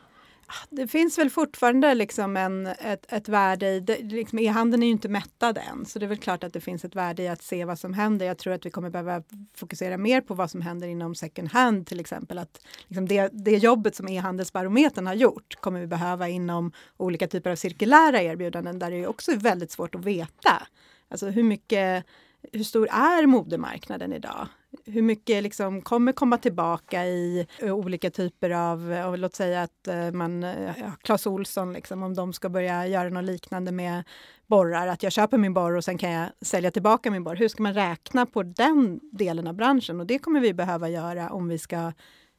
Det 0.71 0.89
finns 0.89 1.19
väl 1.19 1.31
fortfarande 1.31 1.95
liksom 1.95 2.37
en, 2.37 2.67
ett, 2.67 3.13
ett 3.13 3.29
värde 3.29 3.67
i, 3.67 3.81
liksom 4.03 4.39
e-handeln 4.39 4.83
är 4.83 4.87
ju 4.87 4.93
inte 4.93 5.09
mättad 5.09 5.59
än, 5.59 5.87
så 5.87 5.99
det 5.99 6.07
är 6.07 6.09
väl 6.09 6.19
klart 6.19 6.45
att 6.45 6.53
det 6.53 6.61
finns 6.61 6.85
ett 6.85 6.95
värde 6.95 7.23
i 7.23 7.29
att 7.29 7.43
se 7.43 7.65
vad 7.65 7.79
som 7.79 7.95
händer. 7.95 8.27
Jag 8.27 8.39
tror 8.39 8.53
att 8.53 8.67
vi 8.67 8.71
kommer 8.71 8.91
behöva 8.91 9.23
fokusera 9.55 9.97
mer 9.97 10.21
på 10.21 10.35
vad 10.35 10.51
som 10.51 10.61
händer 10.61 10.89
inom 10.89 11.15
second 11.15 11.49
hand 11.49 11.87
till 11.87 12.01
exempel. 12.01 12.39
Att 12.39 12.61
liksom 12.87 13.09
det, 13.09 13.31
det 13.33 13.57
jobbet 13.57 13.97
som 13.97 14.09
e-handelsbarometern 14.09 15.07
har 15.07 15.15
gjort 15.15 15.57
kommer 15.61 15.81
vi 15.81 15.87
behöva 15.87 16.29
inom 16.29 16.73
olika 16.97 17.29
typer 17.29 17.51
av 17.51 17.57
cirkulära 17.57 18.23
erbjudanden 18.23 18.79
där 18.79 18.91
det 18.91 19.07
också 19.07 19.33
är 19.33 19.37
väldigt 19.37 19.71
svårt 19.71 19.95
att 19.95 20.05
veta. 20.05 20.67
Alltså 21.09 21.27
hur 21.27 21.43
mycket 21.43 22.05
hur 22.53 22.65
stor 22.65 22.89
är 22.91 23.27
modemarknaden 23.27 24.13
idag? 24.13 24.49
Hur 24.85 25.03
mycket 25.03 25.43
liksom 25.43 25.83
kommer 25.83 26.13
komma 26.13 26.39
tillbaka 26.39 27.07
i 27.07 27.47
eh, 27.59 27.73
olika 27.75 28.11
typer 28.11 28.51
av, 28.51 28.93
av 28.93 29.19
låt 29.19 29.35
säga 29.35 29.63
att 29.63 29.89
eh, 29.89 30.11
man, 30.11 30.45
eh, 30.45 30.79
ja, 30.79 30.93
Clas 31.03 31.27
Olsson, 31.27 31.73
liksom, 31.73 32.03
om 32.03 32.15
de 32.15 32.33
ska 32.33 32.49
börja 32.49 32.87
göra 32.87 33.09
något 33.09 33.25
liknande 33.25 33.73
med 33.73 34.05
borrar, 34.47 34.87
att 34.87 35.03
jag 35.03 35.13
köper 35.13 35.39
min 35.39 35.55
borr 35.55 35.77
och 35.77 35.85
sen 35.85 35.99
kan 35.99 36.11
jag 36.11 36.29
sälja 36.41 36.71
tillbaka 36.71 37.11
min 37.11 37.25
borr. 37.25 37.37
Hur 37.37 37.49
ska 37.49 37.63
man 37.63 37.75
räkna 37.75 38.27
på 38.27 38.43
den 38.43 39.01
delen 39.13 39.47
av 39.47 39.55
branschen? 39.55 40.01
Och 40.01 40.07
det 40.07 40.19
kommer 40.19 40.41
vi 40.41 40.55
behöva 40.55 40.89
göra 40.89 41.31
om 41.31 41.49
vi 41.49 41.59
ska 41.59 41.93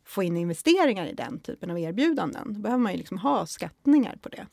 få 0.05 0.23
in 0.23 0.37
investeringar 0.37 1.05
i 1.05 1.13
den 1.13 1.39
typen 1.39 1.71
av 1.71 1.79
erbjudanden. 1.79 2.53
Då 2.53 2.59
behöver 2.59 2.83
man 2.83 2.91
ju 2.91 2.97
liksom 2.97 3.17
ha 3.17 3.45
skattningar 3.45 4.17
på 4.21 4.29
det. 4.29 4.45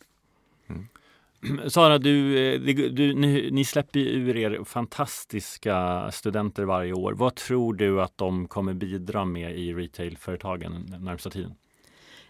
Sara, 1.68 1.98
du, 1.98 2.38
eh, 2.54 2.60
du, 2.90 3.14
ni, 3.14 3.50
ni 3.50 3.64
släpper 3.64 4.00
ur 4.00 4.36
er 4.36 4.64
fantastiska 4.64 6.10
studenter 6.12 6.64
varje 6.64 6.92
år. 6.92 7.12
Vad 7.12 7.34
tror 7.34 7.74
du 7.74 8.02
att 8.02 8.18
de 8.18 8.48
kommer 8.48 8.74
bidra 8.74 9.24
med 9.24 9.58
i 9.58 9.72
retailföretagen 9.74 10.86
den 10.90 11.04
närmsta 11.04 11.30
tiden? 11.30 11.54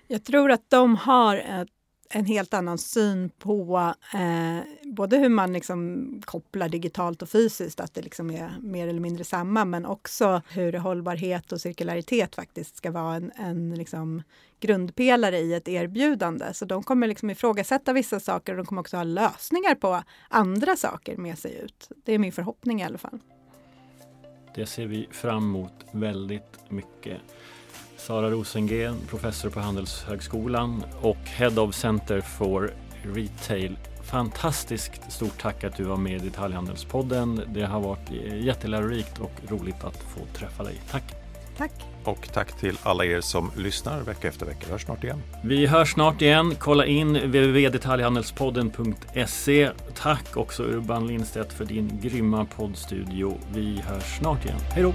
Jag 0.07 0.25
tror 0.25 0.51
att 0.51 0.71
de 0.71 0.97
har 0.97 1.37
ett 1.37 1.69
en 2.11 2.25
helt 2.25 2.55
annan 2.55 2.79
syn 2.79 3.31
på 3.39 3.95
eh, 4.15 4.59
både 4.83 5.17
hur 5.17 5.29
man 5.29 5.53
liksom 5.53 6.07
kopplar 6.25 6.69
digitalt 6.69 7.23
och 7.23 7.29
fysiskt, 7.29 7.81
att 7.81 7.95
det 7.95 8.03
liksom 8.03 8.31
är 8.31 8.51
mer 8.61 8.89
eller 8.89 9.01
mindre 9.01 9.25
samma, 9.25 9.65
men 9.65 9.87
också 9.87 10.43
hur 10.49 10.73
hållbarhet 10.73 11.53
och 11.53 11.61
cirkularitet 11.61 12.35
faktiskt 12.35 12.77
ska 12.77 12.91
vara 12.91 13.15
en, 13.15 13.33
en 13.37 13.75
liksom 13.75 14.23
grundpelare 14.61 15.39
i 15.39 15.55
ett 15.55 15.69
erbjudande. 15.69 16.55
Så 16.55 16.65
de 16.65 16.83
kommer 16.83 17.07
liksom 17.07 17.31
ifrågasätta 17.31 17.93
vissa 17.93 18.21
saker 18.21 18.53
och 18.53 18.57
de 18.57 18.67
kommer 18.67 18.81
också 18.81 18.97
ha 18.97 19.05
lösningar 19.05 19.75
på 19.75 20.03
andra 20.29 20.77
saker 20.77 21.17
med 21.17 21.39
sig 21.39 21.61
ut. 21.65 21.91
Det 22.05 22.13
är 22.13 22.19
min 22.19 22.33
förhoppning 22.33 22.81
i 22.81 22.85
alla 22.85 22.99
fall. 22.99 23.19
Det 24.55 24.67
ser 24.67 24.87
vi 24.87 25.09
fram 25.11 25.45
emot 25.45 25.73
väldigt 25.93 26.71
mycket. 26.71 27.21
Sara 28.07 28.31
Rosengren, 28.31 28.97
professor 29.09 29.51
på 29.51 29.61
Handelshögskolan 29.61 30.85
och 31.01 31.17
Head 31.25 31.61
of 31.61 31.75
Center 31.75 32.21
for 32.21 32.71
Retail 33.03 33.79
fantastiskt 34.03 35.13
stort 35.13 35.41
tack 35.41 35.65
att 35.65 35.77
du 35.77 35.85
var 35.85 35.97
med 35.97 36.13
i 36.13 36.19
Detaljhandelspodden. 36.19 37.43
Det 37.55 37.63
har 37.63 37.81
varit 37.81 38.11
jättelärorikt 38.45 39.19
och 39.19 39.33
roligt 39.49 39.85
att 39.85 39.97
få 39.97 40.21
träffa 40.39 40.63
dig. 40.63 40.81
Tack! 40.91 41.03
Tack! 41.57 41.73
Och 42.05 42.29
tack 42.33 42.61
till 42.61 42.79
alla 42.83 43.05
er 43.05 43.21
som 43.21 43.51
lyssnar 43.57 44.01
vecka 44.01 44.29
efter 44.29 44.47
vecka. 44.47 44.67
Vi 44.67 44.73
hörs 44.73 44.85
snart 44.85 45.05
igen. 45.05 45.23
Vi 45.45 45.67
hörs 45.67 45.93
snart 45.93 46.23
igen. 46.23 46.55
Kolla 46.59 46.87
in 46.87 47.15
www.detaljhandelspodden.se. 47.15 49.71
Tack 49.95 50.37
också 50.37 50.63
Urban 50.63 51.07
Lindstedt 51.07 51.53
för 51.53 51.65
din 51.65 52.01
grymma 52.03 52.45
poddstudio. 52.45 53.39
Vi 53.55 53.81
hörs 53.81 54.19
snart 54.19 54.45
igen. 54.45 54.59
Hej 54.71 54.83
då! 54.83 54.93